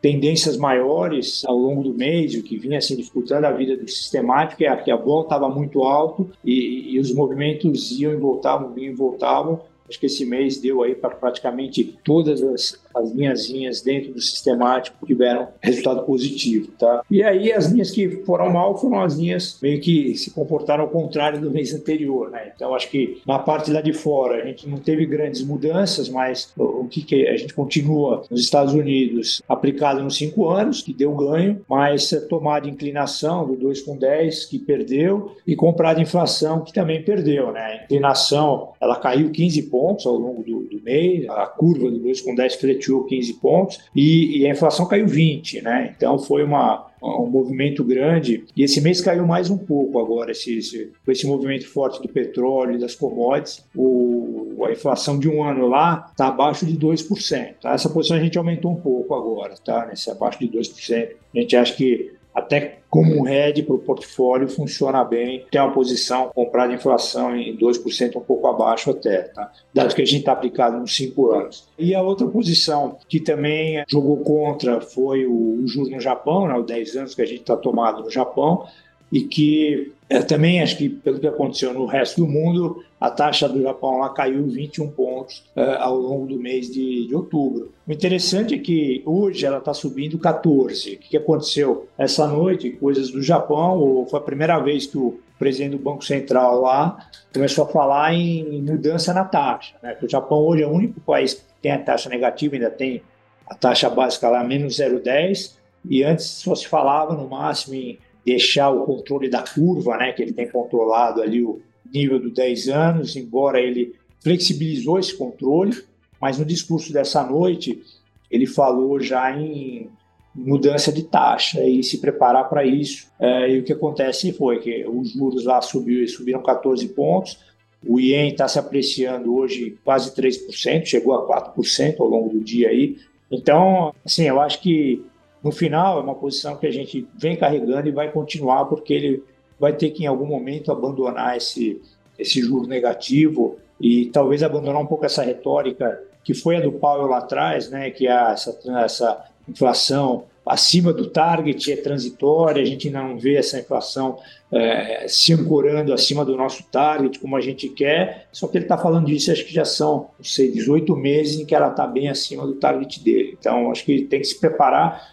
tendências 0.00 0.56
maiores 0.56 1.44
ao 1.44 1.56
longo 1.56 1.84
do 1.84 1.94
mês, 1.94 2.34
o 2.34 2.42
que 2.42 2.58
vinha 2.58 2.78
assim, 2.78 2.96
dificultando 2.96 3.46
a 3.46 3.52
vida 3.52 3.76
do 3.76 3.88
sistemático 3.88 4.64
é 4.64 4.74
que 4.74 4.90
a 4.90 4.96
bola 4.96 5.22
estava 5.22 5.48
muito 5.48 5.84
alto 5.84 6.28
e, 6.44 6.92
e, 6.92 6.98
os 6.98 7.14
movimentos 7.14 7.92
iam 7.92 8.12
e 8.12 8.16
voltavam, 8.16 8.76
iam 8.76 8.92
e 8.92 8.96
voltavam, 8.96 9.60
Acho 9.92 10.00
que 10.00 10.06
esse 10.06 10.24
mês 10.24 10.58
deu 10.58 10.82
aí 10.82 10.94
para 10.94 11.10
praticamente 11.10 11.98
todas 12.02 12.42
as, 12.42 12.80
as 12.94 13.12
linhas 13.50 13.82
dentro 13.82 14.14
do 14.14 14.20
sistemático 14.20 15.06
tiveram 15.06 15.48
resultado 15.60 16.02
positivo, 16.04 16.68
tá? 16.78 17.02
E 17.10 17.22
aí 17.22 17.52
as 17.52 17.70
linhas 17.70 17.90
que 17.90 18.22
foram 18.24 18.50
mal 18.50 18.78
foram 18.78 19.02
as 19.02 19.16
linhas 19.16 19.58
meio 19.60 19.80
que 19.82 20.14
se 20.16 20.30
comportaram 20.30 20.84
ao 20.84 20.90
contrário 20.90 21.38
do 21.38 21.50
mês 21.50 21.74
anterior, 21.74 22.30
né? 22.30 22.52
Então 22.54 22.74
acho 22.74 22.88
que 22.88 23.20
na 23.26 23.38
parte 23.38 23.70
lá 23.70 23.82
de 23.82 23.92
fora 23.92 24.42
a 24.42 24.46
gente 24.46 24.66
não 24.66 24.78
teve 24.78 25.04
grandes 25.04 25.42
mudanças, 25.42 26.08
mas 26.08 26.50
o 26.56 26.86
que, 26.88 27.02
que 27.02 27.28
a 27.28 27.36
gente 27.36 27.52
continua 27.52 28.24
nos 28.30 28.40
Estados 28.40 28.72
Unidos 28.72 29.42
aplicado 29.46 30.02
nos 30.02 30.16
cinco 30.16 30.48
anos, 30.48 30.80
que 30.80 30.94
deu 30.94 31.14
ganho, 31.14 31.60
mas 31.68 32.10
tomada 32.30 32.66
inclinação 32.66 33.46
do 33.46 33.56
2 33.56 33.82
com 33.82 33.96
10 33.96 34.46
que 34.46 34.58
perdeu 34.58 35.36
e 35.46 35.54
comprada 35.54 36.00
inflação 36.00 36.62
que 36.62 36.72
também 36.72 37.02
perdeu, 37.02 37.52
né? 37.52 37.60
A 37.60 37.84
inclinação 37.84 38.70
ela 38.80 38.96
caiu 38.96 39.30
15 39.30 39.62
pontos 39.64 39.81
ao 40.06 40.16
longo 40.16 40.42
do, 40.42 40.60
do 40.60 40.82
mês, 40.82 41.28
a 41.28 41.46
curva 41.46 41.90
do 41.90 41.98
2 41.98 42.20
com 42.20 42.34
10 42.34 42.54
freteou 42.56 43.04
15 43.04 43.34
pontos 43.34 43.80
e, 43.94 44.38
e, 44.38 44.46
a 44.46 44.50
inflação 44.50 44.86
caiu 44.86 45.06
20, 45.06 45.62
né? 45.62 45.94
Então 45.96 46.18
foi 46.18 46.44
uma, 46.44 46.86
um 47.02 47.26
movimento 47.26 47.84
grande 47.84 48.44
e 48.56 48.62
esse 48.62 48.80
mês 48.80 49.00
caiu 49.00 49.26
mais 49.26 49.50
um 49.50 49.58
pouco 49.58 49.98
agora, 49.98 50.30
esse, 50.30 50.58
esse, 50.58 50.92
com 51.04 51.10
esse 51.10 51.26
movimento 51.26 51.68
forte 51.68 52.00
do 52.00 52.08
petróleo 52.08 52.78
das 52.78 52.94
commodities, 52.94 53.64
o, 53.74 54.64
a 54.64 54.72
inflação 54.72 55.18
de 55.18 55.28
um 55.28 55.42
ano 55.42 55.66
lá 55.66 56.08
está 56.10 56.28
abaixo 56.28 56.64
de 56.64 56.76
2%. 56.76 57.54
Tá? 57.60 57.72
Essa 57.72 57.88
posição 57.88 58.16
a 58.16 58.20
gente 58.20 58.38
aumentou 58.38 58.70
um 58.70 58.80
pouco 58.80 59.14
agora, 59.14 59.54
tá? 59.64 59.86
Nesse 59.86 60.10
abaixo 60.10 60.38
de 60.38 60.48
2%. 60.48 61.08
A 61.34 61.40
gente 61.40 61.56
acha 61.56 61.74
que 61.74 62.12
até 62.34 62.78
como 62.88 63.22
um 63.22 63.28
hedge 63.28 63.62
para 63.62 63.74
o 63.74 63.78
portfólio 63.78 64.48
funciona 64.48 65.02
bem, 65.04 65.46
tem 65.50 65.60
uma 65.60 65.72
posição 65.72 66.30
comprada 66.34 66.72
inflação 66.72 67.34
em 67.36 67.56
2%, 67.56 68.16
um 68.16 68.20
pouco 68.20 68.46
abaixo 68.46 68.90
até, 68.90 69.22
tá? 69.22 69.50
dado 69.72 69.94
que 69.94 70.02
a 70.02 70.06
gente 70.06 70.20
está 70.20 70.32
aplicado 70.32 70.78
nos 70.78 70.94
5 70.94 71.32
anos. 71.32 71.68
E 71.78 71.94
a 71.94 72.02
outra 72.02 72.26
posição 72.26 72.98
que 73.08 73.20
também 73.20 73.82
jogou 73.88 74.18
contra 74.18 74.80
foi 74.80 75.26
o, 75.26 75.62
o 75.62 75.66
juros 75.66 75.90
no 75.90 76.00
Japão, 76.00 76.48
né, 76.48 76.54
os 76.54 76.66
10 76.66 76.96
anos 76.96 77.14
que 77.14 77.22
a 77.22 77.26
gente 77.26 77.40
está 77.40 77.56
tomado 77.56 78.02
no 78.02 78.10
Japão, 78.10 78.66
e 79.12 79.20
que 79.20 79.92
é, 80.12 80.20
também 80.20 80.60
acho 80.60 80.76
que 80.76 80.90
pelo 80.90 81.18
que 81.18 81.26
aconteceu 81.26 81.72
no 81.72 81.86
resto 81.86 82.20
do 82.20 82.26
mundo, 82.26 82.84
a 83.00 83.10
taxa 83.10 83.48
do 83.48 83.62
Japão 83.62 83.96
lá 83.96 84.10
caiu 84.10 84.46
21 84.46 84.90
pontos 84.90 85.42
uh, 85.56 85.78
ao 85.78 85.96
longo 85.96 86.26
do 86.26 86.38
mês 86.38 86.70
de, 86.70 87.06
de, 87.06 87.14
outubro. 87.14 87.72
O 87.88 87.90
interessante 87.90 88.54
é 88.54 88.58
que 88.58 89.02
hoje 89.06 89.46
ela 89.46 89.56
está 89.56 89.72
subindo 89.72 90.18
14. 90.18 90.96
O 90.96 90.98
que, 90.98 91.08
que 91.08 91.16
aconteceu 91.16 91.88
essa 91.96 92.26
noite? 92.26 92.72
Coisas 92.72 93.10
do 93.10 93.22
Japão, 93.22 94.06
foi 94.10 94.20
a 94.20 94.22
primeira 94.22 94.58
vez 94.58 94.84
que 94.84 94.98
o 94.98 95.18
presidente 95.38 95.78
do 95.78 95.82
Banco 95.82 96.04
Central 96.04 96.60
lá 96.60 97.08
começou 97.32 97.64
a 97.64 97.68
falar 97.68 98.12
em 98.12 98.60
mudança 98.60 99.14
na 99.14 99.24
taxa. 99.24 99.74
Né? 99.82 99.96
o 100.02 100.08
Japão 100.08 100.40
hoje 100.40 100.62
é 100.62 100.66
o 100.66 100.70
único 100.70 101.00
país 101.00 101.34
que 101.34 101.42
tem 101.62 101.72
a 101.72 101.78
taxa 101.78 102.10
negativa, 102.10 102.54
ainda 102.54 102.70
tem 102.70 103.02
a 103.46 103.54
taxa 103.54 103.88
básica 103.88 104.28
lá 104.28 104.44
menos 104.44 104.74
0,10, 104.76 105.54
e 105.88 106.04
antes 106.04 106.26
só 106.26 106.54
se 106.54 106.68
falava 106.68 107.14
no 107.14 107.26
máximo 107.26 107.74
em 107.76 107.98
deixar 108.24 108.70
o 108.70 108.84
controle 108.84 109.28
da 109.28 109.42
curva, 109.42 109.96
né, 109.96 110.12
que 110.12 110.22
ele 110.22 110.32
tem 110.32 110.48
controlado 110.48 111.20
ali 111.20 111.42
o 111.42 111.60
nível 111.92 112.18
dos 112.20 112.32
10 112.32 112.68
anos, 112.68 113.16
embora 113.16 113.60
ele 113.60 113.94
flexibilizou 114.20 114.98
esse 114.98 115.16
controle, 115.16 115.76
mas 116.20 116.38
no 116.38 116.44
discurso 116.44 116.92
dessa 116.92 117.22
noite 117.24 117.82
ele 118.30 118.46
falou 118.46 119.00
já 119.00 119.36
em 119.36 119.90
mudança 120.34 120.90
de 120.90 121.02
taxa 121.02 121.62
e 121.62 121.82
se 121.82 121.98
preparar 121.98 122.48
para 122.48 122.64
isso. 122.64 123.06
É, 123.20 123.50
e 123.50 123.58
o 123.58 123.64
que 123.64 123.72
acontece 123.72 124.32
foi 124.32 124.60
que 124.60 124.86
os 124.86 125.12
juros 125.12 125.44
lá 125.44 125.60
subiu, 125.60 126.06
subiram 126.08 126.42
14 126.42 126.88
pontos, 126.88 127.38
o 127.86 128.00
IEM 128.00 128.30
está 128.30 128.46
se 128.48 128.58
apreciando 128.58 129.34
hoje 129.34 129.76
quase 129.84 130.14
3%, 130.14 130.86
chegou 130.86 131.14
a 131.14 131.52
4% 131.52 131.96
ao 131.98 132.06
longo 132.06 132.30
do 132.30 132.40
dia 132.40 132.68
aí. 132.68 132.96
Então, 133.30 133.94
assim, 134.04 134.24
eu 134.24 134.40
acho 134.40 134.60
que 134.60 135.04
no 135.42 135.50
final 135.50 135.98
é 135.98 136.02
uma 136.02 136.14
posição 136.14 136.56
que 136.56 136.66
a 136.66 136.70
gente 136.70 137.06
vem 137.14 137.36
carregando 137.36 137.88
e 137.88 137.92
vai 137.92 138.10
continuar, 138.10 138.66
porque 138.66 138.92
ele 138.92 139.24
vai 139.58 139.72
ter 139.72 139.90
que 139.90 140.04
em 140.04 140.06
algum 140.06 140.26
momento 140.26 140.70
abandonar 140.70 141.36
esse, 141.36 141.80
esse 142.18 142.40
juro 142.40 142.66
negativo 142.66 143.58
e 143.80 144.06
talvez 144.06 144.42
abandonar 144.42 144.80
um 144.80 144.86
pouco 144.86 145.04
essa 145.04 145.22
retórica 145.22 146.00
que 146.24 146.34
foi 146.34 146.56
a 146.56 146.60
do 146.60 146.72
Powell 146.72 147.08
lá 147.08 147.18
atrás, 147.18 147.68
né, 147.68 147.90
que 147.90 148.06
é 148.06 148.32
essa, 148.32 148.58
essa 148.84 149.24
inflação 149.48 150.24
acima 150.44 150.92
do 150.92 151.08
target 151.08 151.72
é 151.72 151.76
transitória, 151.76 152.62
a 152.62 152.64
gente 152.64 152.88
ainda 152.88 153.02
não 153.02 153.16
vê 153.16 153.36
essa 153.36 153.58
inflação 153.58 154.18
é, 154.50 155.06
se 155.08 155.32
ancorando 155.32 155.92
acima 155.92 156.24
do 156.24 156.36
nosso 156.36 156.64
target 156.64 157.18
como 157.18 157.36
a 157.36 157.40
gente 157.40 157.68
quer, 157.68 158.26
só 158.32 158.48
que 158.48 158.58
ele 158.58 158.64
está 158.64 158.76
falando 158.76 159.06
disso, 159.06 159.30
acho 159.30 159.44
que 159.44 159.54
já 159.54 159.64
são, 159.64 160.10
não 160.18 160.24
sei, 160.24 160.50
18 160.50 160.96
meses 160.96 161.38
em 161.38 161.46
que 161.46 161.54
ela 161.54 161.68
está 161.68 161.86
bem 161.86 162.08
acima 162.08 162.46
do 162.46 162.54
target 162.54 163.02
dele. 163.02 163.36
Então, 163.38 163.70
acho 163.70 163.84
que 163.84 163.92
ele 163.92 164.04
tem 164.04 164.20
que 164.20 164.26
se 164.26 164.38
preparar 164.38 165.12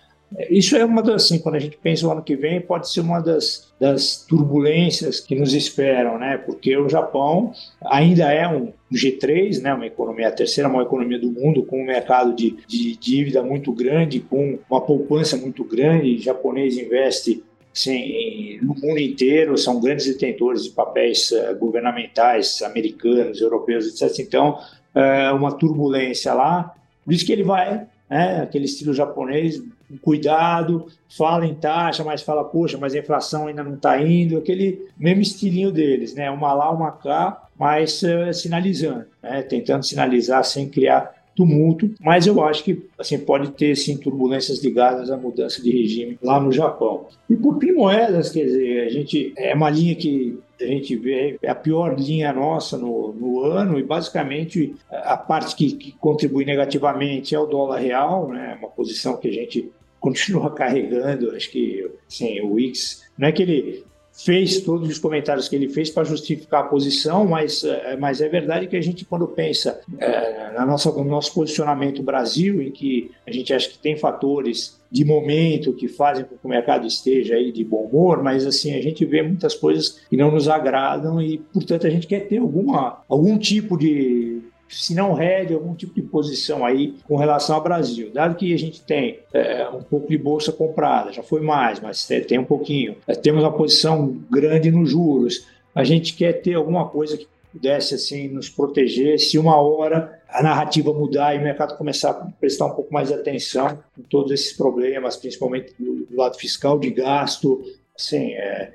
isso 0.50 0.76
é 0.76 0.86
uma 0.86 1.02
das, 1.02 1.24
assim, 1.24 1.40
quando 1.40 1.56
a 1.56 1.60
gente 1.60 1.78
pensa 1.78 2.08
o 2.08 2.12
ano 2.12 2.22
que 2.22 2.36
vem, 2.36 2.62
pode 2.62 2.90
ser 2.90 3.02
uma 3.02 3.20
das, 3.20 3.72
das 3.80 4.26
turbulências 4.28 5.20
que 5.20 5.36
nos 5.36 5.54
esperam, 5.54 6.20
né? 6.20 6.38
Porque 6.38 6.78
o 6.78 6.88
Japão 6.88 7.52
ainda 7.84 8.32
é 8.32 8.48
um 8.48 8.72
G3, 8.94 9.62
né? 9.62 9.74
Uma 9.74 9.88
economia, 9.88 10.28
a 10.28 10.32
terceira 10.32 10.70
maior 10.70 10.84
economia 10.84 11.20
do 11.20 11.32
mundo, 11.32 11.64
com 11.64 11.82
um 11.82 11.86
mercado 11.86 12.36
de, 12.36 12.56
de 12.68 12.96
dívida 12.96 13.42
muito 13.42 13.74
grande, 13.74 14.20
com 14.20 14.60
uma 14.70 14.82
poupança 14.82 15.36
muito 15.36 15.64
grande. 15.64 16.16
O 16.16 16.22
japonês 16.22 16.78
investe 16.78 17.44
Sim, 17.72 18.60
no 18.62 18.74
mundo 18.76 19.00
inteiro 19.00 19.56
são 19.58 19.80
grandes 19.80 20.08
detentores 20.08 20.64
de 20.64 20.72
papéis 20.72 21.32
uh, 21.32 21.56
governamentais 21.58 22.62
americanos, 22.64 23.40
europeus, 23.40 24.02
etc. 24.02 24.20
Então, 24.20 24.60
uh, 24.96 25.36
uma 25.36 25.52
turbulência 25.52 26.34
lá. 26.34 26.76
Por 27.06 27.14
isso 27.14 27.26
que 27.26 27.32
ele 27.32 27.44
vai 27.44 27.88
né? 28.10 28.42
aquele 28.42 28.66
estilo 28.66 28.94
japonês, 28.94 29.62
cuidado, 29.98 30.88
fala 31.18 31.46
em 31.46 31.56
taxa, 31.56 32.04
mas 32.04 32.22
fala, 32.22 32.44
poxa, 32.44 32.78
mas 32.78 32.94
a 32.94 33.00
inflação 33.00 33.48
ainda 33.48 33.64
não 33.64 33.76
está 33.76 34.02
indo, 34.02 34.38
aquele 34.38 34.88
mesmo 34.98 35.22
estilinho 35.22 35.72
deles, 35.72 36.14
né? 36.14 36.30
uma 36.30 36.54
lá, 36.54 36.70
uma 36.72 36.92
cá, 36.92 37.48
mas 37.58 38.02
uh, 38.04 38.34
sinalizando, 38.34 39.06
né? 39.22 39.42
tentando 39.42 39.86
sinalizar 39.86 40.44
sem 40.44 40.70
criar 40.70 41.14
tumulto, 41.36 41.90
mas 42.02 42.28
eu 42.28 42.44
acho 42.44 42.66
que 42.66 42.86
assim 42.98 43.18
pode 43.18 43.52
ter 43.52 43.74
sim 43.74 43.96
turbulências 43.96 44.62
ligadas 44.62 45.10
à 45.10 45.16
mudança 45.16 45.62
de 45.64 45.72
regime 45.72 46.20
lá 46.22 46.38
no 46.38 46.52
Japão. 46.52 47.06
E 47.30 47.36
por 47.38 47.58
moedas, 47.74 48.30
quer 48.30 48.44
dizer, 48.44 48.88
a 48.88 48.90
gente 48.90 49.34
é 49.38 49.56
uma 49.56 49.70
linha 49.70 49.96
que 49.96 50.38
a 50.60 50.66
gente 50.66 50.98
vê 50.98 51.40
é 51.42 51.50
a 51.50 51.56
pior 51.56 51.98
linha 51.98 52.34
nossa 52.34 52.78
no, 52.78 53.14
no 53.14 53.46
ano 53.46 53.80
e 53.80 53.84
basicamente 53.84 54.76
a 54.92 55.16
parte 55.16 55.56
que, 55.56 55.72
que, 55.72 55.92
contribui 55.94 56.44
negativamente 56.44 57.34
é 57.34 57.40
o 57.40 57.46
dólar 57.46 57.78
real, 57.78 58.28
né? 58.28 58.58
Uma 58.60 58.70
posição 58.70 59.16
que 59.16 59.30
a 59.30 59.32
gente 59.32 59.72
continua 60.00 60.54
carregando. 60.54 61.32
Acho 61.32 61.52
que 61.52 61.90
assim, 62.08 62.42
o 62.42 62.54
Wix 62.54 63.04
não 63.18 63.28
é 63.28 63.32
que 63.32 63.44
ele 63.44 63.84
fez 64.24 64.62
todos 64.62 64.90
os 64.90 65.00
comentários 65.00 65.48
que 65.48 65.56
ele 65.56 65.70
fez 65.70 65.90
para 65.90 66.04
justificar 66.04 66.62
a 66.62 66.68
posição, 66.68 67.26
mas, 67.26 67.64
é, 67.64 67.96
mas 67.96 68.20
é 68.20 68.28
verdade 68.28 68.68
que 68.68 68.76
a 68.76 68.82
gente, 68.82 69.06
quando 69.06 69.28
pensa 69.28 69.80
é, 69.98 70.52
na 70.52 70.66
nossa, 70.66 70.92
no 70.92 71.06
nosso 71.06 71.34
posicionamento 71.34 72.04
Brasil, 72.04 72.62
em 72.62 72.70
que 72.70 73.12
a 73.26 73.32
gente 73.32 73.54
acha 73.54 73.70
que 73.70 73.78
tem 73.78 73.96
fatores 73.96 74.78
de 74.92 75.06
momento 75.06 75.74
que 75.74 75.88
fazem 75.88 76.26
com 76.26 76.36
que 76.36 76.46
o 76.46 76.50
mercado 76.50 76.86
esteja 76.86 77.36
aí 77.36 77.52
de 77.52 77.64
bom 77.64 77.84
humor, 77.84 78.22
mas 78.22 78.46
assim 78.46 78.76
a 78.76 78.82
gente 78.82 79.06
vê 79.06 79.22
muitas 79.22 79.56
coisas 79.56 80.02
que 80.10 80.18
não 80.18 80.32
nos 80.32 80.50
agradam 80.50 81.22
e, 81.22 81.38
portanto, 81.38 81.88
a 81.88 81.90
gente 81.90 82.08
quer 82.08 82.28
ter 82.28 82.40
alguma, 82.40 83.02
algum 83.08 83.38
tipo 83.38 83.78
de 83.78 84.42
se 84.70 84.94
não 84.94 85.14
rede, 85.14 85.54
algum 85.54 85.74
tipo 85.74 85.94
de 85.94 86.02
posição 86.02 86.66
aí 86.66 86.96
com 87.08 87.16
relação 87.16 87.56
ao 87.56 87.64
Brasil. 87.64 88.12
Dado 88.14 88.36
que 88.36 88.54
a 88.54 88.58
gente 88.58 88.82
tem 88.82 89.20
é, 89.34 89.68
um 89.70 89.82
pouco 89.82 90.08
de 90.08 90.18
bolsa 90.18 90.52
comprada, 90.52 91.12
já 91.12 91.24
foi 91.24 91.42
mais, 91.42 91.80
mas 91.80 92.08
tem 92.28 92.38
um 92.38 92.46
pouquinho. 92.46 92.96
É, 93.08 93.16
temos 93.16 93.44
uma 93.44 93.52
posição 93.52 94.18
grande 94.30 94.72
nos 94.72 94.90
juros. 94.90 95.48
A 95.74 95.84
gente 95.84 96.14
quer 96.14 96.34
ter 96.34 96.54
alguma 96.54 96.88
coisa 96.88 97.18
que 97.18 97.28
pudesse 97.52 97.96
assim 97.96 98.28
nos 98.28 98.48
proteger 98.48 99.20
se 99.20 99.38
uma 99.38 99.60
hora 99.60 100.20
a 100.30 100.44
narrativa 100.44 100.94
mudar 100.94 101.36
e 101.36 101.40
o 101.40 101.42
mercado 101.42 101.76
começar 101.76 102.12
a 102.12 102.14
prestar 102.40 102.68
um 102.68 102.76
pouco 102.76 102.94
mais 102.94 103.08
de 103.08 103.16
atenção 103.16 103.80
em 103.98 104.04
todos 104.04 104.32
esses 104.32 104.54
problemas, 104.54 105.18
principalmente 105.18 105.74
do, 105.80 106.08
lado 106.16 106.38
fiscal 106.38 106.78
de 106.78 106.92
gasto. 106.92 107.64
Assim, 107.98 108.34
é, 108.34 108.72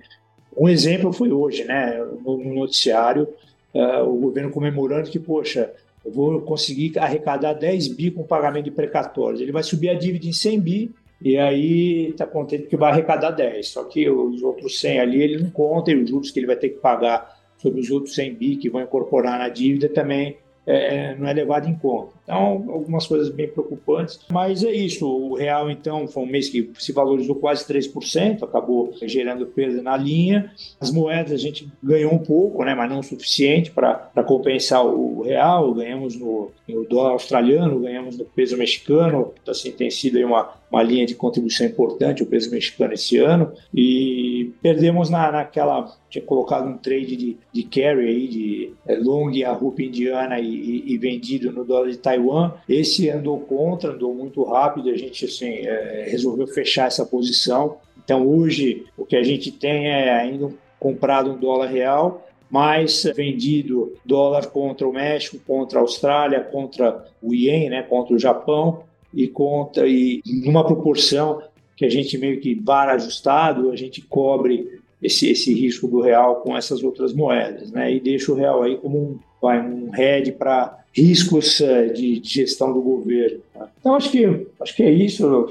um 0.56 0.68
exemplo 0.68 1.12
foi 1.12 1.30
hoje, 1.30 1.64
né, 1.64 1.96
no, 2.24 2.36
no 2.36 2.54
noticiário, 2.54 3.28
uh, 3.74 4.02
o 4.08 4.16
governo 4.16 4.50
comemorando 4.50 5.10
que, 5.10 5.18
poxa, 5.18 5.72
eu 6.04 6.12
vou 6.12 6.40
conseguir 6.42 6.98
arrecadar 6.98 7.54
10 7.54 7.88
bi 7.88 8.10
com 8.10 8.22
pagamento 8.22 8.64
de 8.64 8.70
precatórios. 8.70 9.40
Ele 9.40 9.52
vai 9.52 9.62
subir 9.62 9.88
a 9.88 9.94
dívida 9.94 10.26
em 10.26 10.32
100 10.32 10.60
bi 10.60 10.92
e 11.20 11.38
aí 11.38 12.08
está 12.10 12.26
contente 12.26 12.66
que 12.66 12.76
vai 12.76 12.92
arrecadar 12.92 13.30
10. 13.30 13.68
Só 13.68 13.84
que 13.84 14.08
os 14.10 14.42
outros 14.42 14.78
100 14.80 15.00
ali 15.00 15.22
ele 15.22 15.42
não 15.42 15.50
conta 15.50 15.90
e 15.90 15.96
os 15.96 16.08
juros 16.08 16.30
que 16.30 16.38
ele 16.38 16.46
vai 16.46 16.56
ter 16.56 16.70
que 16.70 16.80
pagar 16.80 17.34
sobre 17.56 17.80
os 17.80 17.90
outros 17.90 18.14
100 18.14 18.34
bi 18.34 18.56
que 18.56 18.68
vão 18.68 18.82
incorporar 18.82 19.38
na 19.38 19.48
dívida 19.48 19.88
também 19.88 20.36
é, 20.66 21.14
não 21.16 21.28
é 21.28 21.32
levado 21.32 21.68
em 21.68 21.74
conta. 21.74 22.12
Então, 22.22 22.64
algumas 22.70 23.06
coisas 23.06 23.28
bem 23.28 23.48
preocupantes. 23.48 24.18
Mas 24.30 24.64
é 24.64 24.72
isso. 24.72 25.06
O 25.06 25.34
real, 25.34 25.70
então, 25.70 26.08
foi 26.08 26.22
um 26.22 26.26
mês 26.26 26.48
que 26.48 26.70
se 26.78 26.90
valorizou 26.92 27.34
quase 27.34 27.66
3%, 27.66 28.42
acabou 28.42 28.94
gerando 29.02 29.46
perda 29.46 29.82
na 29.82 29.96
linha. 29.96 30.50
As 30.80 30.90
moedas 30.90 31.32
a 31.32 31.36
gente 31.36 31.68
ganhou 31.82 32.12
um 32.12 32.18
pouco, 32.18 32.64
né, 32.64 32.74
mas 32.74 32.88
não 32.88 33.00
o 33.00 33.02
suficiente 33.02 33.70
para 33.70 34.24
compensar 34.26 34.84
o 34.84 35.22
real. 35.22 35.74
Ganhamos 35.74 36.16
no, 36.16 36.50
no 36.66 36.84
dólar 36.84 37.10
australiano, 37.10 37.80
ganhamos 37.80 38.16
no 38.16 38.24
peso 38.24 38.56
mexicano. 38.56 39.32
Assim, 39.46 39.70
tem 39.70 39.90
sido 39.90 40.18
uma, 40.24 40.50
uma 40.74 40.82
linha 40.82 41.06
de 41.06 41.14
contribuição 41.14 41.66
importante 41.66 42.22
o 42.22 42.26
peso 42.26 42.50
mexicano 42.50 42.92
esse 42.92 43.16
ano. 43.18 43.52
E 43.72 44.52
perdemos 44.60 45.08
na, 45.08 45.30
naquela. 45.30 45.96
Tinha 46.10 46.24
colocado 46.24 46.68
um 46.68 46.76
trade 46.76 47.16
de, 47.16 47.36
de 47.52 47.62
carry 47.64 48.08
aí, 48.08 48.28
de 48.28 48.72
é, 48.86 48.96
long 48.96 49.32
a 49.44 49.52
rupia 49.52 49.86
indiana 49.86 50.38
e, 50.38 50.46
e, 50.46 50.92
e 50.92 50.98
vendido 50.98 51.52
no 51.52 51.64
dólar 51.64 51.90
de 51.90 51.98
Taiwan. 51.98 52.52
Esse 52.68 53.08
andou 53.08 53.40
contra, 53.40 53.92
andou 53.92 54.14
muito 54.14 54.42
rápido, 54.44 54.90
a 54.90 54.96
gente 54.96 55.24
assim, 55.24 55.66
é, 55.66 56.06
resolveu 56.08 56.46
fechar 56.46 56.86
essa 56.86 57.06
posição. 57.06 57.78
Então 58.04 58.26
hoje 58.26 58.84
o 58.96 59.04
que 59.04 59.16
a 59.16 59.22
gente 59.22 59.50
tem 59.50 59.88
é 59.88 60.12
ainda 60.12 60.50
comprado 60.78 61.32
um 61.32 61.38
dólar 61.38 61.66
real, 61.66 62.26
mais 62.50 63.04
vendido 63.16 63.94
dólar 64.04 64.46
contra 64.46 64.86
o 64.86 64.92
México, 64.92 65.38
contra 65.46 65.78
a 65.78 65.82
Austrália, 65.82 66.40
contra 66.40 67.06
o 67.22 67.34
Ien, 67.34 67.70
né, 67.70 67.82
contra 67.82 68.14
o 68.14 68.18
Japão 68.18 68.84
e 69.14 69.28
contra 69.28 69.86
e 69.86 70.22
numa 70.26 70.64
proporção 70.64 71.42
que 71.76 71.84
a 71.84 71.88
gente 71.88 72.16
meio 72.18 72.40
que 72.40 72.54
vara 72.54 72.92
ajustado, 72.92 73.70
a 73.70 73.76
gente 73.76 74.00
cobre 74.00 74.80
esse, 75.02 75.30
esse 75.30 75.52
risco 75.52 75.86
do 75.86 76.00
real 76.00 76.36
com 76.36 76.56
essas 76.56 76.82
outras 76.82 77.12
moedas, 77.12 77.70
né? 77.70 77.92
E 77.92 78.00
deixa 78.00 78.32
o 78.32 78.34
real 78.34 78.62
aí 78.62 78.76
como 78.76 78.98
um, 78.98 79.18
vai, 79.40 79.60
um 79.60 79.90
head 79.90 80.32
para 80.32 80.82
riscos 80.94 81.60
uh, 81.60 81.92
de, 81.92 82.20
de, 82.20 82.28
gestão 82.28 82.72
do 82.72 82.80
governo. 82.80 83.40
Tá? 83.52 83.68
Então, 83.78 83.94
acho 83.94 84.10
que, 84.10 84.46
acho 84.60 84.74
que 84.74 84.82
é 84.82 84.90
isso, 84.90 85.46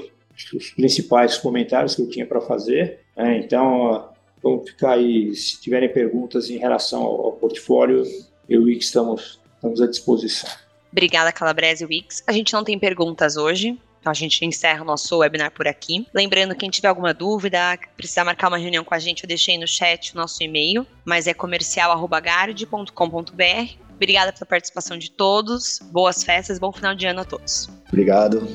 os 0.54 0.70
principais 0.70 1.38
comentários 1.38 1.94
que 1.94 2.02
eu 2.02 2.08
tinha 2.08 2.26
para 2.26 2.40
fazer. 2.40 2.98
Né? 3.16 3.38
Então, 3.38 4.08
vamos 4.42 4.68
ficar 4.68 4.92
aí, 4.92 5.34
se 5.34 5.60
tiverem 5.60 5.92
perguntas 5.92 6.50
em 6.50 6.56
relação 6.56 7.02
ao, 7.02 7.26
ao 7.26 7.32
portfólio, 7.32 8.02
eu 8.48 8.68
e 8.68 8.76
que 8.76 8.84
estamos, 8.84 9.40
estamos 9.56 9.80
à 9.80 9.86
disposição. 9.86 10.50
Obrigada, 10.94 11.32
Calabrese 11.32 11.84
Wix. 11.84 12.22
A 12.24 12.30
gente 12.30 12.52
não 12.52 12.62
tem 12.62 12.78
perguntas 12.78 13.36
hoje, 13.36 13.76
Então 14.00 14.12
a 14.12 14.14
gente 14.14 14.44
encerra 14.44 14.82
o 14.82 14.84
nosso 14.84 15.18
webinar 15.18 15.50
por 15.50 15.66
aqui. 15.66 16.06
Lembrando, 16.14 16.54
quem 16.54 16.70
tiver 16.70 16.86
alguma 16.86 17.12
dúvida, 17.12 17.76
precisar 17.96 18.22
marcar 18.22 18.46
uma 18.46 18.58
reunião 18.58 18.84
com 18.84 18.94
a 18.94 18.98
gente, 19.00 19.24
eu 19.24 19.28
deixei 19.28 19.58
no 19.58 19.66
chat 19.66 20.12
o 20.12 20.16
nosso 20.16 20.40
e-mail, 20.40 20.86
mas 21.04 21.26
é 21.26 21.34
comercial.gard.com.br. 21.34 23.72
Obrigada 23.94 24.32
pela 24.32 24.46
participação 24.46 24.96
de 24.96 25.10
todos. 25.10 25.80
Boas 25.90 26.22
festas, 26.22 26.60
bom 26.60 26.70
final 26.70 26.94
de 26.94 27.06
ano 27.06 27.22
a 27.22 27.24
todos. 27.24 27.68
Obrigado. 27.88 28.46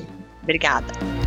Obrigada. 0.42 1.19